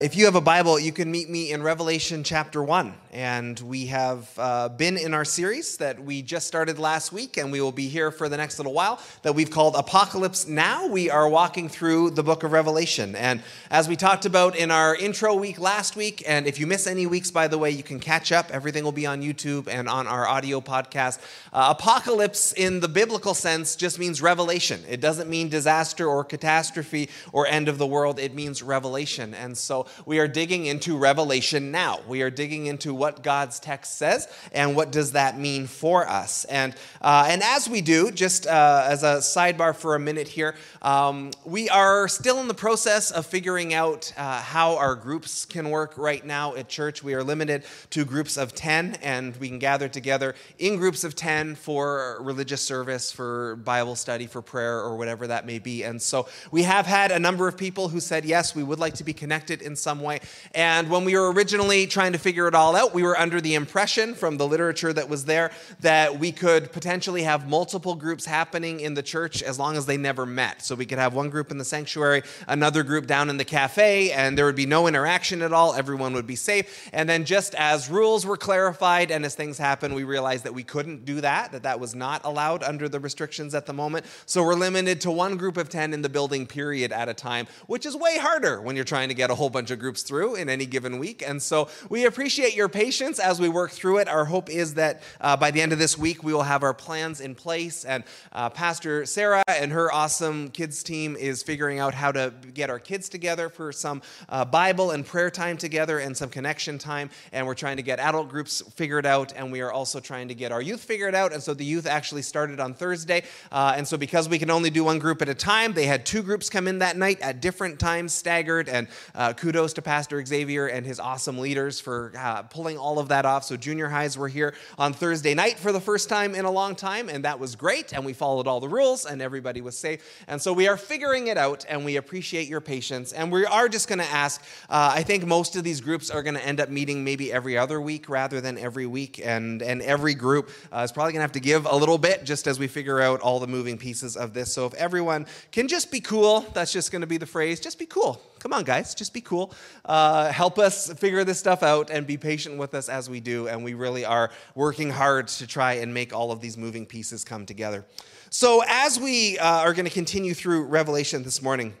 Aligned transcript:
If 0.00 0.16
you 0.16 0.24
have 0.24 0.34
a 0.34 0.40
Bible, 0.40 0.80
you 0.80 0.92
can 0.92 1.10
meet 1.10 1.28
me 1.28 1.52
in 1.52 1.62
Revelation 1.62 2.24
chapter 2.24 2.62
1. 2.62 2.94
And 3.12 3.60
we 3.60 3.86
have 3.86 4.30
uh, 4.38 4.70
been 4.70 4.96
in 4.96 5.12
our 5.12 5.26
series 5.26 5.76
that 5.76 6.02
we 6.02 6.22
just 6.22 6.46
started 6.46 6.78
last 6.78 7.12
week, 7.12 7.36
and 7.36 7.52
we 7.52 7.60
will 7.60 7.70
be 7.70 7.88
here 7.88 8.10
for 8.10 8.26
the 8.30 8.36
next 8.38 8.58
little 8.58 8.72
while, 8.72 8.98
that 9.22 9.34
we've 9.34 9.50
called 9.50 9.74
Apocalypse 9.76 10.46
Now. 10.46 10.86
We 10.86 11.10
are 11.10 11.28
walking 11.28 11.68
through 11.68 12.10
the 12.10 12.22
book 12.22 12.44
of 12.44 12.52
Revelation. 12.52 13.14
And 13.14 13.42
as 13.70 13.88
we 13.88 13.96
talked 13.96 14.24
about 14.24 14.56
in 14.56 14.70
our 14.70 14.96
intro 14.96 15.34
week 15.34 15.58
last 15.58 15.96
week, 15.96 16.22
and 16.26 16.46
if 16.46 16.58
you 16.58 16.66
miss 16.66 16.86
any 16.86 17.06
weeks, 17.06 17.30
by 17.30 17.46
the 17.46 17.58
way, 17.58 17.70
you 17.70 17.82
can 17.82 18.00
catch 18.00 18.32
up. 18.32 18.50
Everything 18.52 18.84
will 18.84 18.92
be 18.92 19.04
on 19.04 19.20
YouTube 19.20 19.68
and 19.68 19.86
on 19.86 20.06
our 20.06 20.26
audio 20.26 20.62
podcast. 20.62 21.18
Uh, 21.52 21.74
apocalypse, 21.76 22.52
in 22.52 22.80
the 22.80 22.88
biblical 22.88 23.34
sense, 23.34 23.76
just 23.76 23.98
means 23.98 24.22
revelation. 24.22 24.82
It 24.88 25.02
doesn't 25.02 25.28
mean 25.28 25.50
disaster 25.50 26.06
or 26.06 26.24
catastrophe 26.24 27.10
or 27.32 27.46
end 27.46 27.68
of 27.68 27.76
the 27.76 27.86
world, 27.86 28.18
it 28.18 28.34
means 28.34 28.62
revelation. 28.62 29.34
And 29.34 29.58
so 29.58 29.86
we 30.06 30.18
are 30.18 30.28
digging 30.28 30.66
into 30.66 30.96
Revelation 30.96 31.70
now. 31.70 32.00
We 32.06 32.22
are 32.22 32.30
digging 32.30 32.66
into 32.66 32.94
what 32.94 33.22
God's 33.22 33.60
text 33.60 33.96
says 33.96 34.28
and 34.52 34.76
what 34.76 34.92
does 34.92 35.12
that 35.12 35.38
mean 35.38 35.66
for 35.66 36.08
us. 36.08 36.44
And, 36.44 36.74
uh, 37.00 37.26
and 37.28 37.42
as 37.42 37.68
we 37.68 37.80
do, 37.80 38.10
just 38.10 38.46
uh, 38.46 38.84
as 38.86 39.02
a 39.02 39.16
sidebar 39.18 39.74
for 39.74 39.94
a 39.94 39.98
minute 39.98 40.28
here, 40.28 40.54
um, 40.82 41.30
we 41.44 41.68
are 41.68 42.08
still 42.08 42.40
in 42.40 42.48
the 42.48 42.54
process 42.54 43.10
of 43.10 43.26
figuring 43.26 43.74
out 43.74 44.12
uh, 44.16 44.40
how 44.40 44.76
our 44.76 44.94
groups 44.94 45.44
can 45.44 45.70
work 45.70 45.96
right 45.96 46.24
now 46.24 46.54
at 46.54 46.68
church. 46.68 47.02
We 47.02 47.14
are 47.14 47.22
limited 47.22 47.64
to 47.90 48.04
groups 48.04 48.36
of 48.36 48.54
10, 48.54 48.96
and 49.02 49.36
we 49.36 49.48
can 49.48 49.58
gather 49.58 49.88
together 49.88 50.34
in 50.58 50.76
groups 50.76 51.04
of 51.04 51.14
10 51.14 51.54
for 51.56 52.18
religious 52.20 52.62
service, 52.62 53.12
for 53.12 53.56
Bible 53.56 53.96
study, 53.96 54.26
for 54.26 54.42
prayer, 54.42 54.80
or 54.80 54.96
whatever 54.96 55.26
that 55.26 55.46
may 55.46 55.58
be. 55.58 55.82
And 55.82 56.00
so 56.00 56.28
we 56.50 56.62
have 56.62 56.86
had 56.86 57.10
a 57.10 57.18
number 57.18 57.48
of 57.48 57.56
people 57.56 57.88
who 57.88 58.00
said, 58.00 58.24
yes, 58.24 58.54
we 58.54 58.62
would 58.62 58.78
like 58.78 58.94
to 58.94 59.04
be 59.04 59.12
connected 59.12 59.62
in 59.62 59.76
some 59.80 60.00
way. 60.00 60.20
And 60.54 60.90
when 60.90 61.04
we 61.04 61.16
were 61.16 61.32
originally 61.32 61.86
trying 61.86 62.12
to 62.12 62.18
figure 62.18 62.46
it 62.46 62.54
all 62.54 62.76
out, 62.76 62.94
we 62.94 63.02
were 63.02 63.18
under 63.18 63.40
the 63.40 63.54
impression 63.54 64.14
from 64.14 64.36
the 64.36 64.46
literature 64.46 64.92
that 64.92 65.08
was 65.08 65.24
there 65.24 65.50
that 65.80 66.18
we 66.18 66.32
could 66.32 66.72
potentially 66.72 67.22
have 67.22 67.48
multiple 67.48 67.94
groups 67.94 68.24
happening 68.24 68.80
in 68.80 68.94
the 68.94 69.02
church 69.02 69.42
as 69.42 69.58
long 69.58 69.76
as 69.76 69.86
they 69.86 69.96
never 69.96 70.26
met. 70.26 70.62
So 70.64 70.74
we 70.74 70.86
could 70.86 70.98
have 70.98 71.14
one 71.14 71.30
group 71.30 71.50
in 71.50 71.58
the 71.58 71.64
sanctuary, 71.64 72.22
another 72.46 72.82
group 72.82 73.06
down 73.06 73.30
in 73.30 73.36
the 73.36 73.44
cafe, 73.44 74.12
and 74.12 74.36
there 74.36 74.44
would 74.44 74.56
be 74.56 74.66
no 74.66 74.86
interaction 74.86 75.42
at 75.42 75.52
all. 75.52 75.74
Everyone 75.74 76.12
would 76.14 76.26
be 76.26 76.36
safe. 76.36 76.88
And 76.92 77.08
then 77.08 77.24
just 77.24 77.54
as 77.54 77.88
rules 77.88 78.26
were 78.26 78.36
clarified 78.36 79.10
and 79.10 79.24
as 79.24 79.34
things 79.34 79.58
happened, 79.58 79.94
we 79.94 80.04
realized 80.04 80.44
that 80.44 80.54
we 80.54 80.62
couldn't 80.62 81.04
do 81.04 81.20
that, 81.20 81.52
that 81.52 81.62
that 81.62 81.80
was 81.80 81.94
not 81.94 82.20
allowed 82.24 82.62
under 82.62 82.88
the 82.88 83.00
restrictions 83.00 83.54
at 83.54 83.66
the 83.66 83.72
moment. 83.72 84.06
So 84.26 84.42
we're 84.42 84.54
limited 84.54 85.00
to 85.02 85.10
one 85.10 85.36
group 85.36 85.56
of 85.56 85.68
10 85.68 85.92
in 85.92 86.02
the 86.02 86.08
building 86.08 86.46
period 86.46 86.92
at 86.92 87.08
a 87.08 87.14
time, 87.14 87.46
which 87.66 87.86
is 87.86 87.96
way 87.96 88.18
harder 88.18 88.60
when 88.60 88.76
you're 88.76 88.84
trying 88.84 89.08
to 89.08 89.14
get 89.14 89.30
a 89.30 89.34
whole 89.34 89.50
bunch 89.50 89.69
of 89.70 89.78
groups 89.78 90.02
through 90.02 90.34
in 90.34 90.48
any 90.48 90.66
given 90.66 90.98
week. 90.98 91.22
And 91.26 91.42
so 91.42 91.68
we 91.88 92.06
appreciate 92.06 92.54
your 92.54 92.68
patience 92.68 93.18
as 93.18 93.40
we 93.40 93.48
work 93.48 93.70
through 93.70 93.98
it. 93.98 94.08
Our 94.08 94.24
hope 94.24 94.50
is 94.50 94.74
that 94.74 95.02
uh, 95.20 95.36
by 95.36 95.50
the 95.50 95.60
end 95.60 95.72
of 95.72 95.78
this 95.78 95.96
week, 95.96 96.22
we 96.22 96.32
will 96.32 96.42
have 96.42 96.62
our 96.62 96.74
plans 96.74 97.20
in 97.20 97.34
place. 97.34 97.84
And 97.84 98.04
uh, 98.32 98.50
Pastor 98.50 99.06
Sarah 99.06 99.44
and 99.48 99.72
her 99.72 99.92
awesome 99.92 100.50
kids 100.50 100.82
team 100.82 101.16
is 101.16 101.42
figuring 101.42 101.78
out 101.78 101.94
how 101.94 102.12
to 102.12 102.32
get 102.54 102.70
our 102.70 102.78
kids 102.78 103.08
together 103.08 103.48
for 103.48 103.72
some 103.72 104.02
uh, 104.28 104.44
Bible 104.44 104.90
and 104.90 105.04
prayer 105.04 105.30
time 105.30 105.56
together 105.56 105.98
and 105.98 106.16
some 106.16 106.28
connection 106.28 106.78
time. 106.78 107.10
And 107.32 107.46
we're 107.46 107.54
trying 107.54 107.76
to 107.76 107.82
get 107.82 107.98
adult 107.98 108.28
groups 108.28 108.62
figured 108.74 109.06
out. 109.06 109.32
And 109.36 109.52
we 109.52 109.60
are 109.60 109.72
also 109.72 110.00
trying 110.00 110.28
to 110.28 110.34
get 110.34 110.52
our 110.52 110.62
youth 110.62 110.80
figured 110.80 111.14
out. 111.14 111.32
And 111.32 111.42
so 111.42 111.54
the 111.54 111.64
youth 111.64 111.86
actually 111.86 112.22
started 112.22 112.60
on 112.60 112.74
Thursday. 112.74 113.24
Uh, 113.50 113.74
and 113.76 113.86
so 113.86 113.96
because 113.96 114.28
we 114.28 114.38
can 114.38 114.50
only 114.50 114.70
do 114.70 114.84
one 114.84 114.98
group 114.98 115.22
at 115.22 115.28
a 115.28 115.34
time, 115.34 115.72
they 115.72 115.86
had 115.86 116.06
two 116.06 116.22
groups 116.22 116.48
come 116.48 116.66
in 116.66 116.78
that 116.78 116.96
night 116.96 117.20
at 117.20 117.40
different 117.40 117.78
times, 117.78 118.12
staggered. 118.12 118.68
And 118.68 118.88
uh, 119.14 119.32
kudos 119.60 119.74
to 119.74 119.82
Pastor 119.82 120.24
Xavier 120.24 120.68
and 120.68 120.86
his 120.86 120.98
awesome 120.98 121.36
leaders 121.36 121.80
for 121.80 122.14
uh, 122.16 122.40
pulling 122.44 122.78
all 122.78 122.98
of 122.98 123.08
that 123.08 123.26
off. 123.26 123.44
So 123.44 123.58
junior 123.58 123.90
highs 123.90 124.16
were 124.16 124.28
here 124.28 124.54
on 124.78 124.94
Thursday 124.94 125.34
night 125.34 125.58
for 125.58 125.70
the 125.70 125.80
first 125.80 126.08
time 126.08 126.34
in 126.34 126.46
a 126.46 126.50
long 126.50 126.74
time, 126.74 127.10
and 127.10 127.26
that 127.26 127.38
was 127.38 127.56
great. 127.56 127.92
And 127.92 128.02
we 128.02 128.14
followed 128.14 128.46
all 128.46 128.58
the 128.58 128.70
rules, 128.70 129.04
and 129.04 129.20
everybody 129.20 129.60
was 129.60 129.76
safe. 129.76 130.00
And 130.28 130.40
so 130.40 130.54
we 130.54 130.66
are 130.66 130.78
figuring 130.78 131.26
it 131.26 131.36
out, 131.36 131.66
and 131.68 131.84
we 131.84 131.96
appreciate 131.96 132.48
your 132.48 132.62
patience. 132.62 133.12
And 133.12 133.30
we 133.30 133.44
are 133.44 133.68
just 133.68 133.86
going 133.86 133.98
to 133.98 134.10
ask. 134.10 134.40
Uh, 134.70 134.92
I 134.94 135.02
think 135.02 135.26
most 135.26 135.56
of 135.56 135.62
these 135.62 135.82
groups 135.82 136.08
are 136.08 136.22
going 136.22 136.36
to 136.36 136.46
end 136.46 136.58
up 136.58 136.70
meeting 136.70 137.04
maybe 137.04 137.30
every 137.30 137.58
other 137.58 137.82
week 137.82 138.08
rather 138.08 138.40
than 138.40 138.56
every 138.56 138.86
week, 138.86 139.20
and 139.22 139.60
and 139.60 139.82
every 139.82 140.14
group 140.14 140.48
uh, 140.72 140.80
is 140.86 140.90
probably 140.90 141.12
going 141.12 141.20
to 141.20 141.24
have 141.24 141.32
to 141.32 141.40
give 141.40 141.66
a 141.66 141.76
little 141.76 141.98
bit 141.98 142.24
just 142.24 142.46
as 142.46 142.58
we 142.58 142.66
figure 142.66 142.98
out 143.02 143.20
all 143.20 143.38
the 143.40 143.46
moving 143.46 143.76
pieces 143.76 144.16
of 144.16 144.32
this. 144.32 144.50
So 144.50 144.64
if 144.64 144.72
everyone 144.72 145.26
can 145.52 145.68
just 145.68 145.90
be 145.90 146.00
cool, 146.00 146.46
that's 146.54 146.72
just 146.72 146.90
going 146.90 147.02
to 147.02 147.06
be 147.06 147.18
the 147.18 147.26
phrase. 147.26 147.60
Just 147.60 147.78
be 147.78 147.84
cool. 147.84 148.22
Come 148.40 148.54
on, 148.54 148.64
guys, 148.64 148.94
just 148.94 149.12
be 149.12 149.20
cool. 149.20 149.52
Uh, 149.84 150.32
help 150.32 150.58
us 150.58 150.90
figure 150.94 151.24
this 151.24 151.38
stuff 151.38 151.62
out 151.62 151.90
and 151.90 152.06
be 152.06 152.16
patient 152.16 152.56
with 152.56 152.74
us 152.74 152.88
as 152.88 153.10
we 153.10 153.20
do. 153.20 153.48
And 153.48 153.62
we 153.62 153.74
really 153.74 154.06
are 154.06 154.30
working 154.54 154.90
hard 154.90 155.28
to 155.28 155.46
try 155.46 155.74
and 155.74 155.92
make 155.92 156.14
all 156.14 156.32
of 156.32 156.40
these 156.40 156.56
moving 156.56 156.86
pieces 156.86 157.22
come 157.22 157.44
together. 157.44 157.84
So, 158.30 158.62
as 158.66 158.98
we 158.98 159.38
uh, 159.38 159.46
are 159.46 159.74
going 159.74 159.84
to 159.84 159.92
continue 159.92 160.32
through 160.32 160.64
Revelation 160.64 161.22
this 161.22 161.42
morning, 161.42 161.74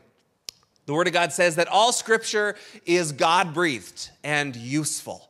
the 0.84 0.92
Word 0.92 1.06
of 1.06 1.14
God 1.14 1.32
says 1.32 1.56
that 1.56 1.68
all 1.68 1.92
scripture 1.92 2.56
is 2.84 3.12
God 3.12 3.54
breathed 3.54 4.10
and 4.22 4.54
useful 4.54 5.29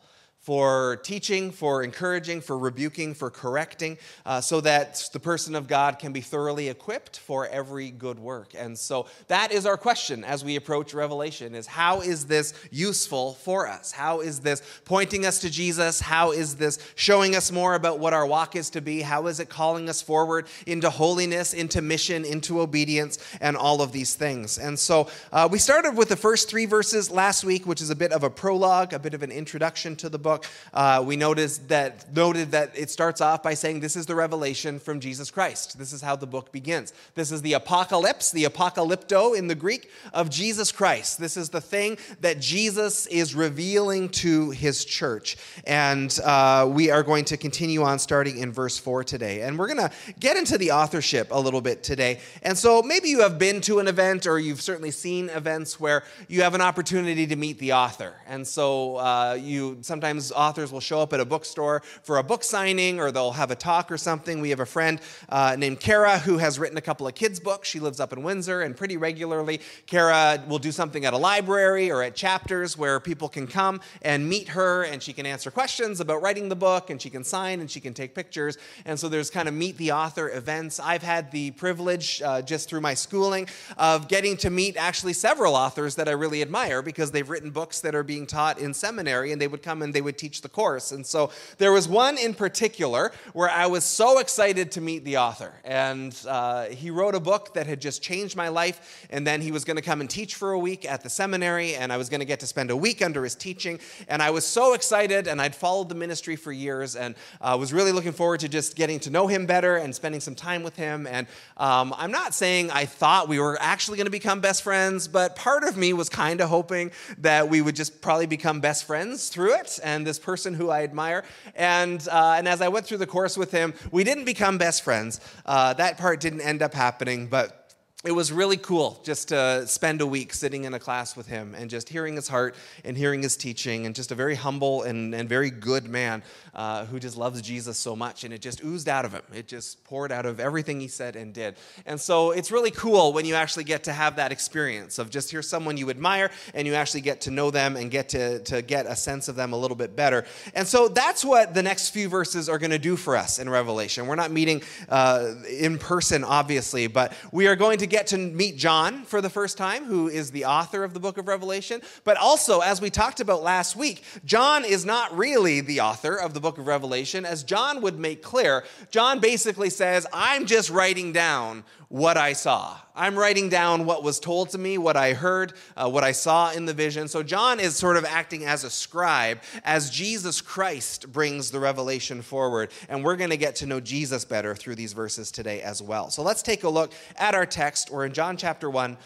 for 0.50 0.96
teaching, 1.04 1.52
for 1.52 1.84
encouraging, 1.84 2.40
for 2.40 2.58
rebuking, 2.58 3.14
for 3.14 3.30
correcting, 3.30 3.96
uh, 4.26 4.40
so 4.40 4.60
that 4.60 5.08
the 5.12 5.20
person 5.20 5.54
of 5.54 5.68
God 5.68 6.00
can 6.00 6.12
be 6.12 6.20
thoroughly 6.20 6.68
equipped 6.68 7.20
for 7.20 7.46
every 7.46 7.92
good 7.92 8.18
work. 8.18 8.50
And 8.58 8.76
so 8.76 9.06
that 9.28 9.52
is 9.52 9.64
our 9.64 9.76
question 9.76 10.24
as 10.24 10.44
we 10.44 10.56
approach 10.56 10.92
Revelation 10.92 11.54
is 11.54 11.68
how 11.68 12.00
is 12.00 12.26
this 12.26 12.52
useful 12.72 13.34
for 13.34 13.68
us? 13.68 13.92
How 13.92 14.22
is 14.22 14.40
this 14.40 14.60
pointing 14.84 15.24
us 15.24 15.38
to 15.42 15.50
Jesus? 15.50 16.00
How 16.00 16.32
is 16.32 16.56
this 16.56 16.80
showing 16.96 17.36
us 17.36 17.52
more 17.52 17.76
about 17.76 18.00
what 18.00 18.12
our 18.12 18.26
walk 18.26 18.56
is 18.56 18.70
to 18.70 18.80
be? 18.80 19.02
How 19.02 19.28
is 19.28 19.38
it 19.38 19.48
calling 19.48 19.88
us 19.88 20.02
forward 20.02 20.48
into 20.66 20.90
holiness, 20.90 21.54
into 21.54 21.80
mission, 21.80 22.24
into 22.24 22.60
obedience, 22.60 23.20
and 23.40 23.56
all 23.56 23.82
of 23.82 23.92
these 23.92 24.16
things? 24.16 24.58
And 24.58 24.76
so 24.76 25.08
uh, 25.30 25.48
we 25.48 25.60
started 25.60 25.92
with 25.92 26.08
the 26.08 26.16
first 26.16 26.50
three 26.50 26.66
verses 26.66 27.08
last 27.08 27.44
week, 27.44 27.68
which 27.68 27.80
is 27.80 27.90
a 27.90 27.94
bit 27.94 28.10
of 28.10 28.24
a 28.24 28.30
prologue, 28.30 28.92
a 28.92 28.98
bit 28.98 29.14
of 29.14 29.22
an 29.22 29.30
introduction 29.30 29.94
to 29.94 30.08
the 30.08 30.18
book 30.18 30.39
book, 30.40 30.50
uh, 30.72 31.02
we 31.04 31.16
noticed 31.16 31.68
that, 31.68 32.14
noted 32.14 32.52
that 32.52 32.72
it 32.74 32.90
starts 32.90 33.20
off 33.20 33.42
by 33.42 33.54
saying 33.54 33.80
this 33.80 33.96
is 33.96 34.06
the 34.06 34.14
revelation 34.14 34.78
from 34.78 35.00
Jesus 35.00 35.30
Christ. 35.30 35.78
This 35.78 35.92
is 35.92 36.00
how 36.00 36.16
the 36.16 36.26
book 36.26 36.52
begins. 36.52 36.92
This 37.14 37.32
is 37.32 37.42
the 37.42 37.54
apocalypse, 37.54 38.30
the 38.30 38.44
apocalypto 38.44 39.36
in 39.36 39.48
the 39.48 39.54
Greek 39.54 39.90
of 40.12 40.30
Jesus 40.30 40.72
Christ. 40.72 41.18
This 41.18 41.36
is 41.36 41.48
the 41.48 41.60
thing 41.60 41.98
that 42.20 42.40
Jesus 42.40 43.06
is 43.06 43.34
revealing 43.34 44.08
to 44.10 44.50
his 44.50 44.84
church. 44.84 45.36
And 45.66 46.16
uh, 46.24 46.68
we 46.70 46.90
are 46.90 47.02
going 47.02 47.24
to 47.26 47.36
continue 47.36 47.82
on 47.82 47.98
starting 47.98 48.38
in 48.38 48.52
verse 48.52 48.78
4 48.78 49.04
today. 49.04 49.42
And 49.42 49.58
we're 49.58 49.72
going 49.72 49.88
to 49.88 49.90
get 50.18 50.36
into 50.36 50.58
the 50.58 50.72
authorship 50.72 51.28
a 51.30 51.40
little 51.40 51.60
bit 51.60 51.82
today. 51.82 52.20
And 52.42 52.56
so 52.56 52.82
maybe 52.82 53.08
you 53.08 53.20
have 53.20 53.38
been 53.38 53.60
to 53.62 53.78
an 53.78 53.88
event 53.88 54.26
or 54.26 54.38
you've 54.38 54.62
certainly 54.62 54.90
seen 54.90 55.28
events 55.30 55.80
where 55.80 56.04
you 56.28 56.42
have 56.42 56.54
an 56.54 56.60
opportunity 56.60 57.26
to 57.26 57.36
meet 57.36 57.58
the 57.58 57.72
author. 57.72 58.14
And 58.26 58.46
so 58.46 58.96
uh, 58.96 59.38
you 59.40 59.78
sometimes 59.82 60.19
Sometimes 60.20 60.50
authors 60.50 60.70
will 60.70 60.80
show 60.80 61.00
up 61.00 61.12
at 61.14 61.20
a 61.20 61.24
bookstore 61.24 61.80
for 62.02 62.18
a 62.18 62.22
book 62.22 62.44
signing 62.44 63.00
or 63.00 63.10
they'll 63.10 63.32
have 63.32 63.50
a 63.50 63.54
talk 63.54 63.90
or 63.90 63.96
something. 63.96 64.40
We 64.40 64.50
have 64.50 64.60
a 64.60 64.66
friend 64.66 65.00
uh, 65.30 65.56
named 65.58 65.80
Kara 65.80 66.18
who 66.18 66.36
has 66.38 66.58
written 66.58 66.76
a 66.76 66.82
couple 66.82 67.06
of 67.06 67.14
kids' 67.14 67.40
books. 67.40 67.68
She 67.68 67.80
lives 67.80 68.00
up 68.00 68.12
in 68.12 68.22
Windsor, 68.22 68.60
and 68.60 68.76
pretty 68.76 68.96
regularly, 68.96 69.60
Kara 69.86 70.42
will 70.46 70.58
do 70.58 70.72
something 70.72 71.06
at 71.06 71.14
a 71.14 71.16
library 71.16 71.90
or 71.90 72.02
at 72.02 72.14
chapters 72.14 72.76
where 72.76 73.00
people 73.00 73.28
can 73.28 73.46
come 73.46 73.80
and 74.02 74.28
meet 74.28 74.48
her 74.48 74.82
and 74.82 75.02
she 75.02 75.12
can 75.12 75.24
answer 75.24 75.50
questions 75.50 76.00
about 76.00 76.20
writing 76.20 76.48
the 76.48 76.56
book 76.56 76.90
and 76.90 77.00
she 77.00 77.08
can 77.08 77.24
sign 77.24 77.60
and 77.60 77.70
she 77.70 77.80
can 77.80 77.94
take 77.94 78.14
pictures. 78.14 78.58
And 78.84 78.98
so 78.98 79.08
there's 79.08 79.30
kind 79.30 79.48
of 79.48 79.54
meet 79.54 79.78
the 79.78 79.92
author 79.92 80.28
events. 80.30 80.80
I've 80.80 81.02
had 81.02 81.30
the 81.30 81.52
privilege 81.52 82.20
uh, 82.22 82.42
just 82.42 82.68
through 82.68 82.82
my 82.82 82.94
schooling 82.94 83.48
of 83.78 84.08
getting 84.08 84.36
to 84.38 84.50
meet 84.50 84.76
actually 84.76 85.14
several 85.14 85.54
authors 85.54 85.94
that 85.94 86.08
I 86.08 86.12
really 86.12 86.42
admire 86.42 86.82
because 86.82 87.10
they've 87.10 87.28
written 87.28 87.50
books 87.50 87.80
that 87.80 87.94
are 87.94 88.02
being 88.02 88.26
taught 88.26 88.58
in 88.58 88.74
seminary 88.74 89.32
and 89.32 89.40
they 89.40 89.48
would 89.48 89.62
come 89.62 89.82
and 89.82 89.94
they 89.94 90.00
would 90.00 90.09
would 90.10 90.18
teach 90.18 90.42
the 90.42 90.48
course. 90.48 90.90
And 90.90 91.06
so 91.06 91.30
there 91.58 91.72
was 91.72 91.88
one 91.88 92.18
in 92.18 92.34
particular 92.34 93.12
where 93.32 93.48
I 93.48 93.66
was 93.66 93.84
so 93.84 94.18
excited 94.18 94.72
to 94.72 94.80
meet 94.80 95.04
the 95.04 95.18
author. 95.18 95.52
And 95.64 96.16
uh, 96.26 96.64
he 96.64 96.90
wrote 96.90 97.14
a 97.14 97.20
book 97.20 97.54
that 97.54 97.68
had 97.68 97.80
just 97.80 98.02
changed 98.02 98.36
my 98.36 98.48
life. 98.48 99.06
And 99.10 99.24
then 99.24 99.40
he 99.40 99.52
was 99.52 99.64
going 99.64 99.76
to 99.76 99.82
come 99.82 100.00
and 100.00 100.10
teach 100.10 100.34
for 100.34 100.50
a 100.50 100.58
week 100.58 100.84
at 100.84 101.02
the 101.02 101.10
seminary. 101.10 101.76
And 101.76 101.92
I 101.92 101.96
was 101.96 102.08
going 102.08 102.18
to 102.18 102.26
get 102.26 102.40
to 102.40 102.46
spend 102.46 102.72
a 102.72 102.76
week 102.76 103.02
under 103.02 103.22
his 103.22 103.36
teaching. 103.36 103.78
And 104.08 104.20
I 104.20 104.30
was 104.30 104.44
so 104.44 104.74
excited. 104.74 105.28
And 105.28 105.40
I'd 105.40 105.54
followed 105.54 105.88
the 105.88 105.94
ministry 105.94 106.34
for 106.34 106.50
years 106.50 106.96
and 106.96 107.14
uh, 107.40 107.56
was 107.58 107.72
really 107.72 107.92
looking 107.92 108.12
forward 108.12 108.40
to 108.40 108.48
just 108.48 108.74
getting 108.74 108.98
to 109.00 109.10
know 109.10 109.28
him 109.28 109.46
better 109.46 109.76
and 109.76 109.94
spending 109.94 110.20
some 110.20 110.34
time 110.34 110.64
with 110.64 110.74
him. 110.74 111.06
And 111.06 111.28
um, 111.56 111.94
I'm 111.96 112.10
not 112.10 112.34
saying 112.34 112.72
I 112.72 112.84
thought 112.84 113.28
we 113.28 113.38
were 113.38 113.56
actually 113.60 113.96
going 113.96 114.06
to 114.06 114.10
become 114.10 114.40
best 114.40 114.62
friends, 114.62 115.06
but 115.06 115.36
part 115.36 115.62
of 115.62 115.76
me 115.76 115.92
was 115.92 116.08
kind 116.08 116.40
of 116.40 116.48
hoping 116.48 116.90
that 117.18 117.48
we 117.48 117.62
would 117.62 117.76
just 117.76 118.00
probably 118.00 118.26
become 118.26 118.60
best 118.60 118.84
friends 118.84 119.28
through 119.28 119.54
it. 119.54 119.78
And 119.84 119.99
and 120.00 120.06
this 120.06 120.18
person 120.18 120.54
who 120.54 120.70
I 120.70 120.82
admire. 120.82 121.24
And, 121.54 122.06
uh, 122.10 122.36
and 122.38 122.48
as 122.48 122.62
I 122.62 122.68
went 122.68 122.86
through 122.86 122.98
the 122.98 123.06
course 123.06 123.36
with 123.36 123.50
him, 123.50 123.74
we 123.90 124.02
didn't 124.02 124.24
become 124.24 124.56
best 124.56 124.82
friends. 124.82 125.20
Uh, 125.44 125.74
that 125.74 125.98
part 125.98 126.20
didn't 126.20 126.40
end 126.40 126.62
up 126.62 126.72
happening, 126.72 127.26
but 127.26 127.59
it 128.02 128.12
was 128.12 128.32
really 128.32 128.56
cool 128.56 128.98
just 129.04 129.28
to 129.28 129.66
spend 129.66 130.00
a 130.00 130.06
week 130.06 130.32
sitting 130.32 130.64
in 130.64 130.72
a 130.72 130.78
class 130.78 131.14
with 131.14 131.26
him 131.26 131.54
and 131.54 131.68
just 131.68 131.86
hearing 131.86 132.16
his 132.16 132.28
heart 132.28 132.56
and 132.82 132.96
hearing 132.96 133.22
his 133.22 133.36
teaching 133.36 133.84
and 133.84 133.94
just 133.94 134.10
a 134.10 134.14
very 134.14 134.34
humble 134.34 134.84
and, 134.84 135.14
and 135.14 135.28
very 135.28 135.50
good 135.50 135.86
man 135.86 136.22
uh, 136.54 136.86
who 136.86 136.98
just 136.98 137.18
loves 137.18 137.42
Jesus 137.42 137.76
so 137.76 137.94
much. 137.94 138.24
And 138.24 138.32
it 138.32 138.40
just 138.40 138.64
oozed 138.64 138.88
out 138.88 139.04
of 139.04 139.12
him. 139.12 139.20
It 139.34 139.46
just 139.46 139.84
poured 139.84 140.12
out 140.12 140.24
of 140.24 140.40
everything 140.40 140.80
he 140.80 140.88
said 140.88 141.14
and 141.14 141.34
did. 141.34 141.56
And 141.84 142.00
so 142.00 142.30
it's 142.30 142.50
really 142.50 142.70
cool 142.70 143.12
when 143.12 143.26
you 143.26 143.34
actually 143.34 143.64
get 143.64 143.84
to 143.84 143.92
have 143.92 144.16
that 144.16 144.32
experience 144.32 144.98
of 144.98 145.10
just 145.10 145.30
hear 145.30 145.42
someone 145.42 145.76
you 145.76 145.90
admire 145.90 146.30
and 146.54 146.66
you 146.66 146.72
actually 146.72 147.02
get 147.02 147.20
to 147.22 147.30
know 147.30 147.50
them 147.50 147.76
and 147.76 147.90
get 147.90 148.08
to, 148.10 148.38
to 148.44 148.62
get 148.62 148.86
a 148.86 148.96
sense 148.96 149.28
of 149.28 149.36
them 149.36 149.52
a 149.52 149.56
little 149.58 149.76
bit 149.76 149.94
better. 149.94 150.24
And 150.54 150.66
so 150.66 150.88
that's 150.88 151.22
what 151.22 151.52
the 151.52 151.62
next 151.62 151.90
few 151.90 152.08
verses 152.08 152.48
are 152.48 152.58
going 152.58 152.70
to 152.70 152.78
do 152.78 152.96
for 152.96 153.14
us 153.14 153.38
in 153.38 153.50
Revelation. 153.50 154.06
We're 154.06 154.14
not 154.14 154.30
meeting 154.30 154.62
uh, 154.88 155.34
in 155.50 155.76
person, 155.76 156.24
obviously, 156.24 156.86
but 156.86 157.12
we 157.30 157.46
are 157.46 157.56
going 157.56 157.76
to 157.80 157.89
get 157.90 158.06
to 158.08 158.18
meet 158.18 158.56
John 158.56 159.04
for 159.04 159.20
the 159.20 159.28
first 159.28 159.58
time, 159.58 159.84
who 159.84 160.08
is 160.08 160.30
the 160.30 160.46
author 160.46 160.84
of 160.84 160.94
the 160.94 161.00
book 161.00 161.18
of 161.18 161.28
Revelation. 161.28 161.82
But 162.04 162.16
also, 162.16 162.60
as 162.60 162.80
we 162.80 162.88
talked 162.88 163.20
about 163.20 163.42
last 163.42 163.76
week, 163.76 164.02
John 164.24 164.64
is 164.64 164.84
not 164.84 165.16
really 165.16 165.60
the 165.60 165.80
author 165.80 166.16
of 166.16 166.32
the 166.32 166.40
book 166.40 166.56
of 166.58 166.66
Revelation. 166.66 167.26
As 167.26 167.42
John 167.42 167.82
would 167.82 167.98
make 167.98 168.22
clear, 168.22 168.64
John 168.90 169.18
basically 169.18 169.70
says, 169.70 170.06
I'm 170.12 170.46
just 170.46 170.70
writing 170.70 171.12
down 171.12 171.64
what 171.90 172.16
I 172.16 172.34
saw. 172.34 172.78
I'm 172.94 173.18
writing 173.18 173.48
down 173.48 173.84
what 173.84 174.04
was 174.04 174.20
told 174.20 174.50
to 174.50 174.58
me, 174.58 174.78
what 174.78 174.96
I 174.96 175.12
heard, 175.12 175.54
uh, 175.76 175.90
what 175.90 176.04
I 176.04 176.12
saw 176.12 176.52
in 176.52 176.64
the 176.64 176.72
vision. 176.72 177.08
So 177.08 177.24
John 177.24 177.58
is 177.58 177.74
sort 177.74 177.96
of 177.96 178.04
acting 178.04 178.44
as 178.44 178.62
a 178.62 178.70
scribe 178.70 179.40
as 179.64 179.90
Jesus 179.90 180.40
Christ 180.40 181.12
brings 181.12 181.50
the 181.50 181.58
revelation 181.58 182.22
forward. 182.22 182.70
And 182.88 183.02
we're 183.02 183.16
going 183.16 183.30
to 183.30 183.36
get 183.36 183.56
to 183.56 183.66
know 183.66 183.80
Jesus 183.80 184.24
better 184.24 184.54
through 184.54 184.76
these 184.76 184.92
verses 184.92 185.32
today 185.32 185.62
as 185.62 185.82
well. 185.82 186.10
So 186.10 186.22
let's 186.22 186.42
take 186.42 186.62
a 186.62 186.68
look 186.68 186.92
at 187.16 187.34
our 187.34 187.44
text. 187.44 187.90
We're 187.90 188.06
in 188.06 188.12
John 188.12 188.36
chapter 188.36 188.70
1, 188.70 188.96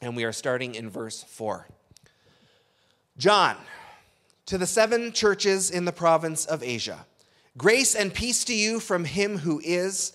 and 0.00 0.16
we 0.16 0.24
are 0.24 0.32
starting 0.32 0.76
in 0.76 0.88
verse 0.88 1.22
4. 1.24 1.68
John, 3.18 3.54
to 4.46 4.56
the 4.56 4.66
seven 4.66 5.12
churches 5.12 5.70
in 5.70 5.84
the 5.84 5.92
province 5.92 6.46
of 6.46 6.62
Asia, 6.62 7.04
grace 7.58 7.94
and 7.94 8.14
peace 8.14 8.44
to 8.44 8.54
you 8.54 8.80
from 8.80 9.04
him 9.04 9.36
who 9.36 9.60
is 9.62 10.14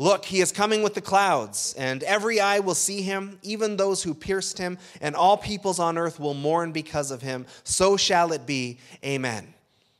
Look, 0.00 0.24
he 0.24 0.40
is 0.40 0.50
coming 0.50 0.82
with 0.82 0.94
the 0.94 1.02
clouds, 1.02 1.74
and 1.76 2.02
every 2.04 2.40
eye 2.40 2.60
will 2.60 2.74
see 2.74 3.02
him, 3.02 3.38
even 3.42 3.76
those 3.76 4.02
who 4.02 4.14
pierced 4.14 4.56
him, 4.56 4.78
and 5.02 5.14
all 5.14 5.36
peoples 5.36 5.78
on 5.78 5.98
earth 5.98 6.18
will 6.18 6.32
mourn 6.32 6.72
because 6.72 7.10
of 7.10 7.20
him. 7.20 7.44
So 7.64 7.98
shall 7.98 8.32
it 8.32 8.46
be. 8.46 8.78
Amen. 9.04 9.52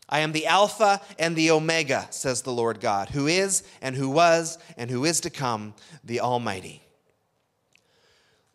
I 0.09 0.21
am 0.21 0.33
the 0.33 0.47
Alpha 0.47 1.03
and 1.19 1.37
the 1.37 1.51
Omega, 1.51 2.07
says 2.09 2.41
the 2.41 2.51
Lord 2.51 2.81
God, 2.81 3.11
who 3.11 3.27
is, 3.27 3.63
and 3.83 3.95
who 3.95 4.09
was, 4.09 4.57
and 4.79 4.91
who 4.91 5.05
is 5.05 5.21
to 5.21 5.29
come, 5.29 5.75
the 6.03 6.21
Almighty. 6.21 6.83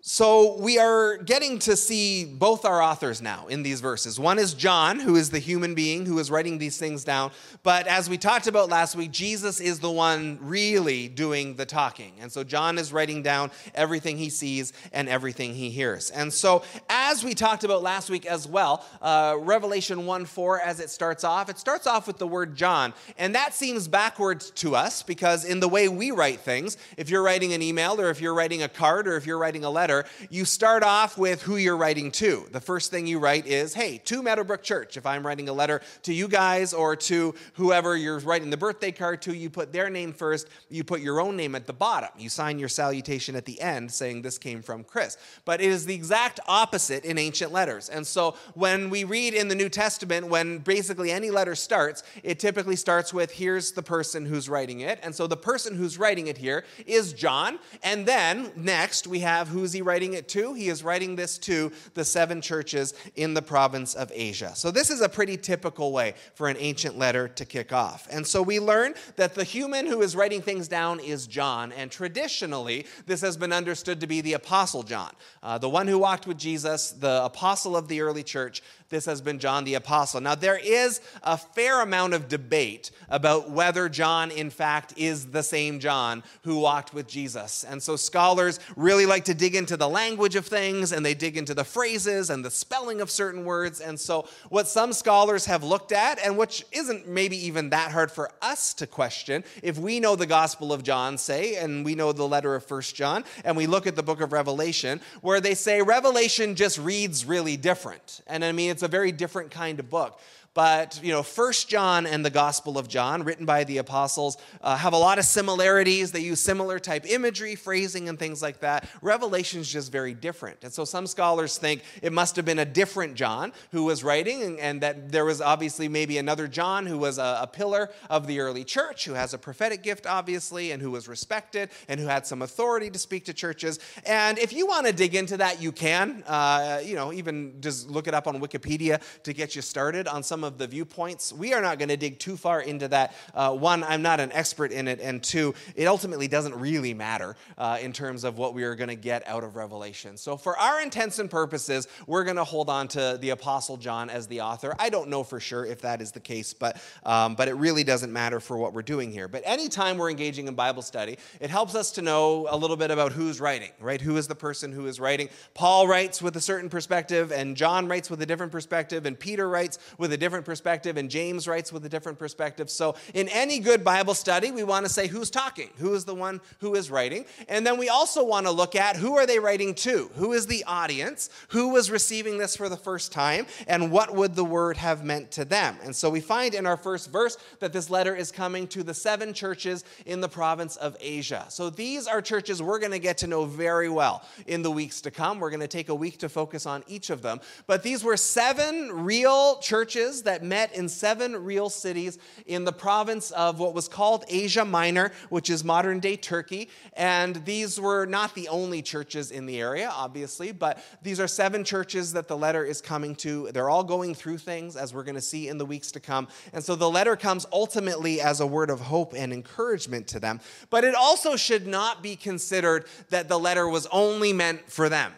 So 0.07 0.55
we 0.57 0.77
are 0.77 1.17
getting 1.17 1.57
to 1.59 1.75
see 1.75 2.25
both 2.25 2.63
our 2.63 2.79
authors 2.79 3.23
now 3.23 3.47
in 3.47 3.63
these 3.63 3.81
verses. 3.81 4.19
One 4.19 4.37
is 4.37 4.53
John, 4.53 4.99
who 4.99 5.15
is 5.15 5.31
the 5.31 5.39
human 5.39 5.73
being 5.73 6.05
who 6.05 6.19
is 6.19 6.29
writing 6.29 6.59
these 6.59 6.77
things 6.77 7.03
down. 7.03 7.31
But 7.63 7.87
as 7.87 8.07
we 8.07 8.19
talked 8.19 8.45
about 8.45 8.69
last 8.69 8.95
week, 8.95 9.09
Jesus 9.09 9.59
is 9.59 9.79
the 9.79 9.89
one 9.89 10.37
really 10.41 11.07
doing 11.07 11.55
the 11.55 11.65
talking. 11.65 12.11
And 12.21 12.31
so 12.31 12.43
John 12.43 12.77
is 12.77 12.93
writing 12.93 13.23
down 13.23 13.49
everything 13.73 14.19
he 14.19 14.29
sees 14.29 14.73
and 14.93 15.09
everything 15.09 15.55
he 15.55 15.71
hears. 15.71 16.11
And 16.11 16.31
so 16.31 16.61
as 16.87 17.23
we 17.23 17.33
talked 17.33 17.63
about 17.63 17.81
last 17.81 18.11
week 18.11 18.27
as 18.27 18.47
well, 18.47 18.85
uh, 19.01 19.35
Revelation 19.39 20.05
1 20.05 20.25
4, 20.25 20.61
as 20.61 20.79
it 20.79 20.91
starts 20.91 21.23
off, 21.23 21.49
it 21.49 21.57
starts 21.57 21.87
off 21.87 22.05
with 22.05 22.19
the 22.19 22.27
word 22.27 22.55
John. 22.55 22.93
And 23.17 23.33
that 23.33 23.55
seems 23.55 23.87
backwards 23.87 24.51
to 24.51 24.75
us 24.75 25.01
because 25.01 25.45
in 25.45 25.59
the 25.59 25.67
way 25.67 25.87
we 25.87 26.11
write 26.11 26.41
things, 26.41 26.77
if 26.95 27.09
you're 27.09 27.23
writing 27.23 27.53
an 27.53 27.63
email 27.63 27.99
or 27.99 28.11
if 28.11 28.21
you're 28.21 28.35
writing 28.35 28.61
a 28.61 28.69
card 28.69 29.07
or 29.07 29.15
if 29.15 29.25
you're 29.25 29.39
writing 29.39 29.63
a 29.63 29.69
letter, 29.71 29.94
letter, 29.95 30.09
you 30.29 30.45
start 30.45 30.83
off 30.83 31.17
with 31.17 31.41
who 31.41 31.57
you're 31.57 31.77
writing 31.77 32.11
to. 32.11 32.45
The 32.51 32.59
first 32.59 32.91
thing 32.91 33.07
you 33.07 33.19
write 33.19 33.47
is, 33.47 33.73
hey, 33.73 33.99
to 34.05 34.21
Meadowbrook 34.21 34.63
Church. 34.63 34.97
If 34.97 35.05
I'm 35.05 35.25
writing 35.25 35.49
a 35.49 35.53
letter 35.53 35.81
to 36.03 36.13
you 36.13 36.27
guys 36.27 36.73
or 36.73 36.95
to 36.95 37.33
whoever 37.53 37.95
you're 37.95 38.19
writing 38.19 38.49
the 38.49 38.57
birthday 38.57 38.91
card 38.91 39.21
to, 39.23 39.35
you 39.35 39.49
put 39.49 39.71
their 39.71 39.89
name 39.89 40.13
first, 40.13 40.47
you 40.69 40.83
put 40.83 41.01
your 41.01 41.21
own 41.21 41.35
name 41.35 41.55
at 41.55 41.67
the 41.67 41.73
bottom. 41.73 42.09
You 42.17 42.29
sign 42.29 42.59
your 42.59 42.69
salutation 42.69 43.35
at 43.35 43.45
the 43.45 43.59
end 43.61 43.91
saying, 43.91 44.21
this 44.21 44.37
came 44.37 44.61
from 44.61 44.83
Chris. 44.83 45.17
But 45.45 45.61
it 45.61 45.69
is 45.69 45.85
the 45.85 45.95
exact 45.95 46.39
opposite 46.47 47.05
in 47.05 47.17
ancient 47.17 47.51
letters. 47.51 47.89
And 47.89 48.05
so 48.05 48.35
when 48.53 48.89
we 48.89 49.03
read 49.03 49.33
in 49.33 49.47
the 49.47 49.55
New 49.55 49.69
Testament, 49.69 50.27
when 50.27 50.59
basically 50.59 51.11
any 51.11 51.31
letter 51.31 51.55
starts, 51.55 52.03
it 52.23 52.39
typically 52.39 52.75
starts 52.75 53.13
with, 53.13 53.31
here's 53.31 53.71
the 53.71 53.83
person 53.83 54.25
who's 54.25 54.49
writing 54.49 54.81
it. 54.81 54.99
And 55.03 55.13
so 55.13 55.27
the 55.27 55.37
person 55.37 55.75
who's 55.75 55.97
writing 55.97 56.27
it 56.27 56.37
here 56.37 56.65
is 56.85 57.13
John. 57.13 57.59
And 57.83 58.05
then 58.05 58.51
next 58.55 59.07
we 59.07 59.19
have 59.19 59.47
who's 59.47 59.73
he 59.73 59.81
writing 59.85 60.13
it 60.13 60.27
to? 60.29 60.53
He 60.53 60.69
is 60.69 60.83
writing 60.83 61.15
this 61.15 61.37
to 61.39 61.71
the 61.93 62.03
seven 62.03 62.41
churches 62.41 62.93
in 63.15 63.33
the 63.33 63.41
province 63.41 63.93
of 63.93 64.11
Asia. 64.13 64.53
So, 64.55 64.71
this 64.71 64.89
is 64.89 65.01
a 65.01 65.09
pretty 65.09 65.37
typical 65.37 65.91
way 65.91 66.15
for 66.33 66.47
an 66.47 66.57
ancient 66.59 66.97
letter 66.97 67.27
to 67.29 67.45
kick 67.45 67.71
off. 67.71 68.07
And 68.11 68.25
so, 68.25 68.41
we 68.41 68.59
learn 68.59 68.95
that 69.15 69.35
the 69.35 69.43
human 69.43 69.87
who 69.87 70.01
is 70.01 70.15
writing 70.15 70.41
things 70.41 70.67
down 70.67 70.99
is 70.99 71.27
John. 71.27 71.71
And 71.71 71.91
traditionally, 71.91 72.85
this 73.05 73.21
has 73.21 73.37
been 73.37 73.53
understood 73.53 74.01
to 74.01 74.07
be 74.07 74.21
the 74.21 74.33
Apostle 74.33 74.83
John, 74.83 75.11
uh, 75.43 75.57
the 75.57 75.69
one 75.69 75.87
who 75.87 75.99
walked 75.99 76.27
with 76.27 76.37
Jesus, 76.37 76.91
the 76.91 77.23
apostle 77.23 77.77
of 77.77 77.87
the 77.87 78.01
early 78.01 78.23
church, 78.23 78.61
this 78.89 79.05
has 79.05 79.19
been 79.19 79.39
John 79.39 79.63
the 79.63 79.73
Apostle. 79.73 80.21
Now, 80.21 80.35
there 80.35 80.59
is 80.61 81.01
a 81.23 81.37
fair 81.37 81.81
amount 81.81 82.13
of 82.13 82.27
debate 82.27 82.91
about 83.09 83.49
whether 83.49 83.89
John, 83.89 84.29
in 84.29 84.51
fact, 84.51 84.93
is 84.95 85.27
the 85.27 85.41
same 85.41 85.79
John 85.79 86.23
who 86.43 86.59
walked 86.59 86.93
with 86.93 87.07
Jesus. 87.07 87.63
And 87.63 87.81
so 87.81 87.95
scholars 87.95 88.59
really 88.75 89.07
like 89.07 89.25
to 89.25 89.33
dig 89.33 89.55
into 89.55 89.75
the 89.75 89.89
language 89.89 90.35
of 90.35 90.45
things 90.45 90.91
and 90.91 91.03
they 91.03 91.15
dig 91.15 91.35
into 91.35 91.55
the 91.55 91.63
phrases 91.63 92.29
and 92.29 92.45
the 92.45 92.51
spelling 92.51 93.01
of 93.01 93.09
certain 93.09 93.43
words. 93.43 93.81
And 93.81 93.99
so, 93.99 94.27
what 94.49 94.67
some 94.67 94.93
scholars 94.93 95.45
have 95.45 95.63
looked 95.63 95.91
at, 95.91 96.19
and 96.23 96.37
which 96.37 96.63
isn't 96.71 97.07
maybe 97.07 97.37
even 97.47 97.71
that 97.71 97.91
hard 97.91 98.11
for 98.11 98.31
us 98.41 98.73
to 98.75 98.85
question, 98.85 99.43
if 99.63 99.79
we 99.79 99.99
know 99.99 100.15
the 100.15 100.27
Gospel 100.27 100.71
of 100.71 100.83
John, 100.83 101.17
say, 101.17 101.55
and 101.55 101.83
we 101.83 101.95
know 101.95 102.11
the 102.11 102.27
letter 102.27 102.53
of 102.53 102.63
First 102.63 102.95
John, 102.95 103.23
and 103.43 103.57
we 103.57 103.65
look 103.65 103.87
at 103.87 103.95
the 103.95 104.03
book 104.03 104.21
of 104.21 104.31
Revelation, 104.31 105.01
where 105.21 105.41
they 105.41 105.55
say 105.55 105.81
Revelation 105.81 106.55
just 106.55 106.77
reads 106.77 107.25
really 107.25 107.57
different. 107.57 108.21
And 108.27 108.45
I 108.45 108.51
mean, 108.51 108.74
it's 108.75 108.83
a 108.83 108.89
very 108.89 109.13
different 109.13 109.51
kind 109.51 109.79
of 109.79 109.89
book. 109.89 110.19
But, 110.53 111.01
you 111.03 111.11
know, 111.11 111.21
First 111.21 111.67
John 111.67 112.05
and 112.05 112.25
the 112.25 112.29
Gospel 112.29 112.77
of 112.77 112.87
John, 112.87 113.23
written 113.23 113.45
by 113.45 113.65
the 113.65 113.79
apostles, 113.79 114.37
uh, 114.61 114.77
have 114.77 114.93
a 114.93 114.97
lot 114.97 115.19
of 115.19 115.25
similarities. 115.25 116.13
They 116.13 116.21
use 116.21 116.39
similar 116.39 116.79
type 116.79 117.05
imagery, 117.05 117.55
phrasing, 117.55 118.07
and 118.07 118.17
things 118.17 118.41
like 118.41 118.61
that. 118.61 118.87
Revelation 119.01 119.59
is 119.59 119.69
just 119.69 119.91
very 119.91 120.13
different. 120.13 120.63
And 120.63 120.71
so 120.71 120.85
some 120.85 121.07
scholars 121.07 121.57
think 121.57 121.83
it 122.01 122.13
must 122.13 122.37
have 122.37 122.45
been 122.45 122.59
a 122.59 122.65
different 122.65 123.15
John 123.15 123.51
who 123.73 123.83
was 123.83 124.01
writing, 124.01 124.43
and, 124.43 124.57
and 124.57 124.81
that 124.81 125.11
there 125.11 125.25
was 125.25 125.41
obviously 125.41 125.89
maybe 125.89 126.17
another 126.17 126.47
John 126.47 126.85
who 126.85 126.97
was 126.97 127.17
a, 127.17 127.39
a 127.41 127.47
pillar 127.47 127.89
of 128.09 128.25
the 128.25 128.39
early 128.39 128.63
church, 128.63 129.03
who 129.03 129.13
has 129.13 129.33
a 129.33 129.37
prophetic 129.37 129.83
gift, 129.83 130.07
obviously, 130.07 130.71
and 130.71 130.81
who 130.81 130.91
was 130.91 131.09
respected 131.09 131.69
and 131.89 131.99
who 131.99 132.07
had 132.07 132.25
some 132.25 132.41
authority 132.41 132.89
to 132.89 132.97
speak 132.97 133.25
to 133.25 133.33
churches. 133.33 133.77
And 134.05 134.39
if 134.39 134.53
you 134.53 134.67
want 134.67 134.87
to 134.87 134.93
dig 134.93 135.15
into 135.15 135.35
that, 135.35 135.61
you 135.61 135.73
can. 135.73 136.23
Uh, 136.25 136.81
you 136.81 136.95
know, 136.95 137.11
even 137.11 137.59
just 137.59 137.89
look 137.89 138.07
it 138.07 138.13
up 138.13 138.25
on 138.25 138.39
Wikipedia 138.39 138.64
to 138.65 139.33
get 139.33 139.55
you 139.55 139.61
started 139.61 140.07
on 140.07 140.23
some 140.23 140.43
of 140.43 140.57
the 140.57 140.67
viewpoints. 140.67 141.31
We 141.31 141.53
are 141.53 141.61
not 141.61 141.79
going 141.79 141.89
to 141.89 141.97
dig 141.97 142.19
too 142.19 142.35
far 142.37 142.61
into 142.61 142.87
that. 142.89 143.13
Uh, 143.33 143.53
one, 143.53 143.83
I'm 143.83 144.01
not 144.01 144.19
an 144.19 144.31
expert 144.31 144.71
in 144.71 144.87
it, 144.87 144.99
and 144.99 145.23
two, 145.23 145.53
it 145.75 145.85
ultimately 145.85 146.27
doesn't 146.27 146.55
really 146.55 146.93
matter 146.93 147.35
uh, 147.57 147.77
in 147.81 147.93
terms 147.93 148.23
of 148.23 148.37
what 148.37 148.53
we 148.53 148.63
are 148.63 148.75
going 148.75 148.89
to 148.89 148.95
get 148.95 149.27
out 149.27 149.43
of 149.43 149.55
Revelation. 149.55 150.17
So, 150.17 150.37
for 150.37 150.57
our 150.57 150.81
intents 150.81 151.19
and 151.19 151.29
purposes, 151.29 151.87
we're 152.07 152.23
going 152.23 152.35
to 152.37 152.43
hold 152.43 152.69
on 152.69 152.87
to 152.89 153.17
the 153.21 153.29
Apostle 153.29 153.77
John 153.77 154.09
as 154.09 154.27
the 154.27 154.41
author. 154.41 154.75
I 154.79 154.89
don't 154.89 155.09
know 155.09 155.23
for 155.23 155.39
sure 155.39 155.65
if 155.65 155.81
that 155.81 156.01
is 156.01 156.11
the 156.11 156.19
case, 156.19 156.53
but 156.53 156.81
um, 157.03 157.35
but 157.35 157.47
it 157.47 157.53
really 157.53 157.83
doesn't 157.83 158.11
matter 158.11 158.39
for 158.39 158.57
what 158.57 158.73
we're 158.73 158.81
doing 158.81 159.11
here. 159.11 159.27
But 159.27 159.43
anytime 159.45 159.97
we're 159.97 160.09
engaging 160.09 160.47
in 160.47 160.55
Bible 160.55 160.81
study, 160.81 161.17
it 161.39 161.49
helps 161.49 161.75
us 161.75 161.91
to 161.91 162.01
know 162.01 162.47
a 162.49 162.57
little 162.57 162.77
bit 162.77 162.91
about 162.91 163.11
who's 163.11 163.39
writing, 163.39 163.71
right? 163.79 164.01
Who 164.01 164.17
is 164.17 164.27
the 164.27 164.35
person 164.35 164.71
who 164.71 164.87
is 164.87 164.99
writing? 164.99 165.29
Paul 165.53 165.87
writes 165.87 166.21
with 166.21 166.35
a 166.35 166.41
certain 166.41 166.69
perspective, 166.69 167.31
and 167.31 167.55
John 167.55 167.87
writes 167.87 168.09
with 168.09 168.21
a 168.21 168.25
different 168.25 168.51
perspective, 168.55 169.05
and 169.05 169.19
Peter 169.19 169.49
writes 169.49 169.79
with 169.97 170.13
a 170.13 170.17
different 170.17 170.45
perspective, 170.45 170.95
and 170.95 171.09
James 171.09 171.45
writes 171.45 171.73
with 171.73 171.85
a 171.85 171.89
different 171.89 172.17
perspective. 172.17 172.69
So, 172.69 172.95
in 173.13 173.27
any 173.27 173.59
good 173.59 173.83
Bible 173.83 174.13
study, 174.13 174.49
we 174.49 174.63
want 174.63 174.85
to 174.85 174.89
say 174.89 175.07
who's 175.07 175.29
talking, 175.29 175.71
who 175.75 175.93
is 175.93 176.05
the 176.05 176.15
one 176.15 176.39
who 176.59 176.73
is 176.73 176.89
writing. 176.89 177.25
And 177.49 177.67
then 177.67 177.77
we 177.77 177.89
also 177.89 178.23
want 178.23 178.45
to 178.45 178.53
look 178.53 178.73
at 178.73 178.95
who 178.95 179.17
are 179.17 179.25
they 179.25 179.39
writing 179.39 179.75
to? 179.75 180.09
Who 180.15 180.31
is 180.31 180.47
the 180.47 180.63
audience? 180.63 181.29
Who 181.49 181.73
was 181.73 181.91
receiving 181.91 182.37
this 182.37 182.55
for 182.55 182.69
the 182.69 182.77
first 182.77 183.11
time? 183.11 183.45
And 183.67 183.91
what 183.91 184.15
would 184.15 184.35
the 184.35 184.45
word 184.45 184.77
have 184.77 185.03
meant 185.03 185.31
to 185.31 185.43
them? 185.43 185.75
And 185.83 185.93
so 185.93 186.09
we 186.09 186.21
find 186.21 186.53
in 186.53 186.65
our 186.65 186.77
first 186.77 187.11
verse 187.11 187.37
that 187.59 187.73
this 187.73 187.89
letter 187.89 188.15
is 188.15 188.31
coming 188.31 188.67
to 188.67 188.83
the 188.83 188.93
seven 188.93 189.33
churches 189.33 189.83
in 190.05 190.21
the 190.21 190.29
province 190.29 190.77
of 190.77 190.95
Asia. 191.01 191.45
So 191.49 191.69
these 191.69 192.07
are 192.07 192.21
churches 192.21 192.61
we're 192.61 192.79
going 192.79 192.93
to 192.93 192.99
get 192.99 193.17
to 193.17 193.27
know 193.27 193.43
very 193.43 193.89
well 193.89 194.23
in 194.47 194.61
the 194.61 194.71
weeks 194.71 195.01
to 195.01 195.11
come. 195.11 195.41
We're 195.41 195.49
going 195.49 195.59
to 195.59 195.67
take 195.67 195.89
a 195.89 195.95
week 195.95 196.19
to 196.19 196.29
focus 196.29 196.65
on 196.65 196.85
each 196.87 197.09
of 197.09 197.21
them. 197.21 197.41
But 197.67 197.83
these 197.83 198.01
were 198.01 198.15
seven 198.15 198.44
real 198.93 199.57
churches 199.57 200.23
that 200.23 200.43
met 200.43 200.73
in 200.75 200.87
seven 200.87 201.35
real 201.43 201.69
cities 201.69 202.19
in 202.45 202.63
the 202.63 202.71
province 202.71 203.31
of 203.31 203.59
what 203.59 203.73
was 203.73 203.87
called 203.87 204.23
Asia 204.27 204.63
Minor, 204.63 205.11
which 205.29 205.49
is 205.49 205.63
modern 205.63 205.99
day 205.99 206.15
Turkey. 206.15 206.69
And 206.93 207.43
these 207.45 207.79
were 207.79 208.05
not 208.05 208.35
the 208.35 208.47
only 208.49 208.81
churches 208.81 209.31
in 209.31 209.47
the 209.47 209.59
area, 209.59 209.91
obviously, 209.91 210.51
but 210.51 210.77
these 211.01 211.19
are 211.19 211.27
seven 211.27 211.63
churches 211.63 212.13
that 212.13 212.27
the 212.27 212.37
letter 212.37 212.63
is 212.63 212.81
coming 212.81 213.15
to. 213.15 213.51
They're 213.51 213.69
all 213.69 213.83
going 213.83 214.13
through 214.13 214.37
things, 214.37 214.75
as 214.75 214.93
we're 214.93 215.03
going 215.03 215.15
to 215.15 215.21
see 215.21 215.47
in 215.47 215.57
the 215.57 215.65
weeks 215.65 215.91
to 215.93 215.99
come. 215.99 216.27
And 216.53 216.63
so 216.63 216.75
the 216.75 216.89
letter 216.89 217.15
comes 217.15 217.47
ultimately 217.51 218.21
as 218.21 218.41
a 218.41 218.47
word 218.47 218.69
of 218.69 218.79
hope 218.79 219.13
and 219.15 219.33
encouragement 219.33 220.07
to 220.09 220.19
them. 220.19 220.39
But 220.69 220.83
it 220.83 220.93
also 220.93 221.35
should 221.35 221.65
not 221.65 222.03
be 222.03 222.15
considered 222.15 222.85
that 223.09 223.27
the 223.27 223.39
letter 223.39 223.67
was 223.67 223.87
only 223.87 224.33
meant 224.33 224.69
for 224.69 224.87
them 224.87 225.13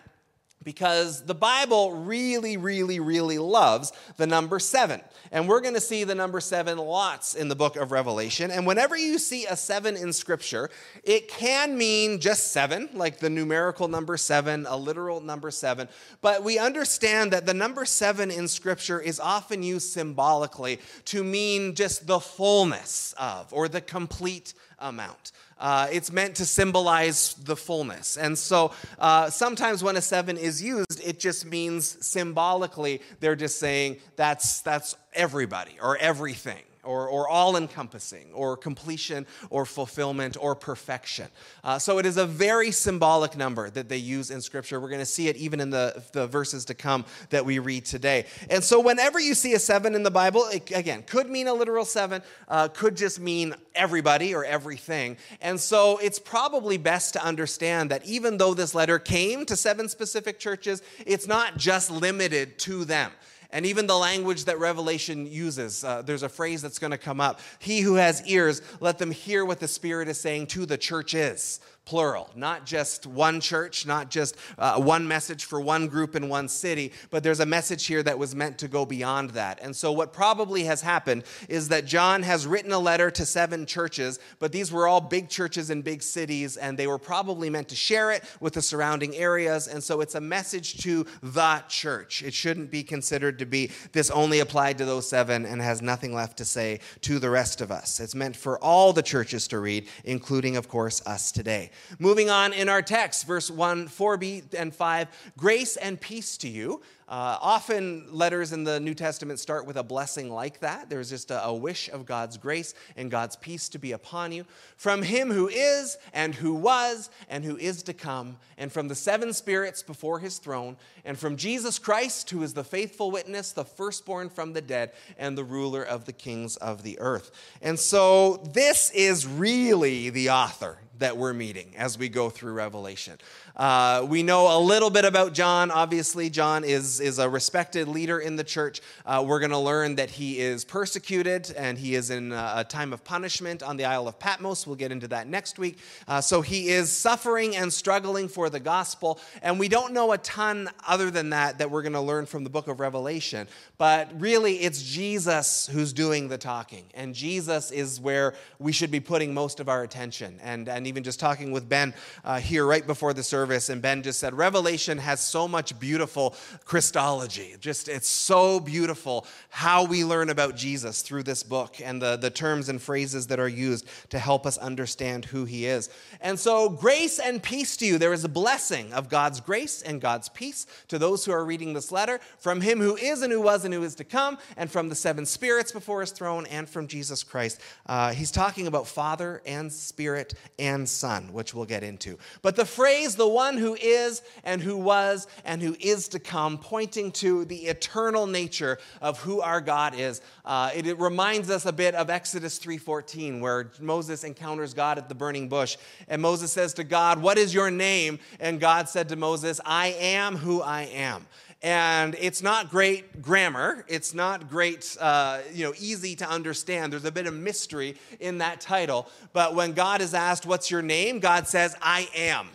because 0.68 1.24
the 1.24 1.34
Bible 1.34 1.94
really, 1.94 2.58
really, 2.58 3.00
really 3.00 3.38
loves 3.38 3.94
the 4.18 4.28
number 4.28 4.60
seven. 4.60 5.00
And 5.32 5.48
we're 5.48 5.62
going 5.62 5.76
to 5.76 5.80
see 5.80 6.04
the 6.04 6.14
number 6.14 6.42
seven 6.42 6.78
lots 6.78 7.36
in 7.36 7.48
the 7.48 7.56
book 7.56 7.78
of 7.78 7.94
Revelation. 7.94 8.52
And 8.52 8.68
whenever 8.68 8.98
you 8.98 9.18
see 9.18 9.46
a 9.46 9.56
seven 9.56 9.96
in 9.96 10.12
Scripture, 10.12 10.70
it 11.06 11.30
can 11.30 11.78
mean 11.78 12.20
just 12.20 12.52
seven, 12.52 12.90
like 12.94 13.20
the 13.20 13.30
numerical 13.30 13.88
number 13.88 14.18
seven, 14.18 14.66
a 14.68 14.76
literal 14.76 15.22
number 15.22 15.52
seven. 15.52 15.88
But 16.22 16.44
we 16.44 16.60
understand 16.60 17.32
that 17.32 17.46
the 17.46 17.54
number 17.54 17.86
seven 17.86 18.30
in 18.30 18.50
Scripture 18.50 19.00
is 19.00 19.22
often 19.22 19.64
used 19.64 19.94
symbolically 19.94 20.82
to 21.06 21.24
mean 21.24 21.76
just 21.76 22.08
the 22.08 22.20
fullness 22.20 23.16
of 23.18 23.54
or 23.54 23.70
the 23.70 23.80
complete 23.80 24.54
amount. 24.80 25.32
Uh, 25.60 25.88
it's 25.92 26.12
meant 26.12 26.36
to 26.36 26.46
symbolize 26.46 27.34
the 27.44 27.56
fullness. 27.56 28.18
And 28.18 28.38
so 28.38 28.72
uh, 29.00 29.30
sometimes 29.30 29.84
when 29.84 29.98
a 29.98 30.02
seven 30.02 30.38
is 30.38 30.62
used, 30.62 31.02
it 31.04 31.20
just 31.20 31.46
means 31.46 32.06
symbolically, 32.06 33.02
they're 33.20 33.36
just 33.36 33.60
saying 33.60 33.98
that's, 34.16 34.62
that's 34.62 34.96
everybody 35.14 35.78
or 35.82 35.98
everything 35.98 36.64
or, 36.88 37.08
or 37.08 37.28
all 37.28 37.58
encompassing, 37.58 38.32
or 38.34 38.58
completion, 38.58 39.28
or 39.50 39.66
fulfillment, 39.66 40.38
or 40.40 40.56
perfection. 40.56 41.28
Uh, 41.64 41.78
so 41.78 42.00
it 42.00 42.06
is 42.06 42.18
a 42.18 42.26
very 42.26 42.72
symbolic 42.72 43.38
number 43.38 43.70
that 43.70 43.90
they 43.90 43.98
use 43.98 44.32
in 44.32 44.42
Scripture. 44.42 44.80
We're 44.80 44.90
going 44.90 45.00
to 45.00 45.06
see 45.06 45.28
it 45.28 45.36
even 45.36 45.60
in 45.60 45.70
the, 45.70 46.04
the 46.14 46.28
verses 46.28 46.66
to 46.66 46.74
come 46.74 47.06
that 47.30 47.46
we 47.46 47.60
read 47.60 47.86
today. 47.86 48.26
And 48.50 48.64
so 48.64 48.80
whenever 48.80 49.20
you 49.20 49.34
see 49.34 49.54
a 49.54 49.60
seven 49.60 49.94
in 49.96 50.04
the 50.04 50.12
Bible, 50.12 50.46
it, 50.52 50.72
again, 50.72 51.04
could 51.04 51.30
mean 51.30 51.48
a 51.48 51.54
literal 51.54 51.86
seven, 51.86 52.22
uh, 52.48 52.70
could 52.70 52.96
just 52.96 53.20
mean 53.20 53.54
everybody 53.76 54.34
or 54.34 54.46
everything. 54.46 55.18
And 55.42 55.60
so 55.60 55.98
it's 55.98 56.20
probably 56.20 56.78
best 56.78 57.14
to 57.14 57.24
understand 57.24 57.92
that 57.92 58.06
even 58.06 58.38
though 58.38 58.54
this 58.54 58.74
letter 58.74 59.00
came 59.00 59.46
to 59.46 59.56
seven 59.56 59.90
specific 59.90 60.40
churches, 60.40 60.82
it's 61.06 61.28
not 61.28 61.58
just 61.58 61.92
limited 61.92 62.58
to 62.60 62.86
them. 62.86 63.12
And 63.52 63.66
even 63.66 63.88
the 63.88 63.98
language 63.98 64.46
that 64.46 64.60
Revelation 64.60 65.26
uses, 65.26 65.84
uh, 65.84 66.02
there's 66.02 66.24
a 66.24 66.30
phrase 66.30 66.62
that's 66.62 66.80
going 66.80 66.92
to 66.92 66.98
come 66.98 67.22
up. 67.22 67.40
He 67.60 67.80
who 67.80 67.96
has 67.96 68.26
ears, 68.28 68.62
let 68.80 68.98
them 68.98 69.12
hear 69.12 69.46
what 69.46 69.60
the 69.60 69.68
Spirit 69.68 70.08
is 70.08 70.20
saying 70.20 70.48
to 70.48 70.66
the 70.66 70.78
churches 70.78 71.62
plural, 71.88 72.30
not 72.36 72.66
just 72.66 73.08
one 73.08 73.40
church, 73.40 73.86
not 73.86 74.12
just 74.12 74.36
uh, 74.58 74.78
one 74.78 75.08
message 75.08 75.46
for 75.46 75.62
one 75.62 75.88
group 75.88 76.18
in 76.18 76.28
one 76.28 76.50
city, 76.50 76.92
but 77.12 77.24
there's 77.24 77.40
a 77.40 77.46
message 77.46 77.86
here 77.86 78.04
that 78.04 78.20
was 78.20 78.36
meant 78.36 78.58
to 78.58 78.68
go 78.68 78.86
beyond 78.86 79.30
that. 79.30 79.58
And 79.62 79.74
so, 79.74 79.94
what 79.94 80.12
probably 80.12 80.66
has 80.66 80.82
happened 80.82 81.24
is 81.48 81.70
that 81.70 81.86
John 81.86 82.24
has 82.24 82.46
written 82.46 82.74
a 82.74 82.78
letter 82.78 83.10
to 83.12 83.26
seven 83.26 83.66
churches, 83.66 84.20
but 84.38 84.52
these 84.52 84.70
were 84.70 84.86
all 84.86 85.00
big 85.00 85.30
churches 85.30 85.70
in 85.70 85.82
big 85.82 86.04
cities, 86.04 86.58
and 86.58 86.78
they 86.78 86.88
were 86.88 86.98
probably 86.98 87.50
meant 87.50 87.70
to 87.70 87.76
share 87.76 88.12
it 88.12 88.22
with 88.42 88.56
the 88.56 88.62
surrounding 88.62 89.16
areas. 89.16 89.70
And 89.70 89.82
so, 89.82 90.02
it's 90.02 90.16
a 90.16 90.22
message 90.22 90.84
to 90.84 91.06
the 91.24 91.64
church. 91.70 92.22
It 92.22 92.34
shouldn't 92.34 92.70
be 92.70 92.84
considered 92.84 93.40
to 93.40 93.46
be 93.46 93.72
this 93.94 94.10
only 94.10 94.42
applied 94.42 94.78
to 94.80 94.86
those 94.86 95.08
seven 95.08 95.46
and 95.46 95.62
has 95.62 95.82
nothing 95.82 96.14
left 96.14 96.38
to 96.40 96.46
say 96.46 96.82
to 97.02 97.18
the 97.18 97.30
rest 97.30 97.62
of 97.62 97.72
us. 97.72 98.02
It's 98.02 98.14
meant 98.14 98.36
for 98.36 98.62
all 98.62 98.92
the 98.92 99.02
churches 99.02 99.48
to 99.48 99.60
read, 99.60 99.88
including, 100.04 100.58
of 100.58 100.68
course, 100.68 101.02
us 101.08 101.32
today. 101.32 101.72
Moving 102.00 102.30
on 102.30 102.54
in 102.54 102.70
our 102.70 102.82
text, 102.82 103.26
verse 103.26 103.50
1, 103.50 103.88
4b 103.88 104.54
and 104.54 104.74
5, 104.74 105.08
grace 105.38 105.78
and 105.78 106.00
peace 106.00 106.38
to 106.38 106.48
you. 106.48 106.82
Uh, 107.10 107.38
often 107.42 108.06
letters 108.12 108.52
in 108.52 108.66
the 108.66 108.82
New 108.82 108.94
Testament 108.94 109.40
start 109.40 109.66
with 109.66 109.78
a 109.78 109.84
blessing 109.84 110.30
like 110.30 110.60
that. 110.60 110.90
There's 110.90 111.10
just 111.10 111.32
a, 111.32 111.42
a, 111.46 111.56
wish 111.56 111.88
of 111.88 112.06
God's 112.06 112.36
grace 112.36 112.74
and 112.98 113.10
God's 113.10 113.38
peace 113.38 113.70
to 113.70 113.80
be 113.80 113.94
upon 113.94 114.34
you. 114.34 114.46
From 114.76 115.02
him 115.04 115.32
who 115.32 115.48
is, 115.48 115.98
and 116.14 116.36
who 116.36 116.54
was, 116.54 117.10
and 117.30 117.46
who 117.46 117.56
is 117.56 117.82
to 117.84 117.94
come, 117.94 118.36
and 118.58 118.74
from 118.74 118.90
the 118.90 118.96
seven 118.96 119.32
spirits 119.32 119.84
before 119.84 120.20
his 120.20 120.38
throne, 120.38 120.76
and 121.06 121.18
from 121.18 121.38
Jesus 121.38 121.80
Christ, 121.80 122.30
who 122.30 122.44
is 122.44 122.54
the 122.54 122.66
faithful 122.66 123.10
witness, 123.10 123.54
the 123.54 123.64
firstborn 123.64 124.30
from 124.30 124.52
the 124.52 124.62
dead, 124.62 124.92
and 125.18 125.38
the 125.38 125.46
ruler 125.46 125.84
of 125.84 126.04
the 126.04 126.14
kings 126.14 126.58
of 126.58 126.84
the 126.84 127.00
earth. 127.00 127.32
And 127.62 127.80
so 127.80 128.36
this 128.52 128.92
is 128.92 129.26
really 129.26 130.10
the 130.10 130.32
author 130.32 130.78
that 131.00 131.18
we're 131.18 131.34
meeting 131.34 131.74
as 131.78 131.98
we 131.98 132.10
go 132.10 132.30
through 132.30 132.54
Revelation. 132.54 133.18
Uh, 133.56 134.06
we 134.08 134.24
know 134.24 134.58
a 134.58 134.60
little 134.60 134.90
bit 134.90 135.06
about 135.06 135.34
John. 135.34 135.72
Obviously, 135.72 136.30
John 136.30 136.64
is, 136.64 137.00
is 137.00 137.20
a 137.20 137.30
respected 137.30 137.88
leader 137.88 138.20
in 138.20 138.36
the 138.36 138.44
church. 138.44 138.82
Uh, 139.06 139.24
we're 139.28 139.40
going 139.40 139.52
to 139.52 139.58
learn 139.58 139.96
that 139.96 140.10
he 140.10 140.40
is 140.40 140.66
persecuted 140.66 141.52
and 141.58 141.78
he 141.78 141.96
is 141.96 142.10
in 142.10 142.32
a 142.32 142.66
time 142.68 142.94
of 142.94 143.04
punishment 143.04 143.64
on 143.64 143.78
the 143.78 143.86
Isle 143.86 144.08
of 144.08 144.20
Patmos. 144.20 144.66
We'll 144.66 144.76
get 144.76 144.92
into 144.92 145.08
that 145.10 145.28
next 145.28 145.60
week. 145.60 145.78
Uh, 146.08 146.22
so 146.22 146.42
he 146.42 146.70
is 146.70 146.92
suffering 146.92 147.56
and 147.56 147.72
struggling 147.72 148.28
for 148.28 148.50
the 148.50 148.60
gospel. 148.60 149.20
And 149.42 149.60
we 149.60 149.68
don't 149.68 149.94
know 149.94 150.12
a 150.12 150.18
ton 150.18 150.70
other 150.88 151.12
than 151.12 151.32
that 151.32 151.58
that 151.60 151.70
we're 151.70 151.84
going 151.84 151.94
to 151.94 152.02
learn 152.02 152.26
from 152.26 152.44
the 152.44 152.50
book 152.50 152.68
of 152.68 152.80
Revelation. 152.80 153.48
But 153.78 154.20
really, 154.20 154.56
it's 154.58 154.82
Jesus 154.82 155.68
who's 155.68 155.94
doing 155.94 156.28
the 156.28 156.38
talking. 156.38 156.86
And 156.94 157.14
Jesus 157.14 157.72
is 157.72 158.00
where 158.00 158.34
we 158.60 158.72
should 158.72 158.92
be 158.92 159.00
putting 159.00 159.34
most 159.34 159.60
of 159.60 159.70
our 159.70 159.84
attention. 159.84 160.40
And, 160.42 160.68
and 160.68 160.87
even 160.88 161.04
just 161.04 161.20
talking 161.20 161.52
with 161.52 161.70
Ben 161.70 161.94
uh, 162.24 162.40
here 162.40 162.66
right 162.66 162.86
before 162.86 163.14
the 163.14 163.24
service 163.24 163.70
and 163.70 163.82
Ben 163.82 164.02
just 164.02 164.20
said, 164.20 164.34
Revelation 164.34 164.98
has 164.98 165.20
so 165.20 165.48
much 165.48 165.78
beautiful 165.80 166.36
Christology. 166.66 167.56
Just, 167.60 167.88
it's 167.88 168.08
so 168.08 168.60
beautiful 168.60 169.26
how 169.50 169.86
we 169.86 170.04
learn 170.04 170.30
about 170.30 170.56
Jesus 170.56 171.02
through 171.02 171.24
this 171.24 171.44
book 171.44 171.76
and 171.84 172.02
the, 172.02 172.18
the 172.18 172.30
terms 172.30 172.70
and 172.70 172.82
phrases 172.82 173.28
that 173.28 173.40
are 173.40 173.48
used 173.48 173.88
to 174.10 174.20
help 174.20 174.46
us 174.46 174.58
understand 174.58 175.26
who 175.26 175.46
he 175.46 175.66
is. 175.66 175.90
And 176.22 176.40
so, 176.40 176.70
grace 176.70 177.20
and 177.20 177.42
peace 177.42 177.78
to 177.78 177.86
you. 177.86 177.98
There 177.98 178.14
is 178.14 178.24
a 178.24 178.30
blessing 178.30 178.94
of 178.94 179.10
God's 179.10 179.40
grace 179.40 179.82
and 179.82 180.02
God's 180.02 180.30
peace 180.30 180.68
to 180.88 181.00
those 181.00 181.26
who 181.26 181.32
are 181.32 181.46
reading 181.46 181.74
this 181.74 181.92
letter 181.92 182.20
from 182.38 182.62
him 182.62 182.80
who 182.80 182.96
is 182.96 183.22
and 183.22 183.32
who 183.32 183.42
was 183.42 183.66
and 183.66 183.74
who 183.74 183.84
is 183.84 183.96
to 183.96 184.04
come, 184.04 184.38
and 184.56 184.70
from 184.70 184.90
the 184.90 184.96
seven 184.96 185.26
spirits 185.26 185.72
before 185.72 186.02
his 186.02 186.12
throne, 186.12 186.46
and 186.48 186.70
from 186.70 186.88
Jesus 186.88 187.24
Christ. 187.24 187.62
Uh, 187.86 188.14
he's 188.14 188.32
talking 188.32 188.68
about 188.68 188.88
Father 188.88 189.42
and 189.46 189.72
Spirit 189.72 190.34
and 190.60 190.77
Son, 190.86 191.32
which 191.34 191.54
we'll 191.54 191.66
get 191.66 191.84
into. 191.84 192.18
But 192.42 192.56
the 192.56 192.66
phrase, 192.66 193.16
the 193.16 193.28
one 193.28 193.58
who 193.58 193.76
is 193.76 194.22
and 194.44 194.62
who 194.62 194.78
was 194.78 195.28
and 195.46 195.62
who 195.62 195.76
is 195.80 196.08
to 196.10 196.20
come, 196.20 196.58
pointing 196.58 197.12
to 197.14 197.46
the 197.46 197.66
eternal 197.66 198.28
nature 198.28 198.78
of 199.02 199.20
who 199.20 199.42
our 199.42 199.62
God 199.62 199.96
is. 199.96 200.22
Uh, 200.46 200.72
it, 200.76 200.86
it 200.86 201.00
reminds 201.00 201.50
us 201.50 201.66
a 201.66 201.74
bit 201.74 201.96
of 201.96 202.10
Exodus 202.10 202.60
3:14, 202.60 203.40
where 203.40 203.72
Moses 203.80 204.24
encounters 204.24 204.74
God 204.74 204.98
at 204.98 205.10
the 205.10 205.16
burning 205.16 205.50
bush, 205.50 205.78
and 206.08 206.22
Moses 206.22 206.52
says 206.52 206.74
to 206.76 206.84
God, 206.84 207.22
"What 207.22 207.38
is 207.38 207.54
your 207.54 207.72
name?" 207.72 208.20
And 208.40 208.60
God 208.60 208.90
said 208.90 209.10
to 209.10 209.16
Moses, 209.16 209.60
"I 209.66 209.88
am 209.88 210.36
who 210.38 210.62
I 210.62 210.84
am." 210.84 211.26
And 211.62 212.16
it's 212.20 212.42
not 212.42 212.70
great 212.70 213.22
grammar. 213.22 213.84
It's 213.88 214.14
not 214.14 214.50
great, 214.50 214.96
uh, 215.00 215.40
you 215.54 215.66
know, 215.66 215.74
easy 215.80 216.16
to 216.18 216.30
understand. 216.30 216.94
There's 216.94 217.06
a 217.06 217.12
bit 217.12 217.28
of 217.28 217.34
mystery 217.34 217.96
in 218.20 218.38
that 218.40 218.62
title. 218.62 219.08
But 219.34 219.56
when 219.56 219.74
God 219.74 220.02
is 220.02 220.14
asked, 220.14 220.46
"What's 220.46 220.70
your 220.70 220.82
name?" 220.82 221.20
God 221.20 221.48
says, 221.48 221.76
"I 221.82 222.10
am." 222.16 222.50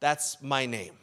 That's 0.00 0.40
my 0.42 0.66
name. 0.66 0.94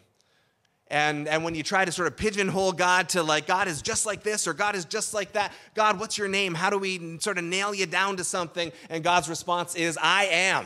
And, 0.90 1.28
and 1.28 1.44
when 1.44 1.54
you 1.54 1.64
try 1.64 1.84
to 1.84 1.92
sort 1.92 2.08
of 2.08 2.16
pigeonhole 2.16 2.72
God 2.72 3.10
to 3.10 3.22
like, 3.22 3.46
God 3.46 3.68
is 3.68 3.82
just 3.82 4.06
like 4.06 4.24
this 4.24 4.48
or 4.48 4.54
God 4.54 4.76
is 4.76 4.86
just 4.86 5.14
like 5.14 5.34
that, 5.34 5.52
God, 5.76 6.00
what's 6.00 6.18
your 6.18 6.30
name? 6.30 6.54
How 6.54 6.70
do 6.70 6.78
we 6.78 7.20
sort 7.20 7.38
of 7.38 7.44
nail 7.44 7.74
you 7.74 7.86
down 7.86 8.18
to 8.18 8.24
something? 8.24 8.72
And 8.90 9.04
God's 9.04 9.28
response 9.28 9.76
is, 9.76 9.98
I 10.02 10.26
am. 10.26 10.66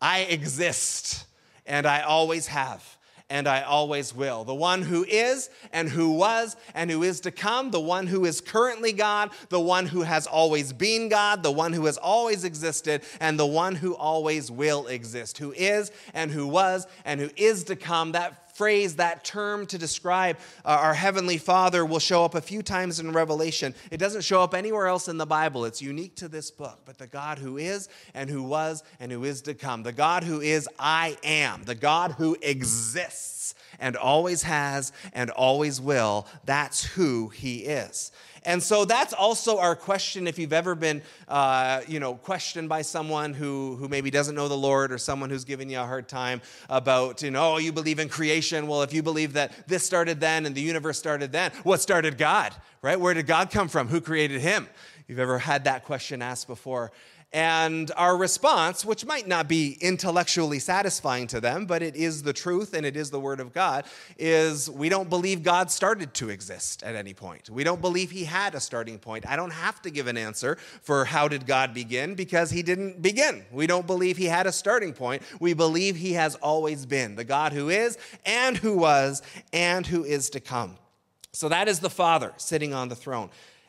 I 0.00 0.20
exist. 0.20 1.26
And 1.66 1.84
I 1.84 2.02
always 2.02 2.46
have. 2.46 2.97
And 3.30 3.46
I 3.46 3.62
always 3.62 4.14
will. 4.14 4.44
The 4.44 4.54
one 4.54 4.82
who 4.82 5.04
is 5.04 5.50
and 5.72 5.88
who 5.88 6.12
was 6.12 6.56
and 6.74 6.90
who 6.90 7.02
is 7.02 7.20
to 7.20 7.30
come, 7.30 7.70
the 7.70 7.80
one 7.80 8.06
who 8.06 8.24
is 8.24 8.40
currently 8.40 8.92
God, 8.92 9.30
the 9.50 9.60
one 9.60 9.86
who 9.86 10.02
has 10.02 10.26
always 10.26 10.72
been 10.72 11.08
God, 11.08 11.42
the 11.42 11.52
one 11.52 11.72
who 11.72 11.86
has 11.86 11.98
always 11.98 12.44
existed, 12.44 13.02
and 13.20 13.38
the 13.38 13.46
one 13.46 13.74
who 13.74 13.94
always 13.94 14.50
will 14.50 14.86
exist, 14.86 15.38
who 15.38 15.52
is 15.52 15.90
and 16.14 16.30
who 16.30 16.46
was 16.46 16.86
and 17.04 17.20
who 17.20 17.30
is 17.36 17.64
to 17.64 17.76
come. 17.76 18.12
That 18.12 18.47
phrase, 18.58 18.96
that 18.96 19.24
term 19.24 19.66
to 19.66 19.78
describe 19.78 20.36
uh, 20.64 20.70
our 20.70 20.92
Heavenly 20.92 21.38
Father 21.38 21.86
will 21.86 22.00
show 22.00 22.24
up 22.24 22.34
a 22.34 22.40
few 22.40 22.60
times 22.60 22.98
in 22.98 23.12
Revelation. 23.12 23.72
It 23.92 23.98
doesn't 23.98 24.22
show 24.22 24.42
up 24.42 24.52
anywhere 24.52 24.88
else 24.88 25.06
in 25.06 25.16
the 25.16 25.26
Bible. 25.26 25.64
It's 25.64 25.80
unique 25.80 26.16
to 26.16 26.26
this 26.26 26.50
book. 26.50 26.80
But 26.84 26.98
the 26.98 27.06
God 27.06 27.38
who 27.38 27.56
is 27.56 27.88
and 28.14 28.28
who 28.28 28.42
was 28.42 28.82
and 28.98 29.12
who 29.12 29.22
is 29.22 29.42
to 29.42 29.54
come, 29.54 29.84
the 29.84 29.92
God 29.92 30.24
who 30.24 30.40
is 30.40 30.68
I 30.76 31.16
am, 31.22 31.62
the 31.62 31.76
God 31.76 32.12
who 32.18 32.36
exists 32.42 33.54
and 33.78 33.96
always 33.96 34.42
has 34.42 34.92
and 35.12 35.30
always 35.30 35.80
will, 35.80 36.26
that's 36.44 36.84
who 36.84 37.28
He 37.28 37.58
is. 37.58 38.10
And 38.44 38.62
so 38.62 38.84
that's 38.84 39.12
also 39.12 39.58
our 39.58 39.74
question 39.76 40.26
if 40.26 40.38
you've 40.38 40.52
ever 40.52 40.74
been, 40.74 41.02
uh, 41.26 41.82
you 41.86 42.00
know, 42.00 42.14
questioned 42.14 42.68
by 42.68 42.82
someone 42.82 43.34
who, 43.34 43.76
who 43.76 43.88
maybe 43.88 44.10
doesn't 44.10 44.34
know 44.34 44.48
the 44.48 44.56
Lord 44.56 44.92
or 44.92 44.98
someone 44.98 45.30
who's 45.30 45.44
giving 45.44 45.70
you 45.70 45.78
a 45.78 45.86
hard 45.86 46.08
time 46.08 46.40
about, 46.68 47.22
you 47.22 47.30
know, 47.30 47.54
oh, 47.54 47.56
you 47.58 47.72
believe 47.72 47.98
in 47.98 48.08
creation. 48.08 48.66
Well, 48.66 48.82
if 48.82 48.92
you 48.92 49.02
believe 49.02 49.34
that 49.34 49.68
this 49.68 49.84
started 49.84 50.20
then 50.20 50.46
and 50.46 50.54
the 50.54 50.60
universe 50.60 50.98
started 50.98 51.32
then, 51.32 51.52
what 51.62 51.80
started 51.80 52.18
God, 52.18 52.54
right? 52.82 52.98
Where 52.98 53.14
did 53.14 53.26
God 53.26 53.50
come 53.50 53.68
from? 53.68 53.88
Who 53.88 54.00
created 54.00 54.40
him? 54.40 54.68
You've 55.08 55.18
ever 55.18 55.38
had 55.38 55.64
that 55.64 55.84
question 55.84 56.20
asked 56.20 56.46
before. 56.46 56.92
And 57.30 57.92
our 57.94 58.16
response, 58.16 58.86
which 58.86 59.04
might 59.04 59.28
not 59.28 59.48
be 59.48 59.76
intellectually 59.82 60.58
satisfying 60.58 61.26
to 61.26 61.42
them, 61.42 61.66
but 61.66 61.82
it 61.82 61.94
is 61.94 62.22
the 62.22 62.32
truth 62.32 62.72
and 62.72 62.86
it 62.86 62.96
is 62.96 63.10
the 63.10 63.20
Word 63.20 63.38
of 63.38 63.52
God, 63.52 63.84
is 64.16 64.70
we 64.70 64.88
don't 64.88 65.10
believe 65.10 65.42
God 65.42 65.70
started 65.70 66.14
to 66.14 66.30
exist 66.30 66.82
at 66.82 66.94
any 66.94 67.12
point. 67.12 67.50
We 67.50 67.64
don't 67.64 67.82
believe 67.82 68.10
He 68.10 68.24
had 68.24 68.54
a 68.54 68.60
starting 68.60 68.98
point. 68.98 69.28
I 69.28 69.36
don't 69.36 69.52
have 69.52 69.82
to 69.82 69.90
give 69.90 70.06
an 70.06 70.16
answer 70.16 70.56
for 70.80 71.04
how 71.04 71.28
did 71.28 71.46
God 71.46 71.74
begin 71.74 72.14
because 72.14 72.50
He 72.50 72.62
didn't 72.62 73.02
begin. 73.02 73.44
We 73.52 73.66
don't 73.66 73.86
believe 73.86 74.16
He 74.16 74.24
had 74.24 74.46
a 74.46 74.52
starting 74.52 74.94
point. 74.94 75.22
We 75.38 75.52
believe 75.52 75.96
He 75.96 76.14
has 76.14 76.34
always 76.36 76.86
been 76.86 77.14
the 77.14 77.24
God 77.24 77.52
who 77.52 77.68
is 77.68 77.98
and 78.24 78.56
who 78.56 78.78
was 78.78 79.20
and 79.52 79.86
who 79.86 80.02
is 80.02 80.30
to 80.30 80.40
come. 80.40 80.78
So 81.32 81.50
that 81.50 81.68
is 81.68 81.80
the 81.80 81.90
Father 81.90 82.32
sitting 82.38 82.72
on 82.72 82.88
the 82.88 82.96
throne. 82.96 83.28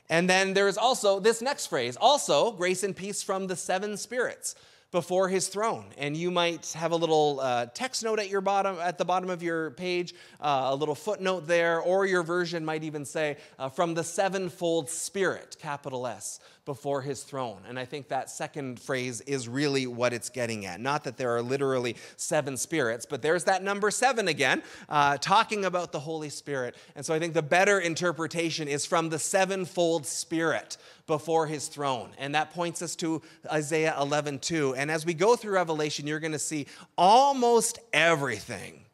And 0.09 0.29
then 0.29 0.53
there's 0.53 0.77
also 0.77 1.19
this 1.19 1.41
next 1.41 1.67
phrase 1.67 1.95
also, 1.99 2.51
grace 2.51 2.83
and 2.83 2.95
peace 2.95 3.21
from 3.21 3.47
the 3.47 3.55
seven 3.55 3.95
spirits 3.97 4.55
before 4.91 5.29
his 5.29 5.47
throne. 5.47 5.85
And 5.97 6.17
you 6.17 6.31
might 6.31 6.71
have 6.73 6.91
a 6.91 6.95
little 6.95 7.39
uh, 7.39 7.67
text 7.67 8.03
note 8.03 8.19
at 8.19 8.29
your 8.29 8.41
bottom, 8.41 8.77
at 8.79 8.97
the 8.97 9.05
bottom 9.05 9.29
of 9.29 9.43
your 9.43 9.71
page, 9.71 10.15
uh, 10.41 10.69
a 10.71 10.75
little 10.75 10.95
footnote 10.95 11.47
there, 11.47 11.79
or 11.79 12.05
your 12.05 12.23
version 12.23 12.65
might 12.65 12.83
even 12.83 13.05
say, 13.05 13.37
uh, 13.59 13.69
from 13.69 13.93
the 13.93 14.03
sevenfold 14.03 14.89
spirit, 14.89 15.57
capital 15.59 16.07
S, 16.07 16.39
before 16.65 17.01
his 17.01 17.23
throne. 17.23 17.57
And 17.67 17.79
I 17.79 17.85
think 17.85 18.09
that 18.09 18.29
second 18.29 18.79
phrase 18.79 19.21
is 19.21 19.47
really 19.47 19.87
what 19.87 20.13
it's 20.13 20.29
getting 20.29 20.65
at. 20.65 20.79
Not 20.79 21.03
that 21.05 21.17
there 21.17 21.35
are 21.35 21.41
literally 21.41 21.95
seven 22.15 22.57
spirits, 22.57 23.05
but 23.05 23.21
there's 23.21 23.45
that 23.45 23.63
number 23.63 23.89
seven 23.91 24.27
again, 24.27 24.61
uh, 24.87 25.17
talking 25.17 25.65
about 25.65 25.91
the 25.91 25.99
Holy 25.99 26.29
Spirit. 26.29 26.75
And 26.95 27.05
so 27.05 27.13
I 27.13 27.19
think 27.19 27.33
the 27.33 27.41
better 27.41 27.79
interpretation 27.79 28.67
is 28.67 28.85
from 28.85 29.09
the 29.09 29.19
sevenfold 29.19 30.05
spirit 30.05 30.77
before 31.09 31.47
his 31.47 31.67
throne. 31.67 32.11
And 32.19 32.35
that 32.35 32.51
points 32.51 32.83
us 32.83 32.95
to 32.97 33.23
Isaiah 33.51 33.95
11 33.99 34.37
2. 34.37 34.75
And 34.79 34.89
as 34.89 35.05
we 35.05 35.13
go 35.13 35.35
through 35.35 35.55
Revelation, 35.55 36.07
you're 36.07 36.21
going 36.21 36.31
to 36.31 36.39
see 36.39 36.65
almost 36.97 37.79
everything, 37.91 38.85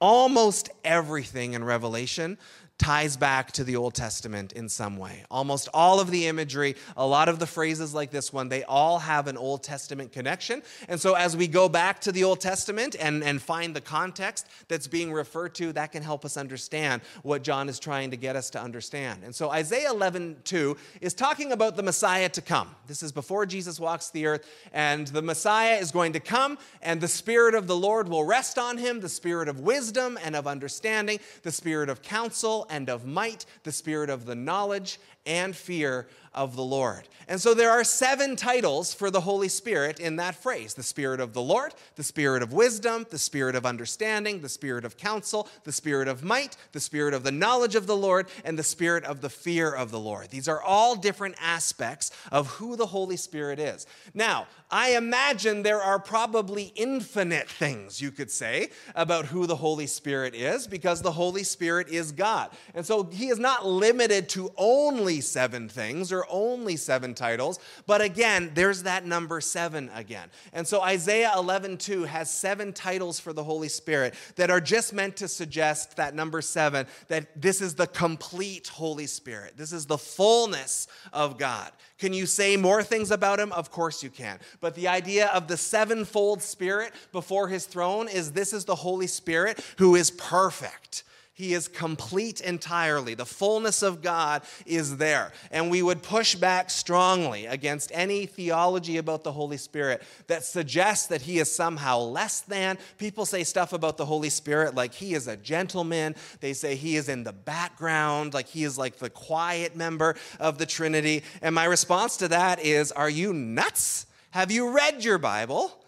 almost 0.00 0.70
everything 0.82 1.52
in 1.52 1.62
Revelation 1.62 2.38
ties 2.78 3.16
back 3.16 3.52
to 3.52 3.64
the 3.64 3.74
Old 3.74 3.94
Testament 3.94 4.52
in 4.52 4.68
some 4.68 4.98
way. 4.98 5.24
Almost 5.30 5.68
all 5.72 5.98
of 5.98 6.10
the 6.10 6.26
imagery, 6.26 6.76
a 6.96 7.06
lot 7.06 7.28
of 7.28 7.38
the 7.38 7.46
phrases 7.46 7.94
like 7.94 8.10
this 8.10 8.32
one, 8.32 8.50
they 8.50 8.64
all 8.64 8.98
have 8.98 9.28
an 9.28 9.38
Old 9.38 9.62
Testament 9.62 10.12
connection. 10.12 10.62
And 10.88 11.00
so 11.00 11.14
as 11.14 11.36
we 11.36 11.48
go 11.48 11.70
back 11.70 12.00
to 12.02 12.12
the 12.12 12.24
Old 12.24 12.40
Testament 12.40 12.94
and, 13.00 13.24
and 13.24 13.40
find 13.40 13.74
the 13.74 13.80
context 13.80 14.46
that's 14.68 14.86
being 14.86 15.10
referred 15.10 15.54
to, 15.54 15.72
that 15.72 15.92
can 15.92 16.02
help 16.02 16.24
us 16.24 16.36
understand 16.36 17.00
what 17.22 17.42
John 17.42 17.70
is 17.70 17.78
trying 17.78 18.10
to 18.10 18.16
get 18.16 18.36
us 18.36 18.50
to 18.50 18.60
understand. 18.60 19.22
And 19.24 19.34
so 19.34 19.50
Isaiah 19.50 19.90
11, 19.90 20.36
2 20.44 20.76
is 21.00 21.14
talking 21.14 21.52
about 21.52 21.76
the 21.76 21.82
Messiah 21.82 22.28
to 22.30 22.42
come. 22.42 22.74
This 22.86 23.02
is 23.02 23.10
before 23.10 23.46
Jesus 23.46 23.80
walks 23.80 24.10
the 24.10 24.26
earth, 24.26 24.46
and 24.72 25.06
the 25.08 25.22
Messiah 25.22 25.76
is 25.76 25.90
going 25.90 26.12
to 26.12 26.20
come, 26.20 26.58
and 26.82 27.00
the 27.00 27.08
Spirit 27.08 27.54
of 27.54 27.66
the 27.66 27.76
Lord 27.76 28.08
will 28.08 28.24
rest 28.24 28.58
on 28.58 28.76
him 28.76 29.00
the 29.00 29.08
Spirit 29.08 29.48
of 29.48 29.60
wisdom 29.60 30.18
and 30.22 30.36
of 30.36 30.46
understanding, 30.46 31.20
the 31.42 31.52
Spirit 31.52 31.88
of 31.88 32.02
counsel 32.02 32.65
and 32.68 32.88
of 32.88 33.06
might, 33.06 33.46
the 33.62 33.72
spirit 33.72 34.10
of 34.10 34.26
the 34.26 34.34
knowledge 34.34 34.98
and 35.26 35.54
fear 35.54 36.06
of 36.36 36.54
the 36.54 36.62
Lord. 36.62 37.08
And 37.28 37.40
so 37.40 37.54
there 37.54 37.70
are 37.70 37.82
seven 37.82 38.36
titles 38.36 38.94
for 38.94 39.10
the 39.10 39.22
Holy 39.22 39.48
Spirit 39.48 39.98
in 39.98 40.16
that 40.16 40.36
phrase 40.36 40.74
the 40.74 40.82
Spirit 40.82 41.18
of 41.18 41.32
the 41.32 41.42
Lord, 41.42 41.74
the 41.96 42.04
Spirit 42.04 42.42
of 42.42 42.52
wisdom, 42.52 43.06
the 43.10 43.18
Spirit 43.18 43.56
of 43.56 43.66
understanding, 43.66 44.42
the 44.42 44.48
Spirit 44.48 44.84
of 44.84 44.96
counsel, 44.96 45.48
the 45.64 45.72
Spirit 45.72 46.06
of 46.06 46.22
might, 46.22 46.56
the 46.72 46.78
Spirit 46.78 47.14
of 47.14 47.24
the 47.24 47.32
knowledge 47.32 47.74
of 47.74 47.86
the 47.86 47.96
Lord, 47.96 48.28
and 48.44 48.56
the 48.56 48.62
Spirit 48.62 49.02
of 49.04 49.22
the 49.22 49.30
fear 49.30 49.72
of 49.72 49.90
the 49.90 49.98
Lord. 49.98 50.28
These 50.30 50.46
are 50.46 50.62
all 50.62 50.94
different 50.94 51.34
aspects 51.40 52.12
of 52.30 52.46
who 52.48 52.76
the 52.76 52.86
Holy 52.86 53.16
Spirit 53.16 53.58
is. 53.58 53.86
Now, 54.14 54.46
I 54.70 54.96
imagine 54.96 55.62
there 55.62 55.82
are 55.82 55.98
probably 55.98 56.72
infinite 56.76 57.48
things 57.48 58.00
you 58.00 58.10
could 58.10 58.30
say 58.30 58.68
about 58.94 59.26
who 59.26 59.46
the 59.46 59.56
Holy 59.56 59.86
Spirit 59.86 60.34
is 60.34 60.66
because 60.66 61.02
the 61.02 61.12
Holy 61.12 61.44
Spirit 61.44 61.88
is 61.88 62.12
God. 62.12 62.50
And 62.74 62.84
so 62.84 63.04
he 63.04 63.28
is 63.28 63.38
not 63.38 63.66
limited 63.66 64.28
to 64.30 64.50
only 64.56 65.15
seven 65.20 65.68
things 65.68 66.12
or 66.12 66.26
only 66.28 66.76
seven 66.76 67.14
titles. 67.14 67.58
But 67.86 68.00
again, 68.00 68.52
there's 68.54 68.84
that 68.84 69.04
number 69.04 69.40
seven 69.40 69.90
again. 69.94 70.28
And 70.52 70.66
so 70.66 70.82
Isaiah 70.82 71.32
11 71.36 71.78
2 71.78 72.04
has 72.04 72.30
seven 72.30 72.72
titles 72.72 73.20
for 73.20 73.32
the 73.32 73.44
Holy 73.44 73.68
Spirit 73.68 74.14
that 74.36 74.50
are 74.50 74.60
just 74.60 74.92
meant 74.92 75.16
to 75.16 75.28
suggest 75.28 75.96
that 75.96 76.14
number 76.14 76.40
seven, 76.40 76.86
that 77.08 77.40
this 77.40 77.60
is 77.60 77.74
the 77.74 77.86
complete 77.86 78.68
Holy 78.68 79.06
Spirit. 79.06 79.56
This 79.56 79.72
is 79.72 79.86
the 79.86 79.98
fullness 79.98 80.88
of 81.12 81.38
God. 81.38 81.70
Can 81.98 82.12
you 82.12 82.26
say 82.26 82.56
more 82.56 82.82
things 82.82 83.10
about 83.10 83.40
him? 83.40 83.52
Of 83.52 83.70
course 83.70 84.02
you 84.02 84.10
can. 84.10 84.38
But 84.60 84.74
the 84.74 84.88
idea 84.88 85.28
of 85.28 85.48
the 85.48 85.56
sevenfold 85.56 86.42
Spirit 86.42 86.92
before 87.12 87.48
his 87.48 87.66
throne 87.66 88.08
is 88.08 88.32
this 88.32 88.52
is 88.52 88.64
the 88.64 88.74
Holy 88.74 89.06
Spirit 89.06 89.64
who 89.78 89.94
is 89.94 90.10
perfect. 90.10 91.04
He 91.36 91.52
is 91.52 91.68
complete 91.68 92.40
entirely. 92.40 93.12
The 93.12 93.26
fullness 93.26 93.82
of 93.82 94.00
God 94.00 94.40
is 94.64 94.96
there. 94.96 95.32
And 95.50 95.70
we 95.70 95.82
would 95.82 96.02
push 96.02 96.34
back 96.34 96.70
strongly 96.70 97.44
against 97.44 97.90
any 97.92 98.24
theology 98.24 98.96
about 98.96 99.22
the 99.22 99.32
Holy 99.32 99.58
Spirit 99.58 100.02
that 100.28 100.44
suggests 100.44 101.08
that 101.08 101.20
he 101.20 101.38
is 101.38 101.54
somehow 101.54 101.98
less 101.98 102.40
than. 102.40 102.78
People 102.96 103.26
say 103.26 103.44
stuff 103.44 103.74
about 103.74 103.98
the 103.98 104.06
Holy 104.06 104.30
Spirit 104.30 104.74
like 104.74 104.94
he 104.94 105.12
is 105.12 105.28
a 105.28 105.36
gentleman. 105.36 106.14
They 106.40 106.54
say 106.54 106.74
he 106.74 106.96
is 106.96 107.10
in 107.10 107.22
the 107.22 107.34
background, 107.34 108.32
like 108.32 108.48
he 108.48 108.64
is 108.64 108.78
like 108.78 108.96
the 108.96 109.10
quiet 109.10 109.76
member 109.76 110.16
of 110.40 110.56
the 110.56 110.64
Trinity. 110.64 111.22
And 111.42 111.54
my 111.54 111.66
response 111.66 112.16
to 112.16 112.28
that 112.28 112.60
is 112.60 112.92
Are 112.92 113.10
you 113.10 113.34
nuts? 113.34 114.06
Have 114.30 114.50
you 114.50 114.70
read 114.70 115.04
your 115.04 115.18
Bible? 115.18 115.84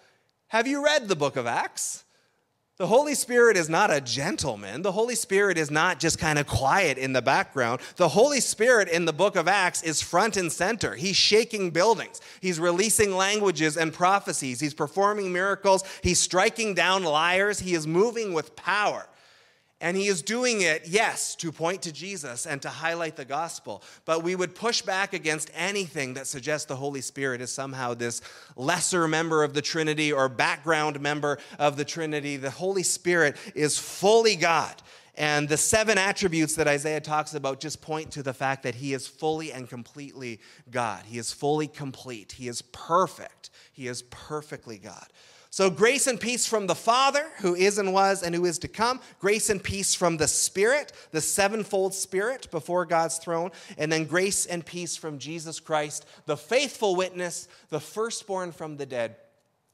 Have 0.48 0.66
you 0.66 0.84
read 0.84 1.08
the 1.08 1.16
book 1.16 1.36
of 1.36 1.46
Acts? 1.46 2.04
The 2.78 2.86
Holy 2.86 3.16
Spirit 3.16 3.56
is 3.56 3.68
not 3.68 3.92
a 3.92 4.00
gentleman. 4.00 4.82
The 4.82 4.92
Holy 4.92 5.16
Spirit 5.16 5.58
is 5.58 5.68
not 5.68 5.98
just 5.98 6.16
kind 6.16 6.38
of 6.38 6.46
quiet 6.46 6.96
in 6.96 7.12
the 7.12 7.20
background. 7.20 7.80
The 7.96 8.08
Holy 8.08 8.40
Spirit 8.40 8.88
in 8.88 9.04
the 9.04 9.12
book 9.12 9.34
of 9.34 9.48
Acts 9.48 9.82
is 9.82 10.00
front 10.00 10.36
and 10.36 10.50
center. 10.52 10.94
He's 10.94 11.16
shaking 11.16 11.70
buildings, 11.70 12.20
He's 12.40 12.60
releasing 12.60 13.16
languages 13.16 13.76
and 13.76 13.92
prophecies, 13.92 14.60
He's 14.60 14.74
performing 14.74 15.32
miracles, 15.32 15.82
He's 16.04 16.20
striking 16.20 16.72
down 16.72 17.02
liars, 17.02 17.58
He 17.58 17.74
is 17.74 17.84
moving 17.84 18.32
with 18.32 18.54
power. 18.54 19.08
And 19.80 19.96
he 19.96 20.08
is 20.08 20.22
doing 20.22 20.62
it, 20.62 20.88
yes, 20.88 21.36
to 21.36 21.52
point 21.52 21.82
to 21.82 21.92
Jesus 21.92 22.46
and 22.46 22.60
to 22.62 22.68
highlight 22.68 23.14
the 23.14 23.24
gospel. 23.24 23.82
But 24.04 24.24
we 24.24 24.34
would 24.34 24.56
push 24.56 24.82
back 24.82 25.12
against 25.12 25.52
anything 25.54 26.14
that 26.14 26.26
suggests 26.26 26.66
the 26.66 26.74
Holy 26.74 27.00
Spirit 27.00 27.40
is 27.40 27.52
somehow 27.52 27.94
this 27.94 28.20
lesser 28.56 29.06
member 29.06 29.44
of 29.44 29.54
the 29.54 29.62
Trinity 29.62 30.12
or 30.12 30.28
background 30.28 31.00
member 31.00 31.38
of 31.60 31.76
the 31.76 31.84
Trinity. 31.84 32.36
The 32.36 32.50
Holy 32.50 32.82
Spirit 32.82 33.36
is 33.54 33.78
fully 33.78 34.34
God. 34.34 34.82
And 35.14 35.48
the 35.48 35.56
seven 35.56 35.98
attributes 35.98 36.56
that 36.56 36.68
Isaiah 36.68 37.00
talks 37.00 37.34
about 37.34 37.60
just 37.60 37.80
point 37.80 38.12
to 38.12 38.22
the 38.22 38.32
fact 38.32 38.64
that 38.64 38.76
he 38.76 38.94
is 38.94 39.06
fully 39.06 39.52
and 39.52 39.68
completely 39.68 40.40
God. 40.70 41.04
He 41.06 41.18
is 41.18 41.32
fully 41.32 41.66
complete. 41.66 42.32
He 42.32 42.48
is 42.48 42.62
perfect. 42.62 43.50
He 43.72 43.86
is 43.88 44.02
perfectly 44.02 44.78
God. 44.78 45.06
So, 45.50 45.70
grace 45.70 46.06
and 46.06 46.20
peace 46.20 46.46
from 46.46 46.66
the 46.66 46.74
Father, 46.74 47.26
who 47.38 47.54
is 47.54 47.78
and 47.78 47.92
was 47.92 48.22
and 48.22 48.34
who 48.34 48.44
is 48.44 48.58
to 48.60 48.68
come. 48.68 49.00
Grace 49.18 49.48
and 49.48 49.62
peace 49.62 49.94
from 49.94 50.18
the 50.18 50.28
Spirit, 50.28 50.92
the 51.10 51.22
sevenfold 51.22 51.94
Spirit 51.94 52.50
before 52.50 52.84
God's 52.84 53.16
throne. 53.16 53.50
And 53.78 53.90
then 53.90 54.04
grace 54.04 54.44
and 54.44 54.64
peace 54.64 54.96
from 54.96 55.18
Jesus 55.18 55.58
Christ, 55.58 56.04
the 56.26 56.36
faithful 56.36 56.96
witness, 56.96 57.48
the 57.70 57.80
firstborn 57.80 58.52
from 58.52 58.76
the 58.76 58.86
dead, 58.86 59.16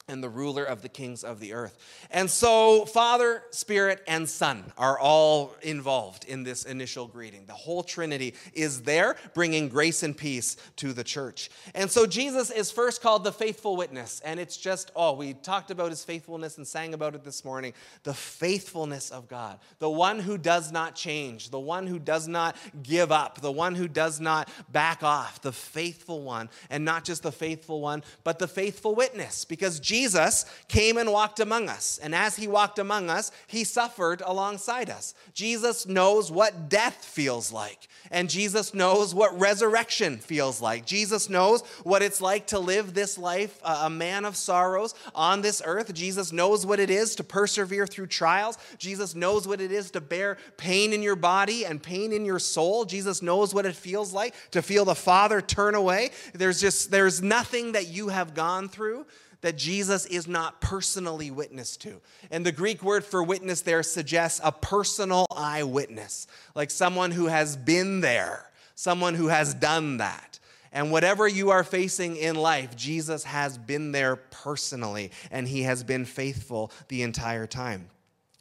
and 0.07 0.23
the 0.23 0.29
ruler 0.29 0.63
of 0.63 0.83
the 0.83 0.89
kings 0.89 1.23
of 1.23 1.39
the 1.39 1.53
earth. 1.53 1.77
And 2.11 2.29
so, 2.29 2.85
Father, 2.85 3.41
Spirit, 3.49 4.03
and 4.07 4.29
Son 4.29 4.71
are 4.77 4.99
all 4.99 5.55
involved 5.63 6.25
in 6.25 6.43
this 6.43 6.63
initial 6.63 7.07
greeting. 7.07 7.45
The 7.47 7.53
whole 7.53 7.81
Trinity 7.81 8.35
is 8.53 8.83
there, 8.83 9.15
bringing 9.33 9.67
grace 9.67 10.03
and 10.03 10.15
peace 10.15 10.57
to 10.75 10.93
the 10.93 11.03
church. 11.03 11.49
And 11.73 11.89
so, 11.89 12.05
Jesus 12.05 12.51
is 12.51 12.69
first 12.69 13.01
called 13.01 13.23
the 13.23 13.31
faithful 13.31 13.75
witness. 13.75 14.21
And 14.23 14.39
it's 14.39 14.57
just, 14.57 14.91
oh, 14.95 15.13
we 15.13 15.33
talked 15.33 15.71
about 15.71 15.89
his 15.89 16.03
faithfulness 16.03 16.57
and 16.57 16.67
sang 16.67 16.93
about 16.93 17.15
it 17.15 17.23
this 17.23 17.43
morning. 17.43 17.73
The 18.03 18.13
faithfulness 18.13 19.09
of 19.09 19.27
God, 19.27 19.57
the 19.79 19.89
one 19.89 20.19
who 20.19 20.37
does 20.37 20.71
not 20.71 20.95
change, 20.95 21.49
the 21.49 21.59
one 21.59 21.87
who 21.87 21.97
does 21.97 22.27
not 22.27 22.55
give 22.83 23.11
up, 23.11 23.41
the 23.41 23.51
one 23.51 23.73
who 23.73 23.87
does 23.87 24.19
not 24.19 24.49
back 24.71 25.01
off, 25.01 25.41
the 25.41 25.51
faithful 25.51 26.21
one. 26.21 26.49
And 26.69 26.85
not 26.85 27.05
just 27.05 27.23
the 27.23 27.31
faithful 27.31 27.81
one, 27.81 28.03
but 28.23 28.37
the 28.37 28.47
faithful 28.47 28.93
witness, 28.93 29.45
because 29.45 29.79
Jesus 29.79 29.94
Jesus 29.95 30.45
came 30.67 30.97
and 30.97 31.09
walked 31.09 31.39
among 31.39 31.69
us. 31.69 32.01
And 32.03 32.13
as 32.13 32.35
he 32.35 32.49
walked 32.49 32.79
among 32.79 33.09
us, 33.09 33.31
he 33.47 33.63
suffered 33.63 34.21
alongside 34.25 34.89
us. 34.89 35.13
Jesus 35.33 35.87
knows 35.87 36.29
what 36.29 36.67
death 36.67 37.05
feels 37.05 37.49
like. 37.49 37.87
And 38.11 38.29
Jesus 38.29 38.73
knows 38.73 39.15
what 39.15 39.39
resurrection 39.39 40.17
feels 40.17 40.59
like. 40.59 40.85
Jesus 40.85 41.29
knows 41.29 41.61
what 41.83 42.01
it's 42.01 42.19
like 42.19 42.47
to 42.47 42.59
live 42.59 42.93
this 42.93 43.17
life, 43.17 43.57
uh, 43.63 43.83
a 43.85 43.89
man 43.89 44.25
of 44.25 44.35
sorrows 44.35 44.93
on 45.15 45.41
this 45.41 45.61
earth. 45.63 45.93
Jesus 45.93 46.33
knows 46.33 46.65
what 46.65 46.81
it 46.81 46.89
is 46.89 47.15
to 47.15 47.23
persevere 47.23 47.87
through 47.87 48.07
trials. 48.07 48.57
Jesus 48.77 49.15
knows 49.15 49.47
what 49.47 49.61
it 49.61 49.71
is 49.71 49.91
to 49.91 50.01
bear 50.01 50.37
pain 50.57 50.91
in 50.91 51.03
your 51.03 51.15
body 51.15 51.65
and 51.65 51.81
pain 51.81 52.11
in 52.11 52.25
your 52.25 52.39
soul. 52.39 52.83
Jesus 52.83 53.21
knows 53.21 53.53
what 53.53 53.65
it 53.65 53.77
feels 53.77 54.11
like 54.11 54.35
to 54.51 54.61
feel 54.61 54.83
the 54.83 54.93
Father 54.93 55.39
turn 55.39 55.73
away. 55.73 56.11
There's 56.33 56.59
just, 56.59 56.91
there's 56.91 57.21
nothing 57.21 57.71
that 57.71 57.87
you 57.87 58.09
have 58.09 58.33
gone 58.33 58.67
through 58.67 59.05
that 59.45 59.57
Jesus 59.57 60.07
is 60.07 60.27
not 60.27 60.59
personally 60.59 61.29
witness 61.29 61.77
to. 61.77 62.01
And 62.31 62.43
the 62.43 62.51
Greek 62.51 62.81
word 62.81 63.05
for 63.05 63.21
witness 63.21 63.61
there 63.61 63.83
suggests 63.83 64.41
a 64.43 64.51
personal 64.51 65.27
eyewitness, 65.29 66.25
like 66.55 66.71
someone 66.71 67.11
who 67.11 67.27
has 67.27 67.55
been 67.55 68.01
there, 68.01 68.49
someone 68.73 69.13
who 69.13 69.27
has 69.27 69.53
done 69.53 69.97
that. 69.97 70.39
And 70.71 70.91
whatever 70.91 71.27
you 71.27 71.51
are 71.51 71.63
facing 71.63 72.15
in 72.15 72.33
life, 72.35 72.75
Jesus 72.75 73.23
has 73.25 73.59
been 73.59 73.91
there 73.91 74.15
personally, 74.15 75.11
and 75.29 75.47
he 75.47 75.61
has 75.61 75.83
been 75.83 76.05
faithful 76.05 76.71
the 76.87 77.03
entire 77.03 77.45
time. 77.45 77.91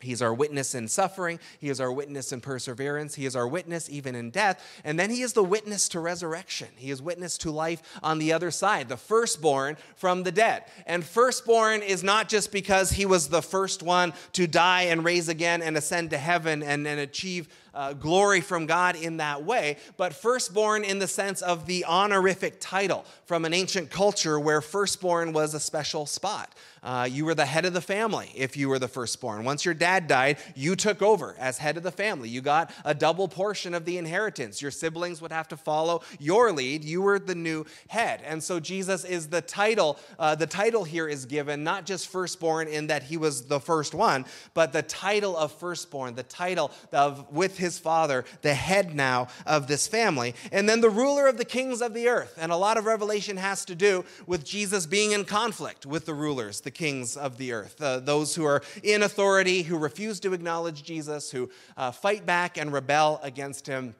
He's 0.05 0.23
our 0.23 0.33
witness 0.33 0.75
in 0.75 0.89
suffering. 0.89 1.41
He 1.59 1.69
is 1.69 1.81
our 1.81 1.93
witness 1.93 2.33
in 2.33 2.41
perseverance. 2.41 3.15
He 3.15 3.27
is 3.27 3.35
our 3.35 3.49
witness 3.49 3.89
even 3.91 4.15
in 4.15 4.31
death. 4.31 4.65
And 4.85 4.99
then 4.99 5.11
he 5.11 5.23
is 5.23 5.33
the 5.33 5.43
witness 5.43 5.89
to 5.91 6.01
resurrection. 6.01 6.69
He 6.77 6.91
is 6.91 7.03
witness 7.03 7.39
to 7.39 7.51
life 7.51 7.83
on 8.03 8.19
the 8.19 8.33
other 8.33 8.51
side, 8.51 8.89
the 8.89 8.97
firstborn 8.97 9.77
from 9.97 10.23
the 10.23 10.33
dead. 10.33 10.65
And 10.87 11.05
firstborn 11.05 11.83
is 11.83 12.05
not 12.05 12.29
just 12.29 12.53
because 12.53 12.93
he 12.93 13.07
was 13.07 13.29
the 13.29 13.43
first 13.43 13.83
one 13.83 14.13
to 14.33 14.47
die 14.47 14.83
and 14.83 15.05
raise 15.05 15.29
again 15.29 15.63
and 15.63 15.77
ascend 15.77 16.11
to 16.11 16.19
heaven 16.19 16.63
and, 16.63 16.87
and 16.87 17.01
achieve 17.01 17.49
uh, 17.75 17.93
glory 17.93 18.41
from 18.41 18.67
God 18.67 18.97
in 18.97 19.19
that 19.19 19.45
way, 19.45 19.77
but 19.97 20.15
firstborn 20.15 20.85
in 20.85 20.99
the 20.99 21.09
sense 21.09 21.43
of 21.43 21.67
the 21.67 21.85
honorific 21.85 22.61
title 22.61 23.05
from 23.27 23.45
an 23.45 23.53
ancient 23.53 23.91
culture 23.91 24.39
where 24.39 24.61
firstborn 24.61 25.33
was 25.33 25.55
a 25.55 25.61
special 25.61 26.07
spot. 26.07 26.55
Uh, 26.85 27.09
you 27.11 27.25
were 27.25 27.35
the 27.35 27.47
head 27.47 27.65
of 27.65 27.73
the 27.73 27.81
family 27.81 28.31
if 28.37 28.59
you 28.59 28.69
were 28.69 28.79
the 28.79 28.87
firstborn. 28.87 29.43
Once 29.43 29.65
your 29.65 29.73
dad 29.73 30.07
died, 30.07 30.37
you 30.55 30.77
took 30.77 31.01
over 31.01 31.35
as 31.39 31.57
head 31.57 31.79
of 31.79 31.83
the 31.83 31.91
family. 31.91 32.29
You 32.29 32.43
got 32.43 32.71
a 32.85 32.95
double 32.95 33.27
portion 33.27 33.73
of 33.73 33.87
the 33.87 33.97
inheritance. 33.97 34.61
Your 34.61 34.71
siblings 34.71 35.23
would 35.23 35.33
have 35.33 35.49
to 35.49 35.57
follow 35.57 36.03
your 36.21 36.53
lead. 36.53 36.85
You 36.85 37.01
were 37.01 37.19
the 37.19 37.35
new 37.35 37.65
head. 37.89 38.21
And 38.27 38.43
so 38.43 38.61
Jesus 38.61 39.03
is 39.03 39.29
the 39.29 39.41
title. 39.41 39.99
Uh, 40.19 40.35
the 40.35 40.47
title 40.47 40.85
here 40.85 41.09
is 41.09 41.25
given 41.25 41.65
not 41.65 41.87
just 41.87 42.09
firstborn 42.09 42.69
in 42.69 42.89
that 42.89 43.05
he 43.05 43.17
was 43.17 43.47
the 43.47 43.61
first 43.61 43.95
one, 43.95 44.27
but 44.53 44.75
the 44.75 44.83
title 44.83 45.39
of 45.39 45.53
firstborn, 45.53 46.15
the 46.15 46.23
title 46.23 46.71
of 46.93 47.33
with 47.33 47.57
his 47.57 47.64
father, 47.79 48.25
the 48.43 48.55
head 48.55 48.95
now 48.95 49.29
of 49.47 49.67
this 49.67 49.87
family. 49.87 50.35
And 50.53 50.69
then 50.69 50.81
the 50.81 50.91
ruler 50.91 51.27
of 51.27 51.39
the 51.39 51.45
kings 51.45 51.81
of 51.81 51.95
the 51.95 52.09
earth. 52.09 52.37
And 52.41 52.53
a 52.53 52.57
lot 52.57 52.77
of 52.77 52.85
Revelation 52.85 53.37
has 53.37 53.65
to 53.67 53.75
do 53.75 54.05
with 54.27 54.45
Jesus 54.45 54.87
being 54.87 55.13
in 55.13 55.25
conflict 55.25 55.87
with 55.87 56.07
the 56.07 56.15
rulers, 56.15 56.61
the 56.61 56.71
kings 56.71 57.17
of 57.17 57.39
the 57.39 57.53
earth, 57.53 57.81
uh, 57.81 58.01
those 58.01 58.35
who 58.35 58.45
are 58.45 58.63
in 58.83 59.03
authority, 59.03 59.63
who 59.63 59.79
refuse 59.79 60.21
to 60.21 60.33
acknowledge 60.33 60.83
Jesus, 60.83 61.31
who 61.31 61.51
uh, 61.77 61.91
fight 61.91 62.27
back 62.27 62.57
and 62.59 62.73
rebel 62.73 63.21
against 63.23 63.67
him. 63.67 63.95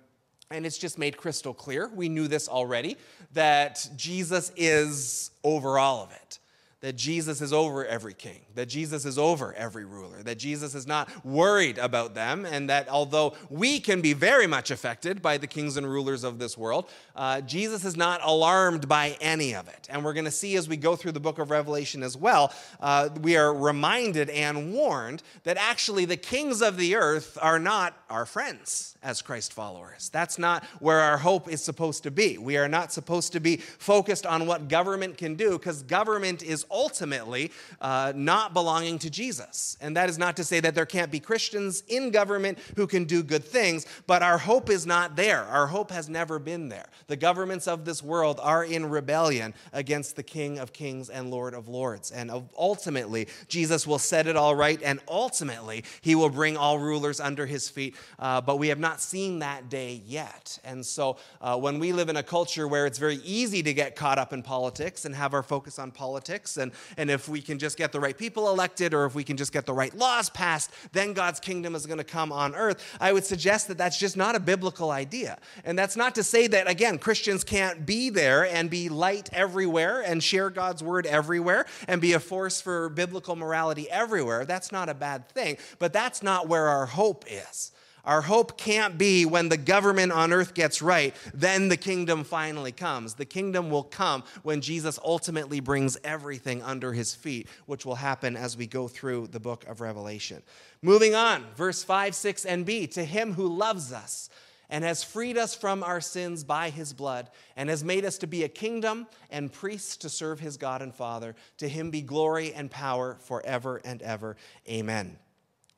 And 0.51 0.67
it's 0.67 0.79
just 0.79 0.99
made 0.99 1.17
crystal 1.17 1.55
clear, 1.55 1.91
we 1.95 2.09
knew 2.09 2.29
this 2.29 2.49
already, 2.49 2.97
that 3.33 3.89
Jesus 3.97 4.53
is 4.57 5.31
over 5.43 5.79
all 5.79 6.03
of 6.03 6.13
it 6.13 6.39
that 6.85 6.97
Jesus 6.97 7.41
is 7.41 7.51
over 7.51 7.87
every 7.87 8.13
king, 8.13 8.41
that 8.57 8.67
Jesus 8.67 9.07
is 9.07 9.17
over 9.17 9.55
every 9.55 9.87
ruler, 9.87 10.23
that 10.23 10.37
Jesus 10.37 10.75
is 10.75 10.87
not 10.87 11.09
worried 11.25 11.79
about 11.79 12.15
them, 12.15 12.45
and 12.45 12.69
that 12.69 12.91
although 12.91 13.33
we 13.49 13.81
can 13.81 14.03
be 14.03 14.13
very 14.13 14.47
much 14.47 14.71
affected 14.71 15.23
by 15.23 15.39
the 15.39 15.47
kings 15.47 15.79
and 15.79 15.91
rulers 15.91 16.25
of 16.25 16.39
this 16.39 16.59
world, 16.59 16.91
uh, 17.17 17.41
Jesus 17.41 17.87
is 17.87 17.97
not 17.97 18.21
alarmed 18.23 18.87
by 18.87 19.17
any 19.23 19.55
of 19.55 19.67
it. 19.67 19.87
And 19.89 20.05
we're 20.05 20.13
going 20.13 20.27
to 20.27 20.31
see 20.31 20.57
as 20.57 20.69
we 20.69 20.77
go 20.77 20.95
through 20.95 21.13
the 21.13 21.21
book 21.21 21.39
of 21.39 21.51
Revelation 21.51 22.03
as 22.03 22.19
well, 22.19 22.53
uh, 22.81 23.09
we 23.23 23.35
are 23.39 23.55
reminded 23.55 24.29
and 24.29 24.75
warned 24.75 25.23
that 25.45 25.57
actually 25.57 26.05
the 26.05 26.19
kings 26.19 26.61
of 26.61 26.77
the 26.77 26.97
earth 26.97 27.39
are 27.41 27.59
not 27.59 27.97
our 28.11 28.27
friends 28.27 28.95
as 29.05 29.23
Christ 29.23 29.53
followers. 29.53 30.09
That's 30.09 30.39
not 30.39 30.65
where 30.81 31.01
our 31.01 31.19
hope 31.19 31.49
is 31.49 31.63
supposed 31.63 32.03
to 32.05 32.11
be. 32.11 32.39
We 32.39 32.57
are 32.57 32.69
not 32.69 32.93
supposed 32.93 33.33
to 33.33 33.41
be 33.41 33.59
focused 33.59 34.27
on 34.27 34.47
what 34.47 34.69
government 34.69 35.19
can 35.19 35.35
do 35.35 35.53
because 35.53 35.83
government 35.83 36.43
is 36.43 36.65
ultimately 36.75 37.53
uh, 37.81 38.13
not 38.15 38.53
belonging 38.53 38.99
to 38.99 39.09
Jesus. 39.09 39.79
And 39.81 39.97
that 39.97 40.11
is 40.11 40.19
not 40.19 40.37
to 40.37 40.45
say 40.45 40.61
that 40.61 40.75
there 40.75 40.85
can't 40.85 41.11
be 41.11 41.21
Christians 41.21 41.85
in 41.89 42.11
government 42.11 42.59
who 42.77 42.87
can 42.87 43.05
do 43.05 43.23
good 43.23 43.45
things, 43.45 43.87
but 44.07 44.23
our 44.23 44.37
hope 44.37 44.69
is 44.69 44.85
not 44.85 45.17
there. 45.17 45.45
Our 45.45 45.69
hope 45.69 45.91
has 45.93 46.09
never 46.09 46.39
been 46.39 46.69
there. 46.69 46.87
The 47.07 47.17
governments 47.17 47.69
of 47.69 47.85
this 47.85 48.03
world 48.03 48.41
are 48.43 48.65
in 48.65 48.91
rebellion 48.91 49.55
against 49.73 50.17
the 50.17 50.23
King 50.23 50.59
of 50.59 50.73
Kings 50.73 51.09
and 51.09 51.31
Lord 51.31 51.55
of 51.55 51.69
Lords. 51.69 52.11
And 52.11 52.31
ultimately, 52.59 53.29
Jesus 53.49 53.87
will 53.87 53.99
set 53.99 54.27
it 54.27 54.37
all 54.37 54.55
right, 54.55 54.81
and 54.83 55.01
ultimately, 55.09 55.85
he 56.01 56.15
will 56.15 56.31
bring 56.31 56.57
all 56.57 56.79
rulers 56.79 57.21
under 57.21 57.47
his 57.47 57.69
feet. 57.69 57.95
Uh, 58.19 58.41
but 58.41 58.59
we 58.59 58.69
have 58.69 58.81
not 58.81 59.01
seen 59.01 59.39
that 59.39 59.69
day 59.69 60.03
yet. 60.05 60.59
And 60.65 60.85
so, 60.85 61.19
uh, 61.41 61.57
when 61.57 61.79
we 61.79 61.93
live 61.93 62.09
in 62.09 62.17
a 62.17 62.23
culture 62.23 62.67
where 62.67 62.87
it's 62.87 62.99
very 62.99 63.21
easy 63.25 63.63
to 63.63 63.73
get 63.73 63.95
caught 63.95 64.19
up 64.19 64.33
in 64.33 64.43
politics 64.43 65.05
and 65.05 65.15
have 65.15 65.35
our 65.35 65.43
focus 65.43 65.79
on 65.79 65.91
politics 65.91 66.57
and, 66.65 66.73
and 66.97 67.11
if 67.11 67.29
we 67.29 67.41
can 67.41 67.59
just 67.59 67.79
get 67.79 67.93
the 67.93 68.01
right 68.01 68.17
people 68.19 68.51
elected 68.51 68.93
or 68.93 69.05
if 69.05 69.15
we 69.15 69.23
can 69.23 69.37
just 69.37 69.53
get 69.53 69.67
the 69.67 69.73
right 69.73 69.95
laws 69.95 70.29
passed, 70.31 70.73
then 70.93 71.13
God's 71.13 71.39
kingdom 71.39 71.75
is 71.75 71.87
going 71.87 71.99
to 71.99 72.05
come 72.05 72.33
on 72.33 72.55
earth. 72.55 72.85
I 73.01 73.13
would 73.13 73.25
suggest 73.25 73.69
that 73.69 73.79
that's 73.79 73.99
just 73.99 74.17
not 74.17 74.35
a 74.35 74.41
biblical 74.41 74.91
idea. 74.91 75.39
And 75.65 75.79
that's 75.79 75.97
not 75.97 76.15
to 76.17 76.25
say 76.25 76.47
that, 76.49 76.69
again, 76.69 76.99
Christians 76.99 77.45
can't 77.45 77.87
be 77.87 78.11
there 78.11 78.45
and 78.47 78.69
be 78.69 78.89
light 78.89 79.29
everywhere 79.33 80.01
and 80.01 80.23
share 80.23 80.51
God's 80.51 80.83
word 80.83 81.07
everywhere 81.07 81.67
and 81.87 82.01
be 82.01 82.15
a 82.15 82.21
force 82.21 82.61
for 82.61 82.89
biblical 82.89 83.37
morality 83.37 83.89
everywhere. 83.91 84.45
That's 84.45 84.73
not 84.73 84.89
a 84.89 84.95
bad 84.95 85.29
thing, 85.29 85.59
but 85.79 85.93
that's 85.93 86.23
not 86.23 86.49
where 86.49 86.69
our 86.69 86.87
hope 86.87 87.25
is. 87.29 87.73
Our 88.05 88.23
hope 88.23 88.59
can't 88.59 88.99
be 88.99 89.25
when 89.25 89.49
the 89.49 89.57
government 89.57 90.13
on 90.13 90.33
earth 90.33 90.55
gets 90.55 90.83
right, 90.83 91.15
then 91.33 91.69
the 91.69 91.77
kingdom 91.77 92.25
finally 92.25 92.73
comes. 92.73 93.15
The 93.15 93.25
kingdom 93.25 93.71
will 93.71 93.83
come 93.83 94.25
when 94.43 94.61
Jesus 94.61 94.99
ultimately 95.05 95.61
brings 95.61 95.97
everything 96.05 96.63
under 96.63 96.93
his 96.93 97.15
feet, 97.15 97.49
which 97.67 97.87
will 97.87 97.95
happen 97.95 98.37
as 98.37 98.57
we 98.57 98.67
go 98.67 98.89
through 98.89 99.29
the 99.29 99.41
book 99.41 99.67
of 99.67 99.81
Revelation. 99.81 100.43
Moving 100.83 101.15
on, 101.15 101.45
verse 101.57 101.83
5, 101.83 102.15
6, 102.15 102.45
and 102.45 102.67
B 102.67 102.87
to 102.89 103.05
him 103.05 103.33
who 103.33 103.49
loves 103.49 103.93
us 103.93 104.29
and 104.69 104.85
has 104.85 105.05
freed 105.05 105.39
us 105.39 105.55
from 105.55 105.83
our 105.83 106.01
sins 106.01 106.45
by 106.45 106.71
his 106.71 106.93
blood 106.93 107.31
and 107.57 107.69
has 107.69 107.85
made 107.85 108.05
us 108.05 108.19
to 108.19 108.27
be 108.27 108.45
a 108.45 108.49
kingdom 108.49 109.07
and 109.31 109.53
priests 109.53 109.97
to 109.99 110.09
serve 110.09 110.41
his 110.41 110.57
God 110.57 110.83
and 110.83 110.95
Father. 110.95 111.35
To 111.59 111.69
him 111.69 111.91
be 111.91 112.03
glory 112.03 112.53
and 112.53 112.71
power 112.71 113.17
forever 113.21 113.81
and 113.85 114.03
ever. 114.03 114.37
Amen. 114.69 115.17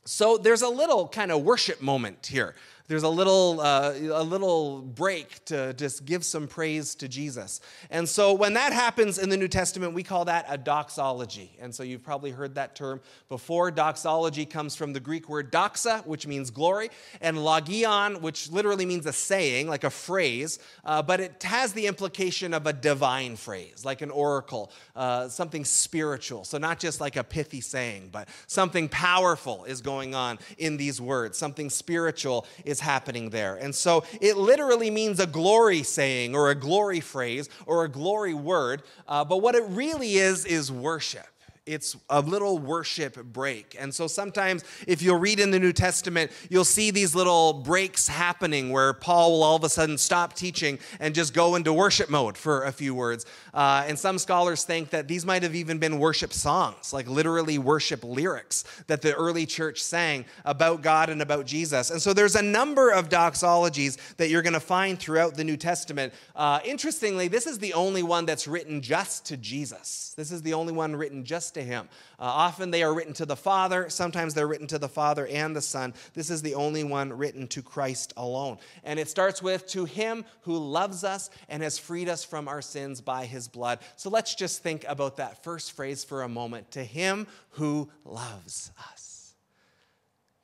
So 0.06 0.38
there's 0.38 0.62
a 0.62 0.68
little 0.68 1.08
kind 1.08 1.32
of 1.32 1.42
worship 1.42 1.82
moment 1.82 2.26
here 2.26 2.54
there's 2.88 3.02
a 3.02 3.08
little, 3.08 3.60
uh, 3.60 3.92
a 4.12 4.22
little 4.22 4.82
break 4.82 5.44
to 5.46 5.74
just 5.74 6.04
give 6.04 6.24
some 6.24 6.46
praise 6.46 6.94
to 6.96 7.08
Jesus. 7.08 7.60
And 7.90 8.08
so 8.08 8.32
when 8.32 8.54
that 8.54 8.72
happens 8.72 9.18
in 9.18 9.28
the 9.28 9.36
New 9.36 9.48
Testament, 9.48 9.92
we 9.92 10.02
call 10.02 10.26
that 10.26 10.46
a 10.48 10.56
doxology. 10.56 11.56
And 11.60 11.74
so 11.74 11.82
you've 11.82 12.04
probably 12.04 12.30
heard 12.30 12.54
that 12.54 12.76
term 12.76 13.00
before. 13.28 13.70
Doxology 13.70 14.46
comes 14.46 14.76
from 14.76 14.92
the 14.92 15.00
Greek 15.00 15.28
word 15.28 15.50
doxa, 15.50 16.06
which 16.06 16.26
means 16.26 16.50
glory, 16.50 16.90
and 17.20 17.42
logion, 17.42 18.22
which 18.22 18.50
literally 18.50 18.86
means 18.86 19.06
a 19.06 19.12
saying, 19.12 19.68
like 19.68 19.84
a 19.84 19.90
phrase, 19.90 20.58
uh, 20.84 21.02
but 21.02 21.20
it 21.20 21.42
has 21.42 21.72
the 21.72 21.86
implication 21.86 22.54
of 22.54 22.66
a 22.66 22.72
divine 22.72 23.36
phrase, 23.36 23.84
like 23.84 24.02
an 24.02 24.10
oracle, 24.10 24.70
uh, 24.94 25.28
something 25.28 25.64
spiritual. 25.64 26.44
So 26.44 26.58
not 26.58 26.78
just 26.78 27.00
like 27.00 27.16
a 27.16 27.24
pithy 27.24 27.60
saying, 27.60 28.10
but 28.12 28.28
something 28.46 28.88
powerful 28.88 29.64
is 29.64 29.80
going 29.80 30.14
on 30.14 30.38
in 30.58 30.76
these 30.76 31.00
words. 31.00 31.36
Something 31.36 31.70
spiritual 31.70 32.46
is 32.64 32.75
is 32.76 32.80
happening 32.80 33.30
there. 33.30 33.56
And 33.56 33.74
so 33.74 34.04
it 34.20 34.36
literally 34.36 34.90
means 34.90 35.18
a 35.18 35.26
glory 35.26 35.82
saying 35.82 36.34
or 36.34 36.50
a 36.50 36.54
glory 36.54 37.00
phrase 37.00 37.48
or 37.64 37.84
a 37.84 37.88
glory 37.88 38.34
word. 38.34 38.82
Uh, 39.08 39.24
but 39.24 39.38
what 39.38 39.54
it 39.54 39.64
really 39.68 40.16
is, 40.16 40.44
is 40.44 40.70
worship. 40.70 41.26
It's 41.66 41.96
a 42.08 42.20
little 42.20 42.58
worship 42.58 43.16
break. 43.32 43.76
And 43.76 43.92
so 43.92 44.06
sometimes, 44.06 44.62
if 44.86 45.02
you'll 45.02 45.18
read 45.18 45.40
in 45.40 45.50
the 45.50 45.58
New 45.58 45.72
Testament, 45.72 46.30
you'll 46.48 46.64
see 46.64 46.92
these 46.92 47.12
little 47.12 47.54
breaks 47.54 48.06
happening 48.06 48.70
where 48.70 48.92
Paul 48.92 49.32
will 49.32 49.42
all 49.42 49.56
of 49.56 49.64
a 49.64 49.68
sudden 49.68 49.98
stop 49.98 50.34
teaching 50.34 50.78
and 51.00 51.12
just 51.12 51.34
go 51.34 51.56
into 51.56 51.72
worship 51.72 52.08
mode 52.08 52.38
for 52.38 52.62
a 52.62 52.70
few 52.70 52.94
words. 52.94 53.26
Uh, 53.52 53.84
and 53.88 53.98
some 53.98 54.16
scholars 54.16 54.62
think 54.62 54.90
that 54.90 55.08
these 55.08 55.26
might 55.26 55.42
have 55.42 55.56
even 55.56 55.78
been 55.78 55.98
worship 55.98 56.32
songs, 56.32 56.92
like 56.92 57.08
literally 57.08 57.58
worship 57.58 58.04
lyrics 58.04 58.62
that 58.86 59.02
the 59.02 59.12
early 59.14 59.44
church 59.44 59.82
sang 59.82 60.24
about 60.44 60.82
God 60.82 61.10
and 61.10 61.20
about 61.20 61.46
Jesus. 61.46 61.90
And 61.90 62.00
so 62.00 62.12
there's 62.12 62.36
a 62.36 62.42
number 62.42 62.92
of 62.92 63.08
doxologies 63.08 63.98
that 64.18 64.28
you're 64.28 64.42
going 64.42 64.52
to 64.52 64.60
find 64.60 65.00
throughout 65.00 65.34
the 65.34 65.42
New 65.42 65.56
Testament. 65.56 66.12
Uh, 66.36 66.60
interestingly, 66.64 67.26
this 67.26 67.44
is 67.44 67.58
the 67.58 67.74
only 67.74 68.04
one 68.04 68.24
that's 68.24 68.46
written 68.46 68.80
just 68.80 69.26
to 69.26 69.36
Jesus. 69.36 70.14
This 70.16 70.30
is 70.30 70.42
the 70.42 70.54
only 70.54 70.72
one 70.72 70.94
written 70.94 71.24
just 71.24 71.55
to 71.56 71.62
him. 71.62 71.88
Uh, 72.18 72.24
often 72.24 72.70
they 72.70 72.82
are 72.82 72.94
written 72.94 73.12
to 73.14 73.26
the 73.26 73.36
Father, 73.36 73.90
sometimes 73.90 74.32
they're 74.32 74.46
written 74.46 74.68
to 74.68 74.78
the 74.78 74.88
Father 74.88 75.26
and 75.26 75.54
the 75.54 75.60
Son. 75.60 75.92
This 76.14 76.30
is 76.30 76.42
the 76.42 76.54
only 76.54 76.84
one 76.84 77.12
written 77.12 77.48
to 77.48 77.62
Christ 77.62 78.12
alone. 78.16 78.58
And 78.84 78.98
it 78.98 79.08
starts 79.08 79.42
with, 79.42 79.66
To 79.68 79.84
him 79.84 80.24
who 80.42 80.56
loves 80.56 81.02
us 81.04 81.30
and 81.48 81.62
has 81.62 81.78
freed 81.78 82.08
us 82.08 82.24
from 82.24 82.48
our 82.48 82.62
sins 82.62 83.00
by 83.00 83.26
his 83.26 83.48
blood. 83.48 83.80
So 83.96 84.08
let's 84.08 84.34
just 84.34 84.62
think 84.62 84.84
about 84.88 85.16
that 85.16 85.42
first 85.42 85.72
phrase 85.72 86.04
for 86.04 86.22
a 86.22 86.28
moment. 86.28 86.70
To 86.72 86.84
him 86.84 87.26
who 87.50 87.90
loves 88.04 88.70
us. 88.92 89.34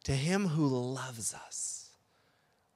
To 0.04 0.12
him 0.12 0.48
who 0.48 0.66
loves 0.66 1.34
us. 1.34 1.90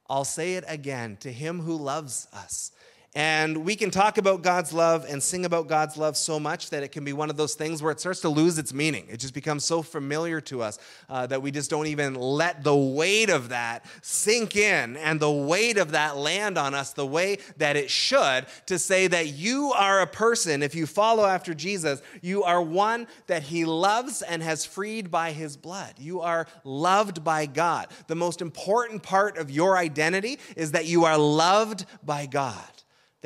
I'll 0.08 0.24
say 0.24 0.54
it 0.54 0.64
again 0.68 1.16
to 1.20 1.32
him 1.32 1.60
who 1.60 1.76
loves 1.76 2.28
us. 2.32 2.70
And 3.16 3.64
we 3.64 3.76
can 3.76 3.90
talk 3.90 4.18
about 4.18 4.42
God's 4.42 4.74
love 4.74 5.06
and 5.08 5.22
sing 5.22 5.46
about 5.46 5.68
God's 5.68 5.96
love 5.96 6.18
so 6.18 6.38
much 6.38 6.68
that 6.68 6.82
it 6.82 6.92
can 6.92 7.02
be 7.02 7.14
one 7.14 7.30
of 7.30 7.38
those 7.38 7.54
things 7.54 7.82
where 7.82 7.90
it 7.90 7.98
starts 7.98 8.20
to 8.20 8.28
lose 8.28 8.58
its 8.58 8.74
meaning. 8.74 9.06
It 9.08 9.20
just 9.20 9.32
becomes 9.32 9.64
so 9.64 9.80
familiar 9.80 10.38
to 10.42 10.60
us 10.60 10.78
uh, 11.08 11.26
that 11.28 11.40
we 11.40 11.50
just 11.50 11.70
don't 11.70 11.86
even 11.86 12.14
let 12.14 12.62
the 12.62 12.76
weight 12.76 13.30
of 13.30 13.48
that 13.48 13.86
sink 14.02 14.54
in 14.54 14.98
and 14.98 15.18
the 15.18 15.30
weight 15.30 15.78
of 15.78 15.92
that 15.92 16.18
land 16.18 16.58
on 16.58 16.74
us 16.74 16.92
the 16.92 17.06
way 17.06 17.38
that 17.56 17.74
it 17.74 17.88
should 17.88 18.44
to 18.66 18.78
say 18.78 19.06
that 19.06 19.28
you 19.28 19.72
are 19.72 20.02
a 20.02 20.06
person, 20.06 20.62
if 20.62 20.74
you 20.74 20.84
follow 20.86 21.24
after 21.24 21.54
Jesus, 21.54 22.02
you 22.20 22.42
are 22.42 22.60
one 22.60 23.06
that 23.28 23.44
he 23.44 23.64
loves 23.64 24.20
and 24.20 24.42
has 24.42 24.66
freed 24.66 25.10
by 25.10 25.32
his 25.32 25.56
blood. 25.56 25.94
You 25.96 26.20
are 26.20 26.46
loved 26.64 27.24
by 27.24 27.46
God. 27.46 27.86
The 28.08 28.14
most 28.14 28.42
important 28.42 29.02
part 29.02 29.38
of 29.38 29.50
your 29.50 29.78
identity 29.78 30.38
is 30.54 30.72
that 30.72 30.84
you 30.84 31.06
are 31.06 31.16
loved 31.16 31.86
by 32.04 32.26
God 32.26 32.75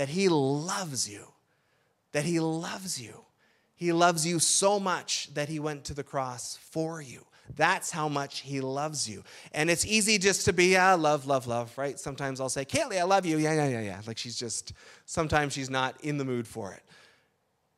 that 0.01 0.09
He 0.09 0.31
loves 0.31 1.11
you, 1.11 1.27
that 2.13 2.25
He 2.25 2.41
loves 2.41 2.99
you. 2.99 3.23
He 3.75 3.93
loves 3.93 4.27
you 4.27 4.39
so 4.39 4.81
much 4.81 5.29
that 5.35 5.51
He 5.51 5.61
went 5.61 5.85
to 5.85 5.93
the 5.93 6.03
cross 6.03 6.59
for 6.71 7.03
you. 7.03 7.27
That's 7.55 7.91
how 7.91 8.09
much 8.09 8.41
He 8.41 8.63
loves 8.63 9.07
you. 9.07 9.23
And 9.53 9.69
it's 9.69 9.85
easy 9.85 10.17
just 10.17 10.47
to 10.47 10.55
be, 10.55 10.69
yeah, 10.69 10.95
love, 10.95 11.27
love, 11.27 11.47
love, 11.47 11.77
right? 11.77 12.01
Sometimes 12.01 12.41
I'll 12.41 12.49
say, 12.49 12.65
Kaylee, 12.65 12.99
I 12.99 13.03
love 13.03 13.27
you. 13.27 13.37
Yeah, 13.37 13.53
yeah, 13.53 13.69
yeah, 13.69 13.81
yeah. 13.83 14.01
Like 14.07 14.17
she's 14.17 14.37
just, 14.37 14.73
sometimes 15.05 15.53
she's 15.53 15.69
not 15.69 16.01
in 16.01 16.17
the 16.17 16.25
mood 16.25 16.49
for 16.49 16.73
it. 16.73 16.83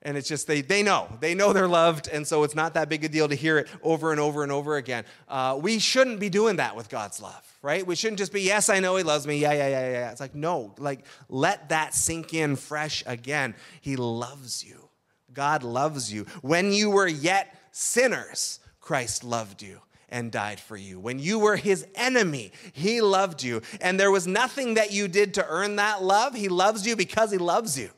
And 0.05 0.17
it's 0.17 0.29
just, 0.29 0.49
they, 0.49 0.63
they 0.63 0.83
know. 0.83 1.09
They 1.21 1.35
know 1.35 1.53
they're 1.53 1.69
loved, 1.69 2.09
and 2.09 2.27
so 2.27 2.43
it's 2.43 2.57
not 2.57 2.75
that 2.75 2.89
big 2.89 3.05
a 3.05 3.09
deal 3.09 3.29
to 3.29 3.37
hear 3.37 3.59
it 3.59 3.69
over 3.83 4.11
and 4.11 4.19
over 4.19 4.43
and 4.43 4.51
over 4.51 4.77
again. 4.77 5.05
Uh, 5.29 5.59
we 5.63 5.79
shouldn't 5.79 6.19
be 6.19 6.29
doing 6.29 6.57
that 6.57 6.75
with 6.75 6.89
God's 6.89 7.23
love, 7.23 7.57
right? 7.63 7.87
We 7.87 7.95
shouldn't 7.95 8.19
just 8.19 8.33
be, 8.33 8.43
yes, 8.43 8.69
I 8.69 8.81
know 8.81 8.97
He 8.97 9.05
loves 9.05 9.29
me. 9.29 9.39
Yeah, 9.39 9.53
yeah, 9.53 9.69
yeah, 9.69 9.91
yeah. 9.93 10.11
It's 10.11 10.21
like, 10.21 10.35
no, 10.35 10.75
like, 10.77 11.05
let 11.29 11.69
that 11.69 11.95
sink 11.95 12.35
in 12.35 12.57
fresh 12.57 13.05
again. 13.07 13.55
He 13.81 13.95
loves 13.95 14.65
you. 14.65 14.89
God 15.33 15.63
loves 15.63 16.13
you. 16.13 16.27
When 16.43 16.73
you 16.73 16.91
were 16.91 17.07
yet 17.07 17.57
sinners, 17.71 18.59
Christ 18.81 19.23
loved 19.23 19.63
you 19.63 19.81
and 20.09 20.31
died 20.31 20.61
for 20.61 20.77
you. 20.77 21.01
When 21.01 21.19
you 21.19 21.39
were 21.39 21.57
his 21.57 21.87
enemy, 21.95 22.53
he 22.73 23.01
loved 23.01 23.43
you. 23.43 23.63
And 23.81 23.99
there 23.99 24.11
was 24.11 24.27
nothing 24.27 24.75
that 24.75 24.93
you 24.93 25.09
did 25.09 25.35
to 25.35 25.47
earn 25.47 25.77
that 25.77 26.03
love. 26.03 26.35
He 26.35 26.49
loves 26.49 26.87
you 26.87 26.97
because 26.97 27.31
he 27.31 27.39
loves 27.39 27.79
you. 27.79 27.91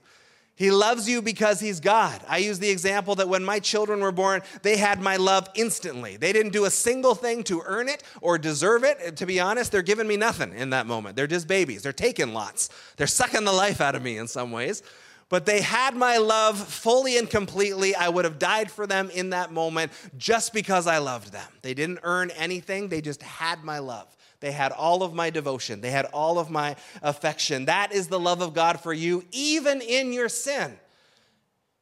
He 0.56 0.70
loves 0.70 1.08
you 1.08 1.20
because 1.20 1.58
he's 1.58 1.80
God. 1.80 2.20
I 2.28 2.38
use 2.38 2.60
the 2.60 2.70
example 2.70 3.16
that 3.16 3.28
when 3.28 3.44
my 3.44 3.58
children 3.58 4.00
were 4.00 4.12
born, 4.12 4.42
they 4.62 4.76
had 4.76 5.00
my 5.00 5.16
love 5.16 5.48
instantly. 5.56 6.16
They 6.16 6.32
didn't 6.32 6.52
do 6.52 6.64
a 6.64 6.70
single 6.70 7.16
thing 7.16 7.42
to 7.44 7.62
earn 7.66 7.88
it 7.88 8.04
or 8.20 8.38
deserve 8.38 8.84
it. 8.84 9.16
To 9.16 9.26
be 9.26 9.40
honest, 9.40 9.72
they're 9.72 9.82
giving 9.82 10.06
me 10.06 10.16
nothing 10.16 10.52
in 10.54 10.70
that 10.70 10.86
moment. 10.86 11.16
They're 11.16 11.26
just 11.26 11.48
babies. 11.48 11.82
They're 11.82 11.92
taking 11.92 12.32
lots. 12.32 12.68
They're 12.96 13.08
sucking 13.08 13.44
the 13.44 13.52
life 13.52 13.80
out 13.80 13.96
of 13.96 14.02
me 14.02 14.16
in 14.16 14.28
some 14.28 14.52
ways. 14.52 14.84
But 15.28 15.46
they 15.46 15.60
had 15.60 15.96
my 15.96 16.18
love 16.18 16.58
fully 16.58 17.18
and 17.18 17.28
completely. 17.28 17.96
I 17.96 18.08
would 18.08 18.24
have 18.24 18.38
died 18.38 18.70
for 18.70 18.86
them 18.86 19.10
in 19.10 19.30
that 19.30 19.52
moment 19.52 19.90
just 20.16 20.52
because 20.52 20.86
I 20.86 20.98
loved 20.98 21.32
them. 21.32 21.48
They 21.62 21.74
didn't 21.74 22.00
earn 22.04 22.30
anything, 22.32 22.88
they 22.88 23.00
just 23.00 23.22
had 23.22 23.64
my 23.64 23.80
love. 23.80 24.13
They 24.44 24.52
had 24.52 24.72
all 24.72 25.02
of 25.02 25.14
my 25.14 25.30
devotion. 25.30 25.80
They 25.80 25.90
had 25.90 26.04
all 26.12 26.38
of 26.38 26.50
my 26.50 26.76
affection. 27.00 27.64
That 27.64 27.92
is 27.92 28.08
the 28.08 28.20
love 28.20 28.42
of 28.42 28.52
God 28.52 28.78
for 28.78 28.92
you, 28.92 29.24
even 29.32 29.80
in 29.80 30.12
your 30.12 30.28
sin. 30.28 30.76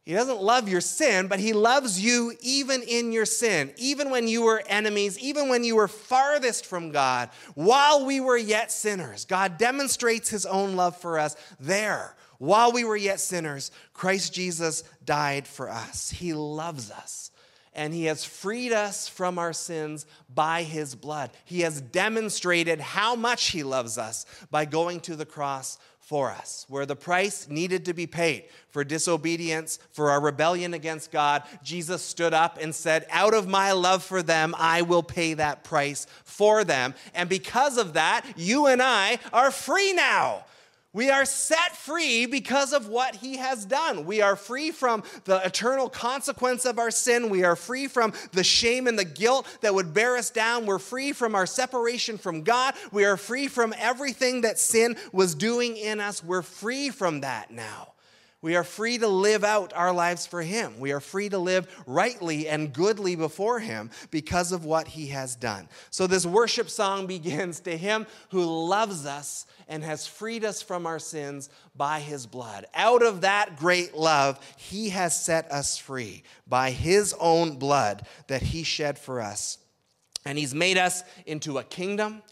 He 0.04 0.12
doesn't 0.12 0.40
love 0.40 0.68
your 0.68 0.80
sin, 0.80 1.26
but 1.26 1.40
He 1.40 1.54
loves 1.54 2.00
you 2.00 2.36
even 2.40 2.82
in 2.82 3.10
your 3.10 3.26
sin, 3.26 3.72
even 3.78 4.10
when 4.10 4.28
you 4.28 4.42
were 4.42 4.62
enemies, 4.68 5.18
even 5.18 5.48
when 5.48 5.64
you 5.64 5.74
were 5.74 5.88
farthest 5.88 6.64
from 6.64 6.92
God, 6.92 7.30
while 7.56 8.06
we 8.06 8.20
were 8.20 8.36
yet 8.36 8.70
sinners. 8.70 9.24
God 9.24 9.58
demonstrates 9.58 10.28
His 10.28 10.46
own 10.46 10.76
love 10.76 10.96
for 10.96 11.18
us 11.18 11.34
there. 11.58 12.14
While 12.38 12.70
we 12.70 12.84
were 12.84 12.94
yet 12.94 13.18
sinners, 13.18 13.72
Christ 13.92 14.32
Jesus 14.32 14.84
died 15.04 15.48
for 15.48 15.68
us. 15.68 16.12
He 16.12 16.32
loves 16.32 16.92
us 16.92 17.31
and 17.74 17.94
he 17.94 18.04
has 18.04 18.24
freed 18.24 18.72
us 18.72 19.08
from 19.08 19.38
our 19.38 19.52
sins 19.52 20.06
by 20.32 20.62
his 20.62 20.94
blood. 20.94 21.30
He 21.44 21.60
has 21.60 21.80
demonstrated 21.80 22.80
how 22.80 23.16
much 23.16 23.48
he 23.48 23.62
loves 23.62 23.96
us 23.96 24.26
by 24.50 24.64
going 24.64 25.00
to 25.00 25.16
the 25.16 25.24
cross 25.24 25.78
for 26.00 26.30
us. 26.30 26.66
Where 26.68 26.84
the 26.84 26.96
price 26.96 27.48
needed 27.48 27.86
to 27.86 27.94
be 27.94 28.06
paid 28.06 28.44
for 28.70 28.84
disobedience, 28.84 29.78
for 29.92 30.10
our 30.10 30.20
rebellion 30.20 30.74
against 30.74 31.10
God, 31.10 31.44
Jesus 31.62 32.02
stood 32.02 32.34
up 32.34 32.58
and 32.60 32.74
said, 32.74 33.06
Out 33.10 33.32
of 33.32 33.48
my 33.48 33.72
love 33.72 34.02
for 34.02 34.22
them, 34.22 34.54
I 34.58 34.82
will 34.82 35.02
pay 35.02 35.32
that 35.34 35.64
price 35.64 36.06
for 36.24 36.64
them. 36.64 36.94
And 37.14 37.28
because 37.28 37.78
of 37.78 37.94
that, 37.94 38.26
you 38.36 38.66
and 38.66 38.82
I 38.82 39.20
are 39.32 39.50
free 39.50 39.94
now. 39.94 40.44
We 40.94 41.08
are 41.08 41.24
set 41.24 41.74
free 41.74 42.26
because 42.26 42.74
of 42.74 42.86
what 42.86 43.16
he 43.16 43.38
has 43.38 43.64
done. 43.64 44.04
We 44.04 44.20
are 44.20 44.36
free 44.36 44.70
from 44.70 45.02
the 45.24 45.44
eternal 45.44 45.88
consequence 45.88 46.66
of 46.66 46.78
our 46.78 46.90
sin. 46.90 47.30
We 47.30 47.44
are 47.44 47.56
free 47.56 47.88
from 47.88 48.12
the 48.32 48.44
shame 48.44 48.86
and 48.86 48.98
the 48.98 49.04
guilt 49.06 49.46
that 49.62 49.74
would 49.74 49.94
bear 49.94 50.18
us 50.18 50.28
down. 50.28 50.66
We're 50.66 50.78
free 50.78 51.12
from 51.12 51.34
our 51.34 51.46
separation 51.46 52.18
from 52.18 52.42
God. 52.42 52.74
We 52.90 53.06
are 53.06 53.16
free 53.16 53.48
from 53.48 53.72
everything 53.78 54.42
that 54.42 54.58
sin 54.58 54.96
was 55.12 55.34
doing 55.34 55.78
in 55.78 55.98
us. 55.98 56.22
We're 56.22 56.42
free 56.42 56.90
from 56.90 57.22
that 57.22 57.50
now. 57.50 57.91
We 58.42 58.56
are 58.56 58.64
free 58.64 58.98
to 58.98 59.06
live 59.06 59.44
out 59.44 59.72
our 59.72 59.92
lives 59.92 60.26
for 60.26 60.42
Him. 60.42 60.80
We 60.80 60.90
are 60.90 60.98
free 60.98 61.28
to 61.28 61.38
live 61.38 61.68
rightly 61.86 62.48
and 62.48 62.72
goodly 62.72 63.14
before 63.14 63.60
Him 63.60 63.90
because 64.10 64.50
of 64.50 64.64
what 64.64 64.88
He 64.88 65.06
has 65.08 65.36
done. 65.36 65.68
So, 65.90 66.08
this 66.08 66.26
worship 66.26 66.68
song 66.68 67.06
begins 67.12 67.60
to 67.60 67.76
Him 67.76 68.04
who 68.30 68.44
loves 68.44 69.06
us 69.06 69.46
and 69.68 69.84
has 69.84 70.08
freed 70.08 70.44
us 70.44 70.60
from 70.60 70.86
our 70.86 70.98
sins 70.98 71.50
by 71.76 72.00
His 72.00 72.26
blood. 72.26 72.66
Out 72.74 73.04
of 73.04 73.20
that 73.20 73.56
great 73.56 73.94
love, 73.94 74.40
He 74.56 74.88
has 74.88 75.18
set 75.18 75.50
us 75.52 75.78
free 75.78 76.24
by 76.48 76.72
His 76.72 77.14
own 77.20 77.58
blood 77.58 78.04
that 78.26 78.42
He 78.42 78.64
shed 78.64 78.98
for 78.98 79.20
us. 79.20 79.58
And 80.26 80.36
He's 80.36 80.52
made 80.52 80.78
us 80.78 81.04
into 81.26 81.58
a 81.58 81.64
kingdom 81.64 82.22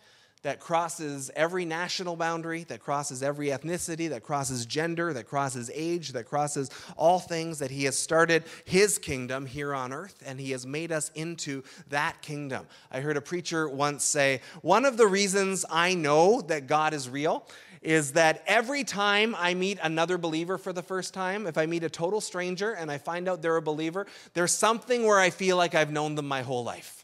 that 0.42 0.60
crosses 0.60 1.30
every 1.36 1.64
national 1.64 2.16
boundary, 2.16 2.64
that 2.64 2.80
crosses 2.80 3.22
every 3.22 3.48
ethnicity, 3.48 4.08
that 4.08 4.22
crosses 4.22 4.66
gender, 4.66 5.12
that 5.12 5.26
crosses 5.26 5.70
age, 5.74 6.12
that 6.12 6.26
crosses 6.26 6.70
all 6.96 7.18
things, 7.18 7.58
that 7.58 7.70
He 7.70 7.84
has 7.84 7.98
started 7.98 8.44
His 8.64 8.98
kingdom 8.98 9.46
here 9.46 9.74
on 9.74 9.92
earth, 9.92 10.22
and 10.24 10.40
He 10.40 10.52
has 10.52 10.66
made 10.66 10.92
us 10.92 11.10
into 11.14 11.62
that 11.88 12.22
kingdom. 12.22 12.66
I 12.90 13.00
heard 13.00 13.16
a 13.16 13.22
preacher 13.22 13.68
once 13.68 14.04
say, 14.04 14.40
One 14.62 14.84
of 14.84 14.96
the 14.96 15.06
reasons 15.06 15.64
I 15.70 15.94
know 15.94 16.40
that 16.42 16.66
God 16.66 16.94
is 16.94 17.08
real 17.08 17.46
is 17.82 18.12
that 18.12 18.42
every 18.46 18.84
time 18.84 19.34
I 19.38 19.54
meet 19.54 19.78
another 19.82 20.18
believer 20.18 20.58
for 20.58 20.72
the 20.72 20.82
first 20.82 21.14
time, 21.14 21.46
if 21.46 21.56
I 21.56 21.66
meet 21.66 21.82
a 21.82 21.88
total 21.88 22.20
stranger 22.20 22.72
and 22.72 22.90
I 22.90 22.98
find 22.98 23.28
out 23.28 23.40
they're 23.40 23.56
a 23.56 23.62
believer, 23.62 24.06
there's 24.34 24.52
something 24.52 25.04
where 25.04 25.18
I 25.18 25.30
feel 25.30 25.56
like 25.56 25.74
I've 25.74 25.90
known 25.90 26.14
them 26.14 26.28
my 26.28 26.42
whole 26.42 26.62
life. 26.62 26.99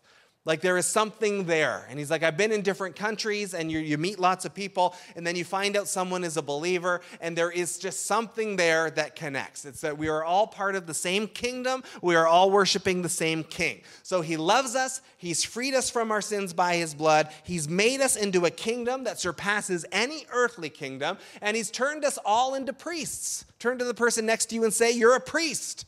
Like 0.46 0.61
there 0.61 0.76
is 0.76 0.87
something 0.87 1.44
there. 1.44 1.85
And 1.90 1.98
he's 1.98 2.09
like, 2.09 2.22
I've 2.22 2.37
been 2.37 2.52
in 2.52 2.62
different 2.62 2.94
countries 2.94 3.52
and 3.52 3.70
you, 3.70 3.80
you 3.80 3.98
meet 3.98 4.20
lots 4.20 4.44
of 4.44 4.54
people, 4.54 4.94
and 5.16 5.26
then 5.26 5.35
you 5.35 5.44
find 5.44 5.76
out 5.76 5.88
someone 5.88 6.22
is 6.22 6.37
a 6.37 6.42
believer, 6.42 7.00
and 7.20 7.37
there 7.37 7.50
is 7.50 7.78
just 7.78 8.06
something 8.06 8.54
there 8.54 8.88
that 8.90 9.16
connects. 9.16 9.64
It's 9.64 9.80
that 9.80 9.98
we 9.98 10.09
are 10.09 10.22
all 10.22 10.46
part 10.46 10.76
of 10.76 10.87
the 10.87 10.94
same 10.94 11.26
kingdom, 11.26 11.82
we 12.00 12.14
are 12.14 12.28
all 12.28 12.52
worshiping 12.52 13.02
the 13.02 13.09
same 13.09 13.42
king. 13.42 13.82
So 14.04 14.20
he 14.20 14.37
loves 14.37 14.76
us, 14.76 15.00
he's 15.18 15.42
freed 15.42 15.74
us 15.74 15.90
from 15.90 16.12
our 16.12 16.22
sins 16.22 16.52
by 16.52 16.76
his 16.76 16.94
blood, 16.94 17.28
he's 17.42 17.68
made 17.68 18.00
us 18.00 18.14
into 18.14 18.46
a 18.46 18.50
kingdom 18.50 19.02
that 19.04 19.18
surpasses 19.18 19.85
any 19.90 20.26
earthly 20.32 20.70
kingdom, 20.70 21.18
and 21.42 21.56
he's 21.56 21.72
turned 21.72 22.04
us 22.04 22.20
all 22.24 22.54
into 22.54 22.72
priests. 22.72 23.44
Turn 23.59 23.78
to 23.78 23.85
the 23.85 23.94
person 23.94 24.26
next 24.26 24.46
to 24.46 24.54
you 24.54 24.62
and 24.62 24.72
say, 24.72 24.92
You're 24.92 25.16
a 25.16 25.20
priest. 25.20 25.87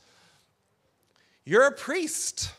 You're 1.44 1.66
a 1.66 1.72
priest. 1.72 2.50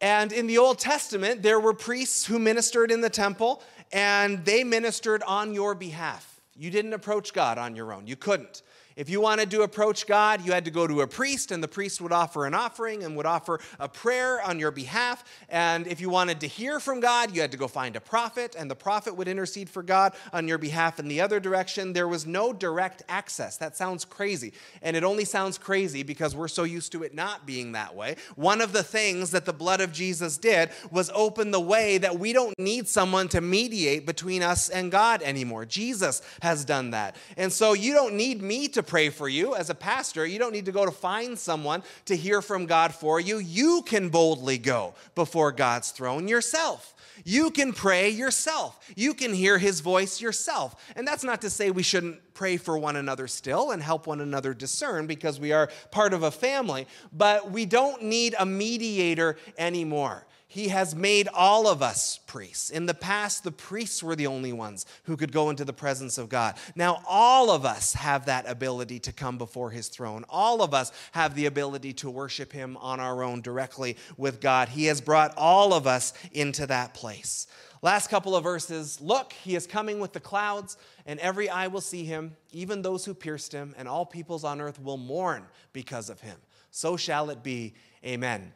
And 0.00 0.32
in 0.32 0.46
the 0.46 0.58
Old 0.58 0.78
Testament, 0.78 1.42
there 1.42 1.58
were 1.58 1.74
priests 1.74 2.24
who 2.26 2.38
ministered 2.38 2.90
in 2.90 3.00
the 3.00 3.10
temple, 3.10 3.62
and 3.92 4.44
they 4.44 4.62
ministered 4.62 5.22
on 5.24 5.54
your 5.54 5.74
behalf. 5.74 6.40
You 6.56 6.70
didn't 6.70 6.92
approach 6.92 7.32
God 7.32 7.58
on 7.58 7.74
your 7.74 7.92
own, 7.92 8.06
you 8.06 8.16
couldn't. 8.16 8.62
If 8.98 9.08
you 9.08 9.20
wanted 9.20 9.48
to 9.52 9.62
approach 9.62 10.08
God, 10.08 10.44
you 10.44 10.50
had 10.50 10.64
to 10.64 10.72
go 10.72 10.84
to 10.84 11.02
a 11.02 11.06
priest, 11.06 11.52
and 11.52 11.62
the 11.62 11.68
priest 11.68 12.00
would 12.00 12.10
offer 12.10 12.46
an 12.46 12.54
offering 12.54 13.04
and 13.04 13.16
would 13.16 13.26
offer 13.26 13.60
a 13.78 13.88
prayer 13.88 14.42
on 14.42 14.58
your 14.58 14.72
behalf. 14.72 15.22
And 15.48 15.86
if 15.86 16.00
you 16.00 16.10
wanted 16.10 16.40
to 16.40 16.48
hear 16.48 16.80
from 16.80 16.98
God, 16.98 17.32
you 17.32 17.40
had 17.40 17.52
to 17.52 17.56
go 17.56 17.68
find 17.68 17.94
a 17.94 18.00
prophet, 18.00 18.56
and 18.58 18.68
the 18.68 18.74
prophet 18.74 19.14
would 19.14 19.28
intercede 19.28 19.70
for 19.70 19.84
God 19.84 20.14
on 20.32 20.48
your 20.48 20.58
behalf 20.58 20.98
in 20.98 21.06
the 21.06 21.20
other 21.20 21.38
direction. 21.38 21.92
There 21.92 22.08
was 22.08 22.26
no 22.26 22.52
direct 22.52 23.04
access. 23.08 23.56
That 23.56 23.76
sounds 23.76 24.04
crazy. 24.04 24.52
And 24.82 24.96
it 24.96 25.04
only 25.04 25.24
sounds 25.24 25.58
crazy 25.58 26.02
because 26.02 26.34
we're 26.34 26.48
so 26.48 26.64
used 26.64 26.90
to 26.90 27.04
it 27.04 27.14
not 27.14 27.46
being 27.46 27.70
that 27.72 27.94
way. 27.94 28.16
One 28.34 28.60
of 28.60 28.72
the 28.72 28.82
things 28.82 29.30
that 29.30 29.44
the 29.44 29.52
blood 29.52 29.80
of 29.80 29.92
Jesus 29.92 30.38
did 30.38 30.70
was 30.90 31.08
open 31.14 31.52
the 31.52 31.60
way 31.60 31.98
that 31.98 32.18
we 32.18 32.32
don't 32.32 32.58
need 32.58 32.88
someone 32.88 33.28
to 33.28 33.40
mediate 33.40 34.06
between 34.06 34.42
us 34.42 34.68
and 34.68 34.90
God 34.90 35.22
anymore. 35.22 35.64
Jesus 35.66 36.20
has 36.42 36.64
done 36.64 36.90
that. 36.90 37.14
And 37.36 37.52
so 37.52 37.74
you 37.74 37.92
don't 37.92 38.14
need 38.14 38.42
me 38.42 38.66
to 38.66 38.87
pray 38.88 39.10
for 39.10 39.28
you 39.28 39.54
as 39.54 39.70
a 39.70 39.74
pastor. 39.74 40.26
You 40.26 40.40
don't 40.40 40.52
need 40.52 40.64
to 40.64 40.72
go 40.72 40.84
to 40.84 40.90
find 40.90 41.38
someone 41.38 41.84
to 42.06 42.16
hear 42.16 42.42
from 42.42 42.66
God 42.66 42.92
for 42.92 43.20
you. 43.20 43.38
You 43.38 43.82
can 43.86 44.08
boldly 44.08 44.58
go 44.58 44.94
before 45.14 45.52
God's 45.52 45.92
throne 45.92 46.26
yourself. 46.26 46.94
You 47.24 47.50
can 47.50 47.72
pray 47.72 48.10
yourself. 48.10 48.78
You 48.96 49.14
can 49.14 49.32
hear 49.32 49.58
his 49.58 49.80
voice 49.80 50.20
yourself. 50.20 50.76
And 50.96 51.06
that's 51.06 51.24
not 51.24 51.42
to 51.42 51.50
say 51.50 51.70
we 51.70 51.82
shouldn't 51.82 52.34
pray 52.34 52.56
for 52.56 52.78
one 52.78 52.96
another 52.96 53.26
still 53.26 53.72
and 53.72 53.82
help 53.82 54.06
one 54.06 54.20
another 54.20 54.54
discern 54.54 55.06
because 55.06 55.40
we 55.40 55.52
are 55.52 55.68
part 55.90 56.14
of 56.14 56.22
a 56.22 56.30
family, 56.30 56.86
but 57.12 57.50
we 57.50 57.66
don't 57.66 58.04
need 58.04 58.34
a 58.38 58.46
mediator 58.46 59.36
anymore. 59.58 60.27
He 60.50 60.68
has 60.68 60.94
made 60.94 61.28
all 61.34 61.68
of 61.68 61.82
us 61.82 62.20
priests. 62.26 62.70
In 62.70 62.86
the 62.86 62.94
past, 62.94 63.44
the 63.44 63.52
priests 63.52 64.02
were 64.02 64.16
the 64.16 64.28
only 64.28 64.54
ones 64.54 64.86
who 65.02 65.14
could 65.14 65.30
go 65.30 65.50
into 65.50 65.62
the 65.62 65.74
presence 65.74 66.16
of 66.16 66.30
God. 66.30 66.56
Now, 66.74 67.02
all 67.06 67.50
of 67.50 67.66
us 67.66 67.92
have 67.92 68.24
that 68.24 68.48
ability 68.48 68.98
to 69.00 69.12
come 69.12 69.36
before 69.36 69.70
His 69.70 69.88
throne. 69.88 70.24
All 70.30 70.62
of 70.62 70.72
us 70.72 70.90
have 71.12 71.34
the 71.34 71.44
ability 71.44 71.92
to 71.94 72.08
worship 72.08 72.50
Him 72.50 72.78
on 72.78 72.98
our 72.98 73.22
own 73.22 73.42
directly 73.42 73.98
with 74.16 74.40
God. 74.40 74.70
He 74.70 74.86
has 74.86 75.02
brought 75.02 75.34
all 75.36 75.74
of 75.74 75.86
us 75.86 76.14
into 76.32 76.66
that 76.66 76.94
place. 76.94 77.46
Last 77.82 78.08
couple 78.08 78.34
of 78.34 78.42
verses 78.42 79.02
Look, 79.02 79.34
He 79.34 79.54
is 79.54 79.66
coming 79.66 80.00
with 80.00 80.14
the 80.14 80.20
clouds, 80.20 80.78
and 81.04 81.20
every 81.20 81.50
eye 81.50 81.66
will 81.66 81.82
see 81.82 82.04
Him, 82.04 82.34
even 82.52 82.80
those 82.80 83.04
who 83.04 83.12
pierced 83.12 83.52
Him, 83.52 83.74
and 83.76 83.86
all 83.86 84.06
peoples 84.06 84.44
on 84.44 84.62
earth 84.62 84.80
will 84.80 84.96
mourn 84.96 85.44
because 85.74 86.08
of 86.08 86.22
Him. 86.22 86.38
So 86.70 86.96
shall 86.96 87.28
it 87.28 87.42
be. 87.42 87.74
Amen. 88.02 88.54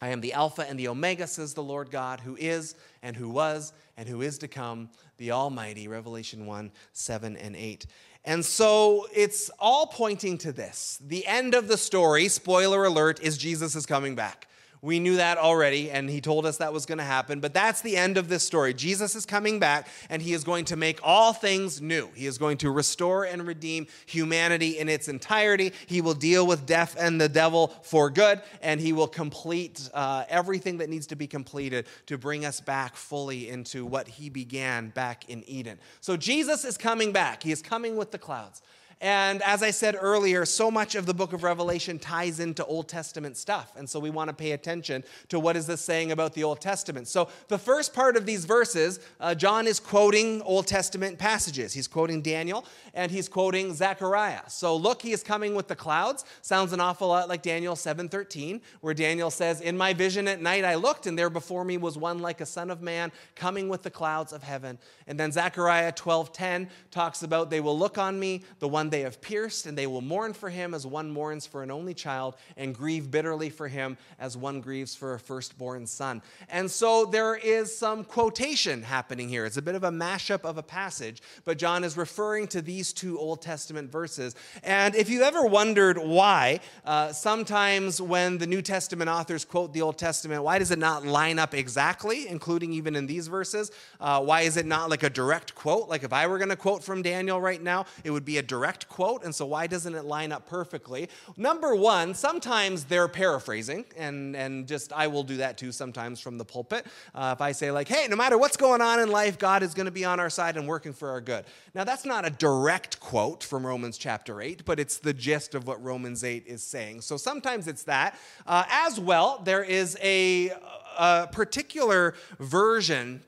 I 0.00 0.08
am 0.08 0.20
the 0.20 0.32
Alpha 0.32 0.68
and 0.68 0.78
the 0.78 0.88
Omega, 0.88 1.26
says 1.26 1.54
the 1.54 1.62
Lord 1.62 1.90
God, 1.90 2.20
who 2.20 2.36
is 2.36 2.74
and 3.02 3.16
who 3.16 3.28
was 3.28 3.72
and 3.96 4.08
who 4.08 4.22
is 4.22 4.38
to 4.38 4.48
come, 4.48 4.90
the 5.18 5.30
Almighty. 5.30 5.88
Revelation 5.88 6.46
1 6.46 6.70
7 6.92 7.36
and 7.36 7.56
8. 7.56 7.86
And 8.24 8.44
so 8.44 9.06
it's 9.14 9.50
all 9.58 9.86
pointing 9.86 10.38
to 10.38 10.52
this. 10.52 10.98
The 11.06 11.26
end 11.26 11.54
of 11.54 11.68
the 11.68 11.76
story, 11.76 12.28
spoiler 12.28 12.84
alert, 12.84 13.20
is 13.20 13.36
Jesus 13.36 13.76
is 13.76 13.86
coming 13.86 14.14
back. 14.14 14.48
We 14.84 15.00
knew 15.00 15.16
that 15.16 15.38
already, 15.38 15.90
and 15.90 16.10
he 16.10 16.20
told 16.20 16.44
us 16.44 16.58
that 16.58 16.74
was 16.74 16.84
going 16.84 16.98
to 16.98 17.04
happen. 17.04 17.40
But 17.40 17.54
that's 17.54 17.80
the 17.80 17.96
end 17.96 18.18
of 18.18 18.28
this 18.28 18.42
story. 18.42 18.74
Jesus 18.74 19.14
is 19.14 19.24
coming 19.24 19.58
back, 19.58 19.88
and 20.10 20.20
he 20.20 20.34
is 20.34 20.44
going 20.44 20.66
to 20.66 20.76
make 20.76 21.00
all 21.02 21.32
things 21.32 21.80
new. 21.80 22.10
He 22.14 22.26
is 22.26 22.36
going 22.36 22.58
to 22.58 22.70
restore 22.70 23.24
and 23.24 23.46
redeem 23.46 23.86
humanity 24.04 24.78
in 24.78 24.90
its 24.90 25.08
entirety. 25.08 25.72
He 25.86 26.02
will 26.02 26.12
deal 26.12 26.46
with 26.46 26.66
death 26.66 26.96
and 26.98 27.18
the 27.18 27.30
devil 27.30 27.68
for 27.82 28.10
good, 28.10 28.42
and 28.60 28.78
he 28.78 28.92
will 28.92 29.08
complete 29.08 29.88
uh, 29.94 30.24
everything 30.28 30.76
that 30.76 30.90
needs 30.90 31.06
to 31.06 31.16
be 31.16 31.26
completed 31.26 31.86
to 32.04 32.18
bring 32.18 32.44
us 32.44 32.60
back 32.60 32.94
fully 32.94 33.48
into 33.48 33.86
what 33.86 34.06
he 34.06 34.28
began 34.28 34.90
back 34.90 35.30
in 35.30 35.48
Eden. 35.48 35.78
So 36.02 36.14
Jesus 36.18 36.62
is 36.62 36.76
coming 36.76 37.10
back. 37.10 37.42
He 37.42 37.52
is 37.52 37.62
coming 37.62 37.96
with 37.96 38.10
the 38.10 38.18
clouds. 38.18 38.60
And 39.00 39.42
as 39.42 39.62
I 39.62 39.70
said 39.70 39.96
earlier, 40.00 40.44
so 40.44 40.70
much 40.70 40.94
of 40.94 41.06
the 41.06 41.14
book 41.14 41.32
of 41.32 41.42
Revelation 41.42 41.98
ties 41.98 42.40
into 42.40 42.64
Old 42.64 42.88
Testament 42.88 43.36
stuff. 43.36 43.72
And 43.76 43.88
so 43.88 44.00
we 44.00 44.10
want 44.10 44.28
to 44.28 44.34
pay 44.34 44.52
attention 44.52 45.04
to 45.28 45.38
what 45.38 45.56
is 45.56 45.66
this 45.66 45.80
saying 45.80 46.12
about 46.12 46.34
the 46.34 46.44
Old 46.44 46.60
Testament. 46.60 47.08
So 47.08 47.28
the 47.48 47.58
first 47.58 47.92
part 47.92 48.16
of 48.16 48.26
these 48.26 48.44
verses, 48.44 49.00
uh, 49.20 49.34
John 49.34 49.66
is 49.66 49.80
quoting 49.80 50.42
Old 50.42 50.66
Testament 50.66 51.18
passages. 51.18 51.72
He's 51.72 51.88
quoting 51.88 52.22
Daniel 52.22 52.64
and 52.94 53.10
he's 53.10 53.28
quoting 53.28 53.74
Zechariah. 53.74 54.48
So 54.48 54.76
look, 54.76 55.02
he 55.02 55.12
is 55.12 55.22
coming 55.22 55.54
with 55.54 55.68
the 55.68 55.76
clouds. 55.76 56.24
Sounds 56.42 56.72
an 56.72 56.80
awful 56.80 57.08
lot 57.08 57.28
like 57.28 57.42
Daniel 57.42 57.76
7:13, 57.76 58.60
where 58.80 58.94
Daniel 58.94 59.30
says, 59.30 59.60
"In 59.60 59.76
my 59.76 59.92
vision 59.92 60.28
at 60.28 60.40
night 60.40 60.64
I 60.64 60.76
looked, 60.76 61.06
and 61.06 61.18
there 61.18 61.30
before 61.30 61.64
me 61.64 61.76
was 61.76 61.98
one 61.98 62.20
like 62.20 62.40
a 62.40 62.46
son 62.46 62.70
of 62.70 62.80
man 62.80 63.12
coming 63.34 63.68
with 63.68 63.82
the 63.82 63.90
clouds 63.90 64.32
of 64.32 64.42
heaven." 64.42 64.78
And 65.06 65.18
then 65.18 65.32
Zechariah 65.32 65.92
12:10 65.92 66.70
talks 66.90 67.22
about 67.22 67.50
they 67.50 67.60
will 67.60 67.78
look 67.78 67.98
on 67.98 68.18
me, 68.18 68.42
the 68.60 68.68
one 68.68 68.83
they 68.90 69.00
have 69.00 69.20
pierced, 69.20 69.66
and 69.66 69.76
they 69.76 69.86
will 69.86 70.00
mourn 70.00 70.32
for 70.32 70.50
him 70.50 70.74
as 70.74 70.86
one 70.86 71.10
mourns 71.10 71.46
for 71.46 71.62
an 71.62 71.70
only 71.70 71.94
child, 71.94 72.36
and 72.56 72.74
grieve 72.74 73.10
bitterly 73.10 73.50
for 73.50 73.68
him 73.68 73.96
as 74.18 74.36
one 74.36 74.60
grieves 74.60 74.94
for 74.94 75.14
a 75.14 75.18
firstborn 75.18 75.86
son. 75.86 76.22
And 76.48 76.70
so 76.70 77.04
there 77.04 77.36
is 77.36 77.76
some 77.76 78.04
quotation 78.04 78.82
happening 78.82 79.28
here. 79.28 79.44
It's 79.44 79.56
a 79.56 79.62
bit 79.62 79.74
of 79.74 79.84
a 79.84 79.90
mashup 79.90 80.44
of 80.44 80.58
a 80.58 80.62
passage, 80.62 81.22
but 81.44 81.58
John 81.58 81.84
is 81.84 81.96
referring 81.96 82.48
to 82.48 82.62
these 82.62 82.92
two 82.92 83.18
Old 83.18 83.42
Testament 83.42 83.90
verses. 83.90 84.34
And 84.62 84.94
if 84.94 85.08
you've 85.08 85.22
ever 85.22 85.46
wondered 85.46 85.98
why, 85.98 86.60
uh, 86.84 87.12
sometimes 87.12 88.00
when 88.00 88.38
the 88.38 88.46
New 88.46 88.62
Testament 88.62 89.08
authors 89.08 89.44
quote 89.44 89.72
the 89.72 89.82
Old 89.82 89.98
Testament, 89.98 90.42
why 90.42 90.58
does 90.58 90.70
it 90.70 90.78
not 90.78 91.06
line 91.06 91.38
up 91.38 91.54
exactly, 91.54 92.28
including 92.28 92.72
even 92.72 92.96
in 92.96 93.06
these 93.06 93.28
verses? 93.28 93.70
Uh, 94.00 94.20
why 94.20 94.42
is 94.42 94.56
it 94.56 94.66
not 94.66 94.90
like 94.90 95.02
a 95.02 95.10
direct 95.10 95.54
quote? 95.54 95.88
Like 95.88 96.02
if 96.02 96.12
I 96.12 96.26
were 96.26 96.38
going 96.38 96.50
to 96.50 96.56
quote 96.56 96.82
from 96.82 97.02
Daniel 97.02 97.40
right 97.40 97.62
now, 97.62 97.86
it 98.02 98.10
would 98.10 98.24
be 98.24 98.38
a 98.38 98.42
direct 98.42 98.73
quote. 98.88 99.24
And 99.24 99.34
so 99.34 99.46
why 99.46 99.66
doesn't 99.66 99.94
it 99.94 100.04
line 100.04 100.32
up 100.32 100.46
perfectly? 100.46 101.08
Number 101.36 101.74
one, 101.74 102.14
sometimes 102.14 102.84
they're 102.84 103.08
paraphrasing, 103.08 103.84
and, 103.96 104.36
and 104.36 104.66
just 104.66 104.92
I 104.92 105.06
will 105.06 105.22
do 105.22 105.38
that 105.38 105.58
too 105.58 105.72
sometimes 105.72 106.20
from 106.20 106.38
the 106.38 106.44
pulpit. 106.44 106.86
Uh, 107.14 107.34
if 107.36 107.40
I 107.40 107.52
say, 107.52 107.70
like, 107.70 107.88
hey, 107.88 108.06
no 108.08 108.16
matter 108.16 108.38
what's 108.38 108.56
going 108.56 108.80
on 108.80 109.00
in 109.00 109.10
life, 109.10 109.38
God 109.38 109.62
is 109.62 109.74
going 109.74 109.86
to 109.86 109.92
be 109.92 110.04
on 110.04 110.20
our 110.20 110.30
side 110.30 110.56
and 110.56 110.66
working 110.66 110.92
for 110.92 111.10
our 111.10 111.20
good. 111.20 111.44
Now, 111.74 111.84
that's 111.84 112.04
not 112.04 112.26
a 112.26 112.30
direct 112.30 113.00
quote 113.00 113.42
from 113.42 113.66
Romans 113.66 113.98
chapter 113.98 114.40
8, 114.40 114.64
but 114.64 114.78
it's 114.78 114.98
the 114.98 115.12
gist 115.12 115.54
of 115.54 115.66
what 115.66 115.82
Romans 115.82 116.24
8 116.24 116.46
is 116.46 116.62
saying. 116.62 117.00
So 117.00 117.16
sometimes 117.16 117.68
it's 117.68 117.84
that. 117.84 118.18
Uh, 118.46 118.64
as 118.68 118.98
well, 118.98 119.40
there 119.44 119.62
is 119.62 119.96
a, 120.02 120.52
a 120.98 121.28
particular 121.30 122.14
version 122.38 123.22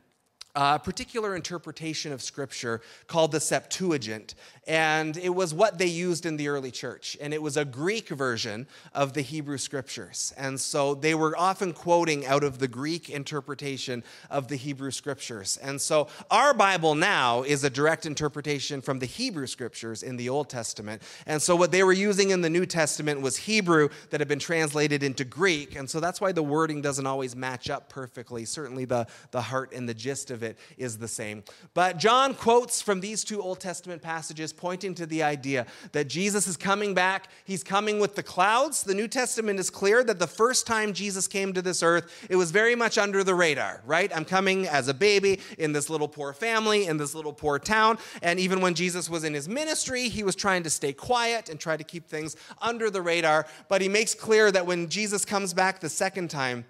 a 0.57 0.79
particular 0.79 1.37
interpretation 1.37 2.13
of 2.13 2.23
Scripture 2.23 2.81
called 3.07 3.31
the 3.31 3.41
Septuagint. 3.41 4.35
And 4.67 5.17
it 5.17 5.35
was 5.35 5.55
what 5.55 5.79
they 5.79 5.87
used 5.87 6.27
in 6.27 6.37
the 6.37 6.49
early 6.49 6.73
church. 6.73 7.17
And 7.21 7.33
it 7.33 7.41
was 7.41 7.57
a 7.57 7.65
Greek 7.65 8.09
version 8.09 8.67
of 8.93 9.13
the 9.13 9.23
Hebrew 9.23 9.59
Scriptures. 9.59 10.35
And 10.37 10.61
so 10.61 10.95
they 10.95 11.15
were 11.15 11.39
often 11.39 11.73
quoting 11.73 12.27
out 12.27 12.43
of 12.43 12.59
the 12.59 12.67
Greek 12.67 13.09
interpretation 13.09 14.03
of 14.29 14.49
the 14.49 14.57
Hebrew 14.57 14.91
Scriptures. 14.91 15.57
And 15.59 15.81
so 15.81 16.09
our 16.33 16.53
Bible 16.53 16.97
now 16.97 17.43
is 17.43 17.63
a 17.63 17.71
direct 17.71 18.07
interpretation 18.07 18.81
from 18.81 18.99
the 18.99 19.07
Hebrew 19.07 19.47
Scriptures 19.47 20.03
in 20.03 20.17
the 20.17 20.29
Old 20.29 20.51
Testament. 20.51 21.01
And 21.27 21.41
so 21.41 21.55
what 21.55 21.71
they 21.71 21.85
were 21.85 21.93
using 21.93 22.31
in 22.31 22.41
the 22.41 22.51
New 22.51 22.67
Testament 22.67 23.21
was 23.21 23.37
Hebrew 23.37 23.89
that 24.11 24.21
had 24.21 24.29
been 24.29 24.41
translated 24.41 25.05
into 25.05 25.25
Greek. 25.25 25.77
And 25.77 25.89
so 25.89 26.01
that's 26.01 26.21
why 26.21 26.33
the 26.33 26.43
wording 26.43 26.83
doesn't 26.83 27.07
always 27.07 27.37
match 27.37 27.71
up 27.71 27.89
perfectly. 27.89 28.45
Certainly 28.45 28.87
the, 28.87 29.07
the 29.31 29.43
heart 29.43 29.73
and 29.73 29.89
the 29.89 29.95
gist 29.95 30.33
of 30.33 30.43
it 30.43 30.59
is 30.77 30.99
the 30.99 31.09
same. 31.09 31.45
But 31.73 31.99
John 31.99 32.35
quotes 32.35 32.83
from 32.83 33.01
these 33.01 33.23
two 33.23 33.41
Old 33.41 33.61
Testament 33.61 34.03
passages, 34.03 34.53
pointing 34.57 34.95
to 34.95 35.07
the 35.07 35.23
idea 35.23 35.67
that 35.93 36.09
Jesus 36.09 36.47
is 36.47 36.57
coming 36.57 36.95
back. 36.95 37.29
He's 37.45 37.63
coming 37.63 37.99
with 37.99 38.15
the 38.15 38.23
clouds. 38.23 38.83
The 38.83 38.95
New 38.95 39.09
Testament 39.09 39.61
is 39.61 39.71
clear 39.71 40.03
that 40.05 40.19
the 40.19 40.27
first 40.27 40.67
time 40.67 40.93
Jesus 40.93 41.29
came 41.29 41.53
to 41.53 41.63
this 41.63 41.83
earth, 41.83 42.27
it 42.31 42.37
was 42.37 42.51
very 42.51 42.75
much 42.75 42.99
under 42.99 43.23
the 43.23 43.35
radar, 43.35 43.83
right? 43.87 44.11
I'm 44.15 44.25
coming 44.25 44.67
as 44.67 44.89
a 44.89 44.95
baby 44.95 45.41
in 45.59 45.73
this 45.73 45.91
little 45.91 46.09
poor 46.09 46.33
family, 46.33 46.87
in 46.87 46.97
this 46.97 47.15
little 47.15 47.33
poor 47.33 47.59
town. 47.59 47.99
And 48.23 48.41
even 48.41 48.61
when 48.61 48.75
Jesus 48.75 49.09
was 49.11 49.25
in 49.25 49.35
his 49.35 49.49
ministry, 49.49 50.09
he 50.09 50.23
was 50.23 50.35
trying 50.35 50.63
to 50.63 50.71
stay 50.71 50.93
quiet 50.93 51.49
and 51.49 51.61
try 51.61 51.77
to 51.77 51.85
keep 51.85 52.09
things 52.09 52.37
under 52.61 52.91
the 52.91 53.03
radar. 53.03 53.47
But 53.69 53.83
he 53.83 53.89
makes 53.89 54.15
clear 54.15 54.51
that 54.53 54.67
when 54.67 54.89
Jesus 54.89 55.25
comes 55.25 55.53
back 55.55 55.81
the 55.81 55.89
second 55.89 56.31
time, 56.31 56.65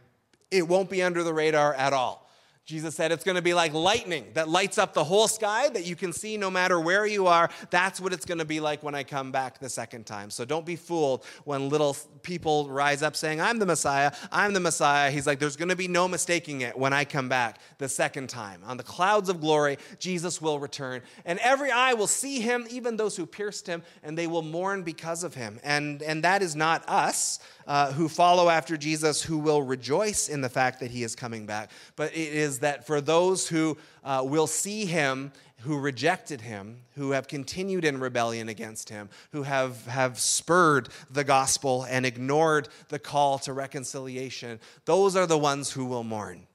it 0.50 0.66
won't 0.66 0.90
be 0.90 1.02
under 1.02 1.22
the 1.22 1.34
radar 1.34 1.74
at 1.74 1.92
all 1.92 2.25
Jesus 2.66 2.96
said 2.96 3.12
it's 3.12 3.22
going 3.22 3.36
to 3.36 3.42
be 3.42 3.54
like 3.54 3.72
lightning 3.72 4.26
that 4.34 4.48
lights 4.48 4.76
up 4.76 4.92
the 4.92 5.04
whole 5.04 5.28
sky 5.28 5.68
that 5.68 5.86
you 5.86 5.94
can 5.94 6.12
see 6.12 6.36
no 6.36 6.50
matter 6.50 6.80
where 6.80 7.06
you 7.06 7.28
are. 7.28 7.48
That's 7.70 8.00
what 8.00 8.12
it's 8.12 8.24
going 8.24 8.38
to 8.38 8.44
be 8.44 8.58
like 8.58 8.82
when 8.82 8.92
I 8.92 9.04
come 9.04 9.30
back 9.30 9.60
the 9.60 9.68
second 9.68 10.04
time. 10.04 10.30
So 10.30 10.44
don't 10.44 10.66
be 10.66 10.74
fooled 10.74 11.24
when 11.44 11.68
little 11.68 11.96
people 12.24 12.68
rise 12.68 13.04
up 13.04 13.14
saying, 13.14 13.40
I'm 13.40 13.60
the 13.60 13.66
Messiah, 13.66 14.10
I'm 14.32 14.52
the 14.52 14.58
Messiah. 14.58 15.12
He's 15.12 15.28
like, 15.28 15.38
there's 15.38 15.54
going 15.54 15.68
to 15.68 15.76
be 15.76 15.86
no 15.86 16.08
mistaking 16.08 16.62
it 16.62 16.76
when 16.76 16.92
I 16.92 17.04
come 17.04 17.28
back 17.28 17.60
the 17.78 17.88
second 17.88 18.28
time. 18.28 18.62
On 18.66 18.76
the 18.76 18.82
clouds 18.82 19.28
of 19.28 19.40
glory, 19.40 19.78
Jesus 20.00 20.42
will 20.42 20.58
return, 20.58 21.02
and 21.24 21.38
every 21.38 21.70
eye 21.70 21.94
will 21.94 22.08
see 22.08 22.40
him, 22.40 22.66
even 22.68 22.96
those 22.96 23.16
who 23.16 23.26
pierced 23.26 23.68
him, 23.68 23.84
and 24.02 24.18
they 24.18 24.26
will 24.26 24.42
mourn 24.42 24.82
because 24.82 25.22
of 25.22 25.34
him. 25.34 25.60
And, 25.62 26.02
and 26.02 26.24
that 26.24 26.42
is 26.42 26.56
not 26.56 26.82
us 26.88 27.38
uh, 27.66 27.92
who 27.92 28.08
follow 28.08 28.48
after 28.48 28.76
Jesus 28.76 29.22
who 29.22 29.38
will 29.38 29.62
rejoice 29.62 30.28
in 30.28 30.40
the 30.40 30.48
fact 30.48 30.80
that 30.80 30.90
he 30.90 31.02
is 31.02 31.14
coming 31.14 31.46
back, 31.46 31.70
but 31.96 32.12
it 32.12 32.32
is 32.32 32.55
that 32.60 32.86
for 32.86 33.00
those 33.00 33.48
who 33.48 33.76
uh, 34.04 34.22
will 34.24 34.46
see 34.46 34.86
him 34.86 35.32
who 35.60 35.78
rejected 35.78 36.42
him, 36.42 36.82
who 36.94 37.10
have 37.10 37.26
continued 37.26 37.84
in 37.84 37.98
rebellion 37.98 38.48
against 38.48 38.88
him, 38.88 39.08
who 39.32 39.42
have, 39.42 39.84
have 39.86 40.18
spurred 40.18 40.88
the 41.10 41.24
gospel 41.24 41.84
and 41.88 42.04
ignored 42.04 42.68
the 42.88 42.98
call 42.98 43.38
to 43.38 43.52
reconciliation, 43.52 44.60
those 44.84 45.16
are 45.16 45.26
the 45.26 45.38
ones 45.38 45.72
who 45.72 45.84
will 45.84 46.04
mourn 46.04 46.46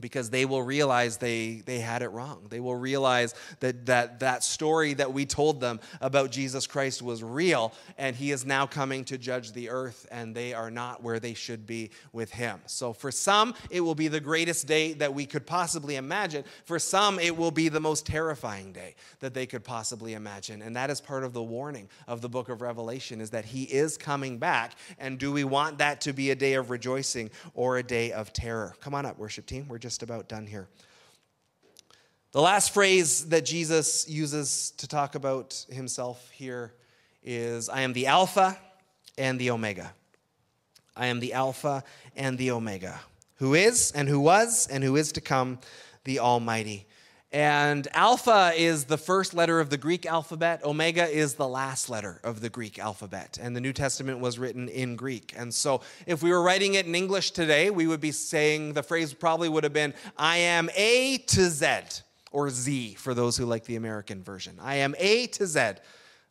because 0.00 0.30
they 0.30 0.44
will 0.44 0.62
realize 0.62 1.16
they, 1.16 1.62
they 1.66 1.78
had 1.78 2.02
it 2.02 2.08
wrong. 2.08 2.46
They 2.50 2.60
will 2.60 2.76
realize 2.76 3.34
that, 3.60 3.86
that 3.86 4.20
that 4.20 4.44
story 4.44 4.94
that 4.94 5.12
we 5.12 5.26
told 5.26 5.60
them 5.60 5.80
about 6.00 6.30
Jesus 6.30 6.66
Christ 6.66 7.02
was 7.02 7.22
real, 7.22 7.72
and 7.98 8.14
he 8.14 8.30
is 8.30 8.44
now 8.44 8.66
coming 8.66 9.04
to 9.06 9.18
judge 9.18 9.52
the 9.52 9.70
earth, 9.70 10.06
and 10.10 10.34
they 10.34 10.54
are 10.54 10.70
not 10.70 11.02
where 11.02 11.18
they 11.18 11.34
should 11.34 11.66
be 11.66 11.90
with 12.12 12.30
him. 12.30 12.60
So, 12.66 12.92
for 12.92 13.10
some, 13.10 13.54
it 13.70 13.80
will 13.80 13.94
be 13.94 14.08
the 14.08 14.20
greatest 14.20 14.66
day 14.66 14.92
that 14.94 15.14
we 15.14 15.26
could 15.26 15.46
possibly 15.46 15.96
imagine. 15.96 16.44
For 16.64 16.78
some, 16.78 17.18
it 17.18 17.36
will 17.36 17.50
be 17.50 17.68
the 17.68 17.80
most 17.80 18.06
terrifying 18.06 18.72
day 18.72 18.94
that 19.20 19.34
they 19.34 19.46
could 19.46 19.64
possibly 19.64 20.14
imagine. 20.14 20.62
And 20.62 20.76
that 20.76 20.90
is 20.90 21.00
part 21.00 21.24
of 21.24 21.32
the 21.32 21.42
warning 21.42 21.88
of 22.06 22.20
the 22.20 22.28
book 22.28 22.48
of 22.48 22.60
Revelation 22.60 23.20
is 23.20 23.30
that 23.30 23.44
he 23.44 23.64
is 23.64 23.96
coming 23.96 24.38
back. 24.38 24.74
And 24.98 25.18
do 25.18 25.32
we 25.32 25.44
want 25.44 25.78
that 25.78 26.00
to 26.02 26.12
be 26.12 26.30
a 26.30 26.34
day 26.34 26.54
of 26.54 26.70
rejoicing 26.70 27.30
or 27.54 27.78
a 27.78 27.82
day 27.82 28.12
of 28.12 28.32
terror? 28.32 28.74
Come 28.80 28.94
on 28.94 29.06
up, 29.06 29.18
worship 29.18 29.46
team. 29.46 29.66
We're 29.68 29.78
just 29.86 30.02
about 30.02 30.26
done 30.26 30.48
here. 30.48 30.66
The 32.32 32.40
last 32.40 32.74
phrase 32.74 33.28
that 33.28 33.44
Jesus 33.44 34.08
uses 34.08 34.72
to 34.78 34.88
talk 34.88 35.14
about 35.14 35.64
himself 35.70 36.28
here 36.32 36.72
is 37.22 37.68
I 37.68 37.82
am 37.82 37.92
the 37.92 38.08
Alpha 38.08 38.58
and 39.16 39.38
the 39.38 39.52
Omega. 39.52 39.94
I 40.96 41.06
am 41.06 41.20
the 41.20 41.34
Alpha 41.34 41.84
and 42.16 42.36
the 42.36 42.50
Omega, 42.50 42.98
who 43.36 43.54
is 43.54 43.92
and 43.92 44.08
who 44.08 44.18
was 44.18 44.66
and 44.66 44.82
who 44.82 44.96
is 44.96 45.12
to 45.12 45.20
come, 45.20 45.60
the 46.02 46.18
Almighty. 46.18 46.88
And 47.32 47.88
Alpha 47.92 48.52
is 48.56 48.84
the 48.84 48.96
first 48.96 49.34
letter 49.34 49.58
of 49.58 49.68
the 49.68 49.76
Greek 49.76 50.06
alphabet. 50.06 50.64
Omega 50.64 51.04
is 51.06 51.34
the 51.34 51.48
last 51.48 51.90
letter 51.90 52.20
of 52.22 52.40
the 52.40 52.48
Greek 52.48 52.78
alphabet. 52.78 53.38
And 53.40 53.54
the 53.54 53.60
New 53.60 53.72
Testament 53.72 54.20
was 54.20 54.38
written 54.38 54.68
in 54.68 54.94
Greek. 54.94 55.34
And 55.36 55.52
so 55.52 55.80
if 56.06 56.22
we 56.22 56.30
were 56.30 56.42
writing 56.42 56.74
it 56.74 56.86
in 56.86 56.94
English 56.94 57.32
today, 57.32 57.70
we 57.70 57.86
would 57.86 58.00
be 58.00 58.12
saying 58.12 58.74
the 58.74 58.82
phrase 58.82 59.12
probably 59.12 59.48
would 59.48 59.64
have 59.64 59.72
been 59.72 59.92
I 60.16 60.36
am 60.38 60.70
A 60.76 61.18
to 61.18 61.50
Z, 61.50 61.66
or 62.30 62.48
Z 62.48 62.94
for 62.94 63.12
those 63.12 63.36
who 63.36 63.44
like 63.44 63.64
the 63.64 63.76
American 63.76 64.22
version. 64.22 64.58
I 64.62 64.76
am 64.76 64.94
A 64.98 65.26
to 65.26 65.46
Z. 65.46 65.60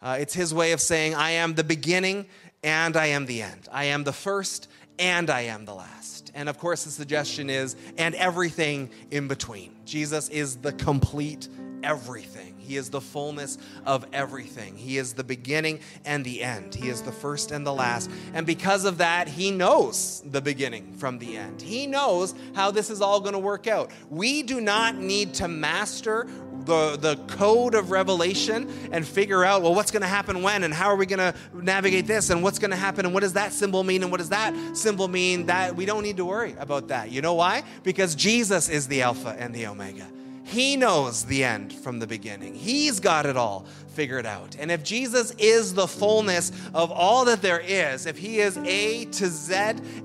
Uh, 0.01 0.17
it's 0.19 0.33
his 0.33 0.53
way 0.53 0.71
of 0.71 0.79
saying 0.79 1.13
I 1.13 1.31
am 1.31 1.55
the 1.55 1.63
beginning 1.63 2.25
and 2.63 2.95
I 2.95 3.07
am 3.07 3.25
the 3.25 3.41
end. 3.41 3.67
I 3.71 3.85
am 3.85 4.05
the 4.05 4.13
first 4.13 4.69
and 4.99 5.29
I 5.29 5.41
am 5.41 5.65
the 5.65 5.73
last. 5.73 6.31
And 6.35 6.49
of 6.49 6.57
course, 6.57 6.83
the 6.83 6.91
suggestion 6.91 7.49
is, 7.49 7.75
and 7.97 8.15
everything 8.15 8.89
in 9.11 9.27
between. 9.27 9.75
Jesus 9.85 10.29
is 10.29 10.57
the 10.57 10.73
complete 10.73 11.47
everything. 11.83 12.55
He 12.57 12.77
is 12.77 12.89
the 12.89 12.99
fullness 12.99 13.59
of 13.85 14.05
everything. 14.11 14.75
He 14.75 14.97
is 14.97 15.13
the 15.13 15.23
beginning 15.23 15.79
and 16.03 16.25
the 16.25 16.41
end. 16.41 16.73
He 16.73 16.89
is 16.89 17.03
the 17.03 17.11
first 17.11 17.51
and 17.51 17.65
the 17.65 17.73
last. 17.73 18.09
And 18.33 18.45
because 18.45 18.85
of 18.85 18.97
that, 18.97 19.27
He 19.27 19.51
knows 19.51 20.23
the 20.25 20.41
beginning 20.41 20.93
from 20.93 21.19
the 21.19 21.37
end. 21.37 21.61
He 21.61 21.85
knows 21.85 22.33
how 22.55 22.71
this 22.71 22.89
is 22.89 23.01
all 23.01 23.19
going 23.19 23.33
to 23.33 23.39
work 23.39 23.67
out. 23.67 23.91
We 24.09 24.41
do 24.41 24.59
not 24.59 24.95
need 24.95 25.35
to 25.35 25.47
master 25.47 26.27
the, 26.65 26.97
the 26.99 27.15
code 27.35 27.75
of 27.75 27.91
revelation 27.91 28.89
and 28.91 29.07
figure 29.07 29.43
out, 29.43 29.61
well, 29.61 29.73
what's 29.73 29.91
going 29.91 30.01
to 30.01 30.07
happen 30.07 30.41
when 30.41 30.63
and 30.63 30.73
how 30.73 30.87
are 30.87 30.95
we 30.95 31.05
going 31.05 31.19
to 31.19 31.33
navigate 31.53 32.07
this 32.07 32.29
and 32.29 32.43
what's 32.43 32.59
going 32.59 32.71
to 32.71 32.77
happen 32.77 33.05
and 33.05 33.13
what 33.13 33.21
does 33.21 33.33
that 33.33 33.53
symbol 33.53 33.83
mean 33.83 34.03
and 34.03 34.11
what 34.11 34.17
does 34.17 34.29
that 34.29 34.53
symbol 34.75 35.07
mean, 35.07 35.45
that 35.45 35.75
we 35.75 35.85
don't 35.85 36.03
need 36.03 36.17
to 36.17 36.25
worry 36.25 36.55
about 36.59 36.87
that. 36.89 37.11
You 37.11 37.21
know 37.21 37.33
why? 37.33 37.63
Because 37.83 38.15
Jesus 38.15 38.69
is 38.69 38.87
the 38.87 39.01
Alpha 39.01 39.35
and 39.37 39.53
the 39.53 39.67
Omega. 39.67 40.07
He 40.43 40.77
knows 40.77 41.25
the 41.25 41.43
end 41.43 41.73
from 41.73 41.97
the 41.97 42.05
beginning. 42.05 42.53
He's 42.53 42.99
got 42.99 43.25
it 43.25 43.35
all 43.35 43.65
figured 43.95 44.25
out. 44.25 44.57
And 44.59 44.69
if 44.69 44.83
Jesus 44.83 45.31
is 45.39 45.73
the 45.73 45.87
fullness 45.87 46.51
of 46.73 46.91
all 46.91 47.25
that 47.25 47.41
there 47.41 47.61
is, 47.61 48.05
if 48.05 48.17
he 48.17 48.39
is 48.39 48.57
A 48.57 49.05
to 49.05 49.27
Z 49.27 49.53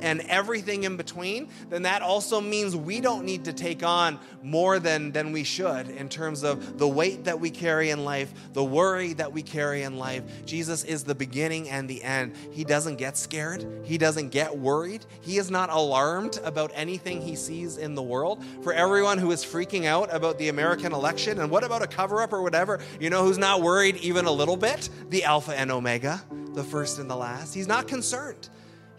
and 0.00 0.20
everything 0.28 0.84
in 0.84 0.96
between, 0.96 1.48
then 1.68 1.82
that 1.82 2.00
also 2.00 2.40
means 2.40 2.76
we 2.76 3.00
don't 3.00 3.24
need 3.24 3.44
to 3.44 3.52
take 3.52 3.82
on 3.82 4.18
more 4.42 4.78
than, 4.78 5.10
than 5.10 5.32
we 5.32 5.44
should 5.44 5.88
in 5.88 6.08
terms 6.08 6.44
of 6.44 6.78
the 6.78 6.88
weight 6.88 7.24
that 7.24 7.38
we 7.38 7.50
carry 7.50 7.90
in 7.90 8.04
life, 8.04 8.32
the 8.52 8.64
worry 8.64 9.12
that 9.14 9.32
we 9.32 9.42
carry 9.42 9.82
in 9.82 9.98
life. 9.98 10.22
Jesus 10.46 10.84
is 10.84 11.02
the 11.02 11.14
beginning 11.14 11.68
and 11.68 11.88
the 11.88 12.02
end. 12.02 12.34
He 12.52 12.64
doesn't 12.64 12.96
get 12.96 13.16
scared, 13.16 13.66
he 13.84 13.98
doesn't 13.98 14.30
get 14.30 14.56
worried, 14.56 15.04
he 15.20 15.38
is 15.38 15.50
not 15.50 15.68
alarmed 15.70 16.38
about 16.44 16.70
anything 16.74 17.20
he 17.20 17.34
sees 17.34 17.76
in 17.76 17.94
the 17.96 18.02
world. 18.02 18.42
For 18.62 18.72
everyone 18.72 19.18
who 19.18 19.32
is 19.32 19.44
freaking 19.44 19.86
out 19.86 20.14
about 20.14 20.38
the 20.38 20.48
American 20.48 20.92
election 20.92 21.40
and 21.40 21.50
what 21.50 21.64
about 21.64 21.82
a 21.82 21.86
cover 21.88 22.22
up 22.22 22.32
or 22.32 22.42
whatever, 22.42 22.78
you 23.00 23.10
know 23.10 23.24
who's 23.24 23.38
not 23.38 23.60
worried? 23.62 23.79
Worried 23.80 23.96
even 24.02 24.26
a 24.26 24.30
little 24.30 24.58
bit, 24.58 24.90
the 25.08 25.24
Alpha 25.24 25.58
and 25.58 25.72
Omega, 25.72 26.22
the 26.52 26.62
first 26.62 26.98
and 26.98 27.08
the 27.08 27.16
last. 27.16 27.54
He's 27.54 27.66
not 27.66 27.88
concerned. 27.88 28.50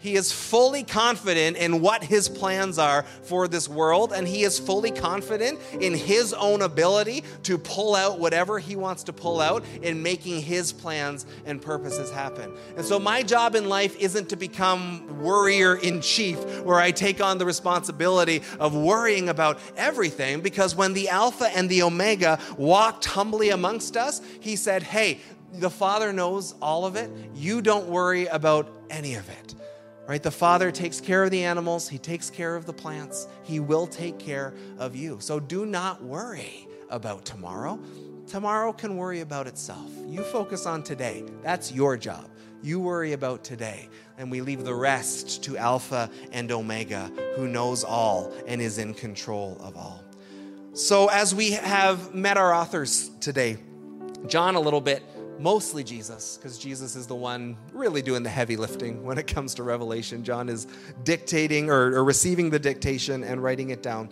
He 0.02 0.16
is 0.16 0.32
fully 0.32 0.82
confident 0.82 1.56
in 1.56 1.80
what 1.80 2.02
his 2.02 2.28
plans 2.28 2.76
are 2.76 3.04
for 3.22 3.46
this 3.46 3.68
world, 3.68 4.12
and 4.12 4.26
he 4.26 4.42
is 4.42 4.58
fully 4.58 4.90
confident 4.90 5.60
in 5.78 5.94
his 5.94 6.32
own 6.32 6.62
ability 6.62 7.22
to 7.44 7.56
pull 7.56 7.94
out 7.94 8.18
whatever 8.18 8.58
he 8.58 8.74
wants 8.74 9.04
to 9.04 9.12
pull 9.12 9.40
out 9.40 9.64
in 9.80 10.02
making 10.02 10.42
his 10.42 10.72
plans 10.72 11.24
and 11.46 11.62
purposes 11.62 12.10
happen. 12.10 12.52
And 12.76 12.84
so, 12.84 12.98
my 12.98 13.22
job 13.22 13.54
in 13.54 13.68
life 13.68 13.94
isn't 13.96 14.28
to 14.30 14.36
become 14.36 15.22
worrier 15.22 15.76
in 15.76 16.00
chief, 16.00 16.36
where 16.62 16.80
I 16.80 16.90
take 16.90 17.20
on 17.20 17.38
the 17.38 17.46
responsibility 17.46 18.42
of 18.58 18.74
worrying 18.74 19.28
about 19.28 19.60
everything, 19.76 20.40
because 20.40 20.74
when 20.74 20.94
the 20.94 21.10
Alpha 21.10 21.46
and 21.56 21.68
the 21.68 21.84
Omega 21.84 22.40
walked 22.58 23.04
humbly 23.04 23.50
amongst 23.50 23.96
us, 23.96 24.20
he 24.40 24.56
said, 24.56 24.82
Hey, 24.82 25.20
the 25.52 25.70
Father 25.70 26.12
knows 26.12 26.56
all 26.60 26.86
of 26.86 26.96
it. 26.96 27.08
You 27.36 27.62
don't 27.62 27.86
worry 27.86 28.26
about 28.26 28.68
any 28.90 29.14
of 29.14 29.28
it. 29.28 29.54
Right? 30.06 30.22
The 30.22 30.30
Father 30.30 30.72
takes 30.72 31.00
care 31.00 31.22
of 31.22 31.30
the 31.30 31.44
animals, 31.44 31.88
He 31.88 31.98
takes 31.98 32.28
care 32.28 32.56
of 32.56 32.66
the 32.66 32.72
plants, 32.72 33.28
He 33.44 33.60
will 33.60 33.86
take 33.86 34.18
care 34.18 34.52
of 34.78 34.96
you. 34.96 35.18
So 35.20 35.38
do 35.38 35.64
not 35.64 36.02
worry 36.02 36.66
about 36.90 37.24
tomorrow. 37.24 37.78
Tomorrow 38.26 38.72
can 38.72 38.96
worry 38.96 39.20
about 39.20 39.46
itself. 39.46 39.90
You 40.06 40.22
focus 40.22 40.66
on 40.66 40.82
today. 40.82 41.24
That's 41.42 41.72
your 41.72 41.96
job. 41.96 42.28
You 42.62 42.80
worry 42.80 43.12
about 43.12 43.44
today. 43.44 43.88
And 44.18 44.30
we 44.30 44.40
leave 44.40 44.64
the 44.64 44.74
rest 44.74 45.42
to 45.44 45.56
Alpha 45.56 46.08
and 46.30 46.50
Omega, 46.52 47.10
who 47.34 47.48
knows 47.48 47.82
all 47.82 48.32
and 48.46 48.62
is 48.62 48.78
in 48.78 48.94
control 48.94 49.56
of 49.60 49.76
all. 49.76 50.02
So, 50.74 51.08
as 51.08 51.34
we 51.34 51.50
have 51.52 52.14
met 52.14 52.38
our 52.38 52.54
authors 52.54 53.10
today, 53.20 53.58
John 54.26 54.54
a 54.54 54.60
little 54.60 54.80
bit 54.80 55.02
mostly 55.38 55.84
Jesus, 55.84 56.36
because 56.36 56.58
Jesus 56.58 56.96
is 56.96 57.06
the 57.06 57.14
one 57.14 57.56
really 57.72 58.02
doing 58.02 58.22
the 58.22 58.30
heavy 58.30 58.56
lifting 58.56 59.04
when 59.04 59.18
it 59.18 59.26
comes 59.26 59.54
to 59.54 59.62
Revelation. 59.62 60.24
John 60.24 60.48
is 60.48 60.66
dictating 61.04 61.70
or, 61.70 61.94
or 61.94 62.04
receiving 62.04 62.50
the 62.50 62.58
dictation 62.58 63.24
and 63.24 63.42
writing 63.42 63.70
it 63.70 63.82
down. 63.82 64.10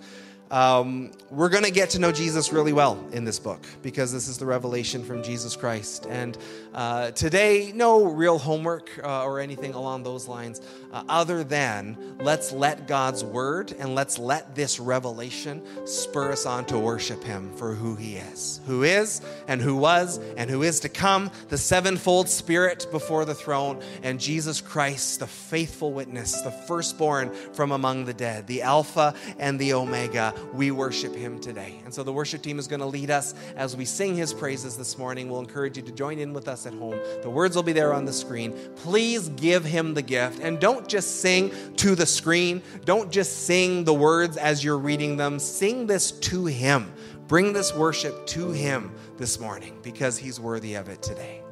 Um, 0.51 1.13
we're 1.31 1.49
going 1.49 1.63
to 1.63 1.71
get 1.71 1.91
to 1.91 2.01
know 2.01 2.11
Jesus 2.11 2.53
really 2.53 2.73
well 2.73 2.99
in 3.13 3.25
this 3.25 3.39
book 3.39 3.65
because 3.83 4.13
this 4.13 4.27
is 4.27 4.37
the 4.37 4.47
revelation 4.47 5.05
from 5.05 5.23
Jesus 5.23 5.55
Christ. 5.55 6.07
And 6.11 6.37
uh, 6.75 7.13
today, 7.13 7.71
no 7.73 8.05
real 8.05 8.37
homework 8.37 8.91
uh, 9.05 9.25
or 9.25 9.39
anything 9.39 9.75
along 9.75 10.03
those 10.03 10.27
lines, 10.27 10.61
uh, 10.93 11.05
other 11.09 11.45
than 11.45 12.17
let's 12.19 12.51
let 12.51 12.89
God's 12.89 13.23
word 13.23 13.73
and 13.79 13.95
let's 13.95 14.19
let 14.19 14.57
this 14.57 14.81
revelation 14.81 15.63
spur 15.87 16.33
us 16.33 16.47
on 16.47 16.65
to 16.67 16.79
worship 16.81 17.23
Him 17.23 17.55
for 17.55 17.73
who 17.73 17.95
He 17.95 18.17
is, 18.17 18.61
who 18.67 18.83
is 18.83 19.21
and 19.47 19.61
who 19.61 19.77
was 19.77 20.19
and 20.37 20.51
who 20.51 20.65
is 20.65 20.81
to 20.81 20.89
come, 20.89 21.31
the 21.49 21.59
sevenfold 21.59 22.29
Spirit 22.29 22.89
before 22.91 23.25
the 23.25 23.35
throne, 23.37 23.81
and 24.03 24.19
Jesus 24.19 24.61
Christ, 24.61 25.21
the 25.21 25.29
faithful 25.29 25.93
witness, 25.93 26.41
the 26.41 26.51
firstborn 26.51 27.33
from 27.53 27.71
among 27.71 28.05
the 28.05 28.15
dead, 28.15 28.49
the 28.49 28.63
Alpha 28.63 29.15
and 29.39 29.57
the 29.57 29.75
Omega 29.75 30.35
we 30.53 30.71
worship 30.71 31.15
him 31.15 31.41
today. 31.41 31.81
And 31.85 31.93
so 31.93 32.03
the 32.03 32.13
worship 32.13 32.43
team 32.43 32.59
is 32.59 32.67
going 32.67 32.81
to 32.81 32.87
lead 32.87 33.11
us 33.11 33.35
as 33.57 33.77
we 33.77 33.85
sing 33.85 34.17
his 34.17 34.33
praises 34.33 34.77
this 34.77 34.99
morning. 34.99 35.29
We'll 35.29 35.41
encourage 35.41 35.77
you 35.77 35.83
to 35.83 35.93
join 35.93 36.19
in 36.19 36.33
with 36.33 36.49
us 36.49 36.67
at 36.67 36.75
home. 36.75 36.99
The 37.23 37.31
words 37.31 37.57
will 37.57 37.63
be 37.63 37.73
there 37.73 37.93
on 37.93 38.05
the 38.05 38.13
screen. 38.13 38.55
Please 38.77 39.29
give 39.31 39.65
him 39.65 39.95
the 39.95 40.03
gift 40.03 40.41
and 40.41 40.59
don't 40.59 40.89
just 40.89 41.21
sing 41.21 41.53
to 41.77 41.95
the 41.95 42.07
screen. 42.07 42.63
Don't 42.85 43.11
just 43.11 43.47
sing 43.47 43.85
the 43.85 43.95
words 43.95 44.37
as 44.37 44.65
you're 44.65 44.79
reading 44.79 45.17
them. 45.17 45.39
Sing 45.39 45.87
this 45.87 46.13
to 46.13 46.47
him. 46.47 46.93
Bring 47.29 47.53
this 47.53 47.75
worship 47.75 48.27
to 48.29 48.51
him 48.51 48.93
this 49.17 49.39
morning 49.39 49.79
because 49.83 50.19
he's 50.19 50.41
worthy 50.41 50.75
of 50.75 50.89
it 50.89 51.01
today. 51.03 51.43